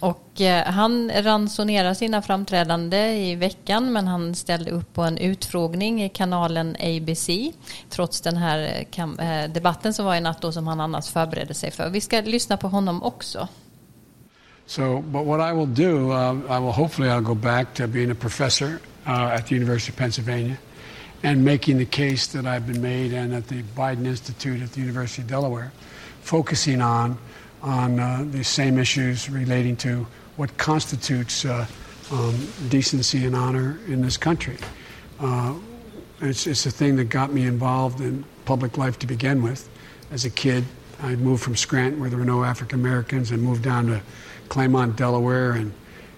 Och 0.00 0.40
han 0.66 1.12
ransonerar 1.14 1.94
sina 1.94 2.22
framträdande 2.22 3.12
i 3.12 3.34
veckan 3.34 3.92
men 3.92 4.08
han 4.08 4.34
ställde 4.34 4.70
upp 4.70 4.94
på 4.94 5.02
en 5.02 5.18
utfrågning 5.18 6.04
i 6.04 6.08
kanalen 6.08 6.76
ABC 6.80 7.30
trots 7.90 8.20
den 8.20 8.36
här 8.36 9.48
debatten 9.48 9.94
som 9.94 10.04
var 10.04 10.14
i 10.14 10.20
natt 10.20 10.42
då 10.42 10.52
som 10.52 10.66
han 10.66 10.80
annars 10.80 11.08
förberedde 11.08 11.54
sig 11.54 11.70
för. 11.70 11.88
Vi 11.88 12.00
ska 12.00 12.20
lyssna 12.20 12.56
på 12.56 12.68
honom 12.68 13.02
också. 13.02 13.48
So, 14.66 15.00
but 15.00 15.24
what 15.24 15.40
I 15.40 15.52
will 15.52 15.66
do, 15.66 16.10
uh, 16.10 16.40
I 16.48 16.58
will 16.58 16.72
hopefully 16.72 17.08
I'll 17.08 17.20
go 17.20 17.36
back 17.36 17.74
to 17.74 17.86
being 17.86 18.10
a 18.10 18.14
professor 18.16 18.80
uh, 19.06 19.30
at 19.32 19.46
the 19.46 19.54
University 19.54 19.92
of 19.92 19.96
Pennsylvania 19.96 20.58
and 21.22 21.44
making 21.44 21.78
the 21.78 21.86
case 21.86 22.26
that 22.28 22.46
I've 22.46 22.66
been 22.66 22.82
made 22.82 23.12
and 23.12 23.32
at 23.32 23.46
the 23.46 23.62
Biden 23.62 24.06
Institute 24.06 24.60
at 24.62 24.72
the 24.72 24.80
University 24.80 25.22
of 25.22 25.28
Delaware, 25.28 25.72
focusing 26.22 26.80
on 26.80 27.18
on 27.62 27.98
uh, 27.98 28.24
the 28.30 28.44
same 28.44 28.78
issues 28.78 29.30
relating 29.30 29.76
to 29.76 30.06
what 30.36 30.56
constitutes 30.58 31.44
uh, 31.44 31.66
um, 32.12 32.34
decency 32.68 33.24
and 33.24 33.34
honor 33.34 33.78
in 33.88 34.02
this 34.02 34.16
country. 34.16 34.56
Uh, 35.18 35.54
it's, 36.20 36.46
it's 36.46 36.66
a 36.66 36.70
thing 36.70 36.96
that 36.96 37.04
got 37.04 37.32
me 37.32 37.46
involved 37.46 38.00
in 38.00 38.24
public 38.44 38.76
life 38.76 38.98
to 38.98 39.06
begin 39.06 39.42
with. 39.42 39.68
As 40.12 40.24
a 40.24 40.30
kid, 40.30 40.64
I 41.02 41.16
moved 41.16 41.42
from 41.42 41.56
Scranton, 41.56 41.98
where 41.98 42.08
there 42.10 42.18
were 42.18 42.24
no 42.24 42.44
African 42.44 42.78
Americans, 42.78 43.30
and 43.30 43.42
moved 43.42 43.62
down 43.62 43.86
to 43.86 44.00
Claymont, 44.48 44.96
Delaware, 44.96 45.52
and 45.52 45.72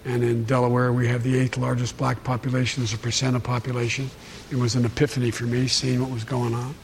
and 0.05 0.23
in 0.23 0.45
Delaware 0.45 0.93
we 0.93 1.07
have 1.09 1.23
the 1.23 1.39
eighth 1.39 1.59
largest 1.59 1.99
black 1.99 2.23
population 2.25 2.83
as 2.83 2.95
a 2.95 2.99
percent 2.99 3.37
of 3.37 3.43
population. 3.43 4.11
It 4.51 4.57
was 4.57 4.75
an 4.75 4.85
epiphany 4.85 5.31
for 5.31 5.45
me 5.45 5.69
seeing 5.69 6.01
what 6.01 6.11
was 6.11 6.25
going 6.25 6.55
on, 6.55 6.75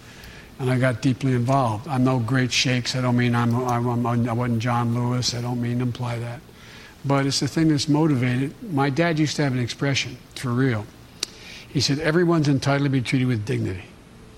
and 0.58 0.70
I 0.70 0.78
got 0.78 1.00
deeply 1.00 1.32
involved. 1.32 1.88
I'm 1.88 2.04
no 2.04 2.18
great 2.18 2.52
shakes. 2.52 2.94
I 2.94 3.00
don't 3.00 3.16
mean 3.16 3.34
I'm, 3.34 3.54
I'm, 3.54 4.06
I'm 4.06 4.28
I 4.28 4.32
wasn't 4.32 4.58
John 4.60 4.94
Lewis. 4.94 5.34
I 5.34 5.40
don't 5.40 5.62
mean 5.62 5.78
to 5.78 5.84
imply 5.84 6.18
that, 6.18 6.40
but 7.04 7.24
it's 7.24 7.40
the 7.40 7.48
thing 7.48 7.68
that's 7.68 7.88
motivated. 7.88 8.54
My 8.72 8.90
dad 8.90 9.18
used 9.18 9.36
to 9.36 9.42
have 9.42 9.52
an 9.52 9.60
expression 9.60 10.18
for 10.34 10.50
real. 10.50 10.84
He 11.68 11.80
said 11.80 11.98
everyone's 12.00 12.48
entitled 12.48 12.84
to 12.84 12.90
be 12.90 13.00
treated 13.00 13.26
with 13.26 13.46
dignity, 13.46 13.84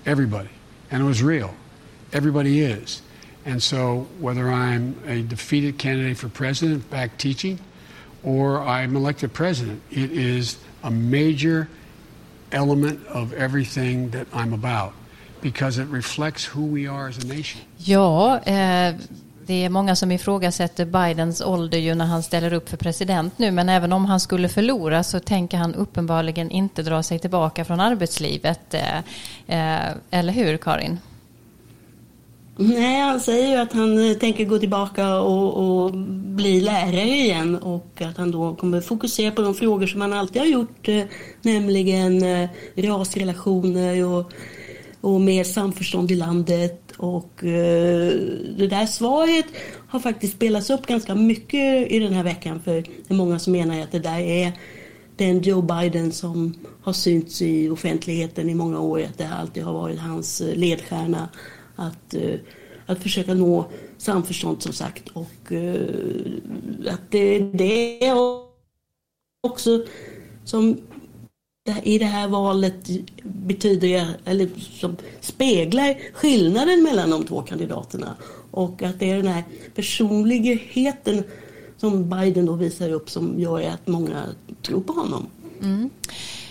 everybody, 0.05 0.49
and 0.89 1.03
it 1.03 1.05
was 1.05 1.21
real. 1.21 1.53
Everybody 2.13 2.61
is. 2.61 3.01
And 3.47 3.63
so, 3.63 4.07
whether 4.19 4.51
I'm 4.51 4.95
a 5.07 5.21
defeated 5.21 5.77
candidate 5.77 6.17
for 6.17 6.29
president 6.29 6.89
back 6.89 7.17
teaching 7.17 7.59
or 8.23 8.59
I'm 8.59 8.95
elected 8.95 9.33
president, 9.33 9.81
it 9.89 10.11
is 10.11 10.57
a 10.83 10.91
major 10.91 11.67
element 12.51 12.99
of 13.07 13.33
everything 13.33 14.09
that 14.09 14.27
I'm 14.33 14.53
about 14.53 14.93
because 15.41 15.81
it 15.81 15.87
reflects 15.87 16.45
who 16.55 16.65
we 16.65 16.87
are 16.87 17.07
as 17.07 17.23
a 17.23 17.27
nation. 17.27 17.61
Ja, 17.77 18.39
eh, 18.39 18.95
det 19.45 19.63
är 19.63 19.69
många 19.69 19.95
som 19.95 20.11
ifrågasätter 20.11 20.85
Bidens 20.85 21.41
ålder 21.41 21.77
ju 21.77 21.95
när 21.95 22.05
han 22.05 22.23
ställer 22.23 22.53
upp 22.53 22.69
för 22.69 22.77
president 22.77 23.39
nu, 23.39 23.51
men 23.51 23.69
även 23.69 23.93
om 23.93 24.05
han 24.05 24.19
skulle 24.19 24.49
förlora 24.49 25.03
så 25.03 25.19
tänker 25.19 25.57
han 25.57 25.75
uppenbarligen 25.75 26.51
inte 26.51 26.83
dra 26.83 27.03
sig 27.03 27.19
tillbaka 27.19 27.65
från 27.65 27.79
arbetslivet. 27.79 28.73
Eh, 28.73 28.97
eh, 29.47 29.95
eller 30.11 30.33
hur, 30.33 30.57
Karin? 30.57 30.99
Nej, 32.59 33.01
han 33.01 33.19
säger 33.19 33.51
ju 33.51 33.55
att 33.55 33.73
han 33.73 34.09
eh, 34.09 34.17
tänker 34.17 34.45
gå 34.45 34.59
tillbaka 34.59 35.19
och, 35.19 35.83
och, 35.83 35.93
bli 36.37 36.61
lärare 36.61 37.09
igen 37.09 37.55
och 37.55 38.01
att 38.01 38.17
han 38.17 38.31
då 38.31 38.55
kommer 38.55 38.81
fokusera 38.81 39.31
på 39.31 39.41
de 39.41 39.55
frågor 39.55 39.87
som 39.87 40.01
han 40.01 40.13
alltid 40.13 40.41
har 40.41 40.47
gjort, 40.47 40.87
eh, 40.87 41.03
nämligen 41.41 42.23
eh, 42.23 42.49
rasrelationer 42.75 44.05
och, 44.05 44.31
och 45.01 45.21
mer 45.21 45.43
samförstånd 45.43 46.11
i 46.11 46.15
landet. 46.15 46.83
Och 46.97 47.31
det 48.57 48.67
där 48.69 48.85
svaret 48.85 49.45
har 49.87 49.99
faktiskt 49.99 50.33
spelats 50.33 50.69
upp 50.69 50.87
ganska 50.87 51.15
mycket 51.15 51.91
i 51.91 51.99
den 51.99 52.13
här 52.13 52.23
veckan 52.23 52.61
för 52.63 52.73
det 52.73 53.13
är 53.13 53.13
många 53.13 53.39
som 53.39 53.53
menar 53.53 53.81
att 53.81 53.91
det 53.91 53.99
där 53.99 54.19
är 54.19 54.51
den 55.15 55.41
Joe 55.41 55.61
Biden 55.61 56.11
som 56.11 56.53
har 56.81 56.93
synts 56.93 57.41
i 57.41 57.69
offentligheten 57.69 58.49
i 58.49 58.55
många 58.55 58.79
år, 58.79 59.01
att 59.01 59.17
det 59.17 59.29
alltid 59.29 59.63
har 59.63 59.73
varit 59.73 59.99
hans 59.99 60.41
ledstjärna 60.55 61.29
att, 61.77 62.13
eh, 62.13 62.39
att 62.85 63.03
försöka 63.03 63.33
nå 63.33 63.65
samförstånd 63.97 64.61
som 64.61 64.73
sagt. 64.73 65.09
Och 65.13 65.51
eh, 65.51 65.81
att 66.89 67.11
det, 67.11 67.39
det 67.39 68.07
är 68.07 68.15
också 69.43 69.85
som 70.43 70.77
i 71.83 71.99
det 71.99 72.05
här 72.05 72.27
valet 72.27 72.89
betyder, 73.23 74.07
eller 74.25 74.49
som 74.79 74.97
speglar 75.21 75.97
skillnaden 76.13 76.83
mellan 76.83 77.09
de 77.09 77.25
två 77.25 77.41
kandidaterna. 77.41 78.15
Och 78.51 78.83
att 78.83 78.99
det 78.99 79.11
är 79.11 79.17
den 79.17 79.27
här 79.27 79.43
personligheten 79.75 81.23
som 81.77 82.09
Biden 82.09 82.45
då 82.45 82.53
visar 82.53 82.91
upp 82.91 83.09
som 83.09 83.39
gör 83.39 83.61
att 83.61 83.87
många 83.87 84.25
tror 84.61 84.81
på 84.81 84.93
honom. 84.93 85.27
Mm. 85.61 85.89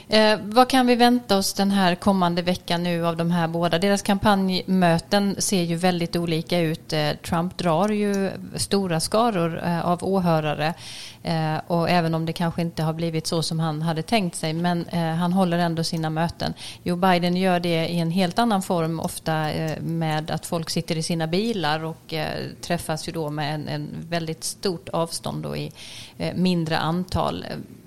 Eh, 0.09 0.39
vad 0.43 0.69
kan 0.69 0.87
vi 0.87 0.95
vänta 0.95 1.39
oss 1.39 1.53
den 1.53 1.71
här 1.71 1.95
kommande 1.95 2.43
veckan 2.43 2.83
nu 2.83 3.07
av 3.07 3.17
de 3.17 3.31
här 3.31 3.49
båda? 3.49 3.79
Deras 3.79 4.03
kampanjmöten 4.03 5.37
ser 5.39 5.63
ju 5.63 5.77
väldigt 5.77 6.17
olika 6.17 6.61
ut. 6.61 6.93
Eh, 6.93 7.11
Trump 7.11 7.59
drar 7.59 7.89
ju 7.89 8.31
stora 8.57 9.01
skaror 9.01 9.63
eh, 9.65 9.87
av 9.87 10.05
åhörare 10.05 10.75
eh, 11.23 11.57
och 11.67 11.91
även 11.91 12.15
om 12.15 12.27
det 12.27 12.33
kanske 12.33 12.63
inte 12.63 12.83
har 12.83 12.93
blivit 12.93 13.27
så 13.27 13.43
som 13.43 13.61
han 13.61 13.83
hade 13.83 14.03
tänkt 14.03 14.37
sig 14.37 14.53
men 14.53 14.87
eh, 14.87 15.15
han 15.15 15.33
håller 15.33 15.59
ändå 15.59 15.85
sina 15.85 16.11
möten. 16.11 16.55
Joe 16.83 16.97
Biden 16.97 17.37
gör 17.37 17.61
det 17.61 17.89
i 17.89 17.99
en 17.99 18.11
helt 18.11 18.39
annan 18.39 18.63
form 18.63 19.01
ofta 19.01 19.51
eh, 19.51 19.81
med 19.81 20.31
att 20.31 20.47
folk 20.47 20.71
sitter 20.71 20.97
i 20.97 21.03
sina 21.03 21.27
bilar 21.27 21.85
och 21.85 22.15
eh, 22.15 22.45
träffas 22.61 23.09
ju 23.09 23.13
då 23.13 23.31
med 23.31 23.55
en, 23.55 23.69
en 23.69 23.89
väldigt 24.09 24.45
stort 24.45 24.89
avstånd 24.89 25.47
och 25.47 25.59
i 25.59 25.73
eh, 26.19 26.35
mindre 26.35 26.79
antal. 26.79 27.45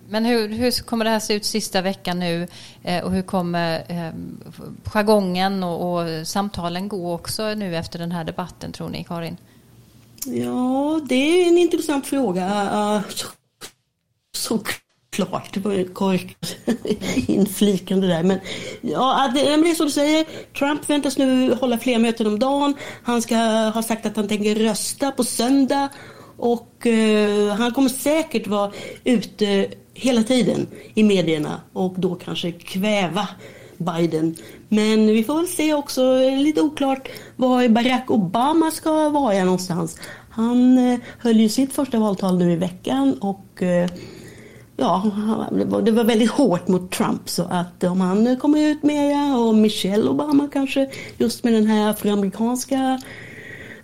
Men 0.09 0.25
hur, 0.25 0.49
hur 0.49 0.83
kommer 0.83 1.05
det 1.05 1.11
här 1.11 1.19
se 1.19 1.33
ut 1.33 1.45
sista 1.45 1.81
veckan 1.81 2.19
nu 2.19 2.47
eh, 2.83 3.03
och 3.03 3.11
hur 3.11 3.21
kommer 3.21 3.83
eh, 3.87 4.13
jargongen 4.85 5.63
och, 5.63 5.93
och, 5.93 6.27
samtalen 6.27 6.87
gå 6.87 7.13
också 7.13 7.53
nu 7.53 7.75
efter 7.75 7.99
den 7.99 8.11
här 8.11 8.23
debatten 8.23 8.71
tror 8.71 8.89
ni 8.89 9.03
Karin? 9.03 9.37
Ja, 10.25 11.01
det 11.09 11.15
är 11.15 11.47
en 11.47 11.57
intressant 11.57 12.07
fråga. 12.07 12.69
Uh, 12.95 13.01
Såklart, 14.35 15.53
det 15.53 15.59
var 15.59 15.71
ju 15.71 15.87
korkat 15.87 16.55
inflikande 17.27 18.07
där. 18.07 18.23
Men 18.23 18.39
ja, 18.81 19.31
det, 19.35 19.43
det 19.43 19.69
är 19.69 19.75
som 19.75 19.85
du 19.85 19.91
säger, 19.91 20.25
Trump 20.57 20.89
väntas 20.89 21.17
nu 21.17 21.53
hålla 21.53 21.77
fler 21.77 21.99
möten 21.99 22.27
om 22.27 22.39
dagen. 22.39 22.73
Han 23.03 23.21
ska 23.21 23.35
ha 23.73 23.83
sagt 23.83 24.05
att 24.05 24.15
han 24.15 24.27
tänker 24.27 24.55
rösta 24.55 25.11
på 25.11 25.23
söndag. 25.23 25.89
Och 26.37 26.85
uh, 26.85 27.49
han 27.49 27.71
kommer 27.71 27.89
säkert 27.89 28.47
vara 28.47 28.71
ute 29.03 29.67
hela 29.99 30.23
tiden 30.23 30.67
i 30.93 31.03
medierna 31.03 31.61
och 31.73 31.93
då 31.97 32.15
kanske 32.15 32.51
kväva 32.51 33.27
Biden. 33.77 34.35
Men 34.69 35.07
vi 35.07 35.23
får 35.23 35.35
väl 35.35 35.47
se 35.47 35.73
också, 35.73 36.19
lite 36.19 36.61
oklart, 36.61 37.09
var 37.35 37.67
Barack 37.67 38.11
Obama 38.11 38.71
ska 38.71 39.09
vara 39.09 39.43
någonstans. 39.43 39.97
Han 40.29 40.77
eh, 40.77 40.99
höll 41.19 41.39
ju 41.39 41.49
sitt 41.49 41.73
första 41.73 41.99
valtal 41.99 42.37
nu 42.37 42.51
i 42.51 42.55
veckan 42.55 43.13
och 43.13 43.63
eh, 43.63 43.89
ja, 44.77 45.11
det 45.83 45.91
var 45.91 46.03
väldigt 46.03 46.31
hårt 46.31 46.67
mot 46.67 46.91
Trump. 46.91 47.29
Så 47.29 47.43
att 47.43 47.83
om 47.83 48.01
han 48.01 48.37
kommer 48.37 48.59
ut 48.59 48.83
mera 48.83 49.37
och 49.37 49.55
Michelle 49.55 50.09
Obama 50.09 50.49
kanske, 50.53 50.89
just 51.17 51.43
med 51.43 51.53
den 51.53 51.67
här 51.67 51.89
afroamerikanska 51.89 53.01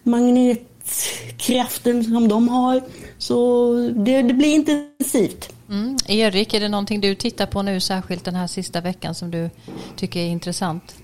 magnetkraften 0.03 2.03
som 2.03 2.27
de 2.27 2.49
har. 2.49 2.81
Så 3.17 3.73
det, 3.95 4.21
det 4.21 4.33
blir 4.33 4.55
intensivt. 4.55 5.54
Mm. 5.69 5.97
Erik, 6.07 6.53
är 6.53 6.59
det 6.59 6.69
någonting 6.69 7.01
du 7.01 7.15
tittar 7.15 7.45
på 7.45 7.61
nu 7.61 7.79
särskilt 7.79 8.25
den 8.25 8.35
här 8.35 8.47
sista 8.47 8.81
veckan 8.81 9.15
som 9.15 9.31
du 9.31 9.49
tycker 9.95 10.19
är 10.19 10.27
intressant? 10.27 10.95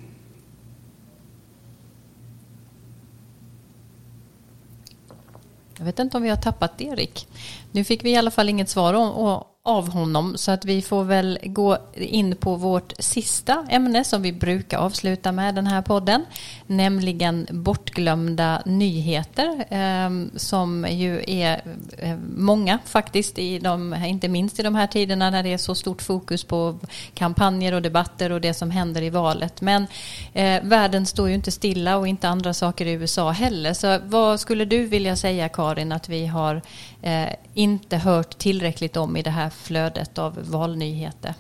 Jag 5.78 5.86
vet 5.86 6.00
inte 6.00 6.18
om 6.18 6.24
vi 6.24 6.30
har 6.30 6.38
tappat 6.38 6.82
Erik. 6.82 7.28
Nu 7.72 7.84
fick 7.84 8.06
vi 8.06 8.12
i 8.12 8.16
alla 8.16 8.32
fall 8.32 8.50
inget 8.50 8.70
svar 8.70 8.94
om, 8.94 9.44
av 9.64 9.90
honom 9.90 10.38
så 10.38 10.52
att 10.52 10.66
vi 10.66 10.82
får 10.82 11.04
väl 11.04 11.40
gå 11.44 11.78
in 11.96 12.36
på 12.36 12.56
vårt 12.56 12.94
sista 13.00 13.66
ämne 13.70 14.04
som 14.04 14.22
vi 14.22 14.34
brukar 14.34 14.78
avsluta 14.78 15.32
med 15.32 15.56
den 15.56 15.68
här 15.68 15.82
podden, 15.82 16.26
nämligen 16.68 17.48
bortglömda 17.52 18.62
nyheter 18.66 19.66
eh, 19.70 20.38
som 20.38 20.88
ju 20.90 21.24
är 21.28 21.62
eh, 21.98 22.18
många 22.38 22.80
faktiskt, 22.86 23.40
i 23.40 23.60
de, 23.60 23.94
inte 23.94 24.28
minst 24.28 24.60
i 24.60 24.64
de 24.64 24.76
här 24.76 24.88
tiderna 24.88 25.30
när 25.30 25.44
det 25.44 25.54
är 25.54 25.58
så 25.58 25.76
stort 25.76 26.02
fokus 26.02 26.44
på 26.44 26.80
kampanjer 27.14 27.74
och 27.74 27.82
debatter 27.82 28.32
och 28.32 28.42
det 28.42 28.54
som 28.54 28.72
händer 28.72 29.02
i 29.02 29.10
valet. 29.10 29.62
Men 29.62 29.88
eh, 30.34 30.64
världen 30.64 31.06
står 31.06 31.28
ju 31.28 31.36
inte 31.36 31.52
stilla 31.52 31.98
och 31.98 32.08
inte 32.08 32.30
andra 32.30 32.54
saker 32.54 32.86
i 32.86 32.92
USA 32.92 33.32
heller. 33.32 33.74
Så 33.74 34.00
vad 34.04 34.40
skulle 34.40 34.66
du 34.66 34.86
vilja 34.86 35.16
säga 35.16 35.50
Karin 35.50 35.92
att 35.92 36.10
vi 36.10 36.26
har 36.26 36.62
eh, 37.02 37.30
inte 37.54 37.98
hört 37.98 38.38
tillräckligt 38.38 38.98
om 38.98 39.18
i 39.18 39.22
det 39.22 39.30
här 39.30 39.50
flödet 39.50 40.18
av 40.18 40.38
valnyheter? 40.50 41.34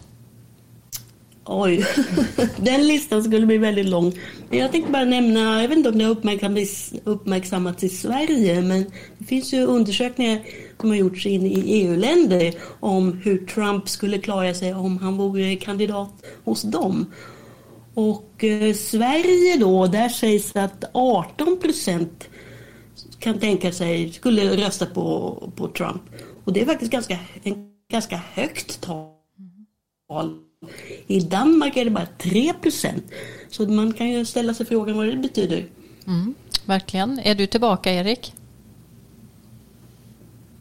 Oj, 1.45 1.85
den 2.57 2.87
listan 2.87 3.23
skulle 3.23 3.45
bli 3.45 3.57
väldigt 3.57 3.85
lång. 3.85 4.13
Jag 4.49 4.71
tänkte 4.71 4.91
bara 4.91 5.05
nämna, 5.05 5.61
jag 5.61 5.69
vet 5.69 5.77
inte 5.77 5.89
om 5.89 5.97
det 5.97 6.03
har 6.03 6.11
uppmärksammats, 6.11 6.93
uppmärksammats 7.03 7.83
i 7.83 7.89
Sverige, 7.89 8.61
men 8.61 8.85
det 9.17 9.25
finns 9.25 9.53
ju 9.53 9.65
undersökningar 9.65 10.41
som 10.79 10.89
har 10.89 10.97
gjorts 10.97 11.25
in 11.25 11.45
i 11.45 11.63
EU-länder 11.65 12.53
om 12.79 13.21
hur 13.23 13.45
Trump 13.45 13.89
skulle 13.89 14.17
klara 14.17 14.53
sig 14.53 14.73
om 14.73 14.97
han 14.97 15.17
vore 15.17 15.55
kandidat 15.55 16.13
hos 16.43 16.61
dem. 16.61 17.05
Och 17.93 18.43
eh, 18.43 18.73
Sverige 18.73 19.57
då, 19.57 19.87
där 19.87 20.09
sägs 20.09 20.55
att 20.55 20.83
18 20.93 21.59
procent 21.59 22.29
kan 23.19 23.39
tänka 23.39 23.71
sig 23.71 24.13
skulle 24.13 24.57
rösta 24.65 24.85
på, 24.85 25.51
på 25.55 25.67
Trump. 25.67 26.01
Och 26.43 26.53
det 26.53 26.61
är 26.61 26.65
faktiskt 26.65 26.91
ganska, 26.91 27.19
en 27.43 27.71
ganska 27.91 28.21
högt 28.33 28.81
tal. 28.81 30.39
I 31.07 31.19
Danmark 31.19 31.77
är 31.77 31.85
det 31.85 31.91
bara 31.91 32.07
3 32.17 32.53
procent. 32.53 33.03
Så 33.49 33.67
man 33.67 33.93
kan 33.93 34.09
ju 34.09 34.25
ställa 34.25 34.53
sig 34.53 34.65
frågan 34.65 34.97
vad 34.97 35.07
det 35.07 35.17
betyder. 35.17 35.65
Mm, 36.07 36.35
verkligen. 36.65 37.19
Är 37.19 37.35
du 37.35 37.47
tillbaka 37.47 37.93
Erik? 37.93 38.33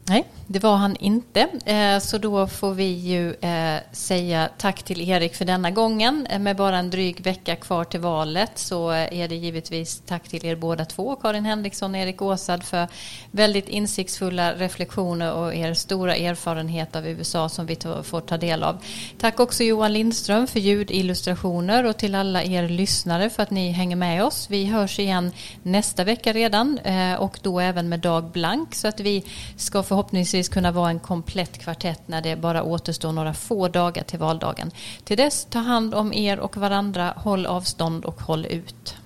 Nej, 0.07 0.27
det 0.51 0.59
var 0.59 0.75
han 0.75 0.95
inte. 0.95 1.47
Eh, 1.65 1.99
så 1.99 2.17
då 2.17 2.47
får 2.47 2.73
vi 2.73 2.83
ju 2.83 3.33
eh, 3.33 3.79
säga 3.91 4.49
tack 4.57 4.83
till 4.83 5.09
Erik 5.09 5.35
för 5.35 5.45
denna 5.45 5.71
gången. 5.71 6.27
Eh, 6.29 6.39
med 6.39 6.55
bara 6.55 6.77
en 6.77 6.89
dryg 6.89 7.21
vecka 7.21 7.55
kvar 7.55 7.83
till 7.83 7.99
valet 7.99 8.51
så 8.55 8.89
är 8.89 9.27
det 9.27 9.35
givetvis 9.35 10.01
tack 10.05 10.27
till 10.27 10.45
er 10.45 10.55
båda 10.55 10.85
två, 10.85 11.15
Karin 11.15 11.45
Henriksson 11.45 11.95
och 11.95 12.01
Erik 12.01 12.21
Åsad, 12.21 12.63
för 12.63 12.87
väldigt 13.31 13.69
insiktsfulla 13.69 14.53
reflektioner 14.53 15.33
och 15.33 15.55
er 15.55 15.73
stora 15.73 16.15
erfarenhet 16.15 16.95
av 16.95 17.07
USA 17.07 17.49
som 17.49 17.65
vi 17.65 17.77
får 18.03 18.21
ta 18.21 18.37
del 18.37 18.63
av. 18.63 18.77
Tack 19.19 19.39
också 19.39 19.63
Johan 19.63 19.93
Lindström 19.93 20.47
för 20.47 20.59
ljudillustrationer 20.59 21.83
och 21.83 21.97
till 21.97 22.15
alla 22.15 22.43
er 22.43 22.69
lyssnare 22.69 23.29
för 23.29 23.43
att 23.43 23.51
ni 23.51 23.71
hänger 23.71 23.95
med 23.95 24.23
oss. 24.23 24.47
Vi 24.49 24.65
hörs 24.65 24.99
igen 24.99 25.31
nästa 25.63 26.03
vecka 26.03 26.33
redan 26.33 26.79
och 27.19 27.39
då 27.41 27.59
även 27.59 27.89
med 27.89 27.99
Dag 27.99 28.23
Blank 28.23 28.75
så 28.75 28.87
att 28.87 28.99
vi 28.99 29.23
ska 29.57 29.83
förhoppningsvis 29.83 30.40
förhoppningsvis 30.41 30.49
kunna 30.49 30.71
vara 30.71 30.89
en 30.89 30.99
komplett 30.99 31.57
kvartett 31.57 32.07
när 32.07 32.21
det 32.21 32.35
bara 32.35 32.63
återstår 32.63 33.11
några 33.11 33.33
få 33.33 33.67
dagar 33.67 34.03
till 34.03 34.19
valdagen. 34.19 34.71
Till 35.03 35.17
dess, 35.17 35.47
ta 35.49 35.59
hand 35.59 35.93
om 35.93 36.13
er 36.13 36.39
och 36.39 36.57
varandra, 36.57 37.13
håll 37.15 37.45
avstånd 37.45 38.05
och 38.05 38.21
håll 38.21 38.45
ut. 38.45 38.97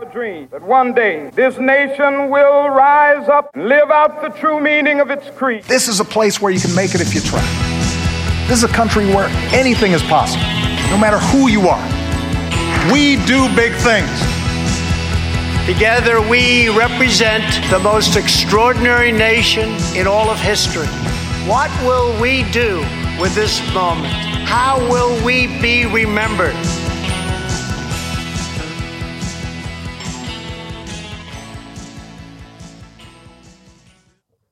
A 0.00 0.04
dream 0.14 0.48
that 0.48 0.62
one 0.62 0.92
day 0.92 1.30
this 1.34 1.58
nation 1.58 2.30
will 2.30 2.70
rise 2.70 3.28
up 3.28 3.46
and 3.54 3.68
live 3.68 3.90
out 3.90 4.12
the 4.22 4.30
true 4.40 4.60
meaning 4.60 5.00
of 5.00 5.10
its 5.10 5.26
creed. 5.38 5.64
This 5.64 5.88
is 5.88 6.00
a 6.00 6.04
place 6.04 6.40
where 6.40 6.54
you 6.54 6.60
can 6.60 6.74
make 6.74 6.94
it 6.94 7.00
if 7.00 7.14
you 7.14 7.20
try. 7.20 7.42
This 8.48 8.58
is 8.58 8.64
a 8.64 8.74
country 8.74 9.04
where 9.14 9.28
anything 9.52 9.94
is 9.94 10.02
possible, 10.02 10.46
no 10.90 10.98
matter 10.98 11.18
who 11.18 11.48
you 11.48 11.68
are. 11.68 11.82
We 12.92 13.16
do 13.26 13.48
big 13.56 13.72
things. 13.82 14.37
Together, 15.68 16.26
we 16.26 16.70
represent 16.70 17.44
the 17.70 17.78
most 17.78 18.16
extraordinary 18.16 19.12
nation 19.12 19.68
in 19.94 20.06
all 20.06 20.30
of 20.30 20.40
history. 20.40 20.86
What 21.46 21.70
will 21.82 22.18
we 22.18 22.50
do 22.52 22.78
with 23.20 23.34
this 23.34 23.60
moment? 23.74 24.14
How 24.46 24.78
will 24.88 25.22
we 25.22 25.46
be 25.60 25.84
remembered? 25.84 26.56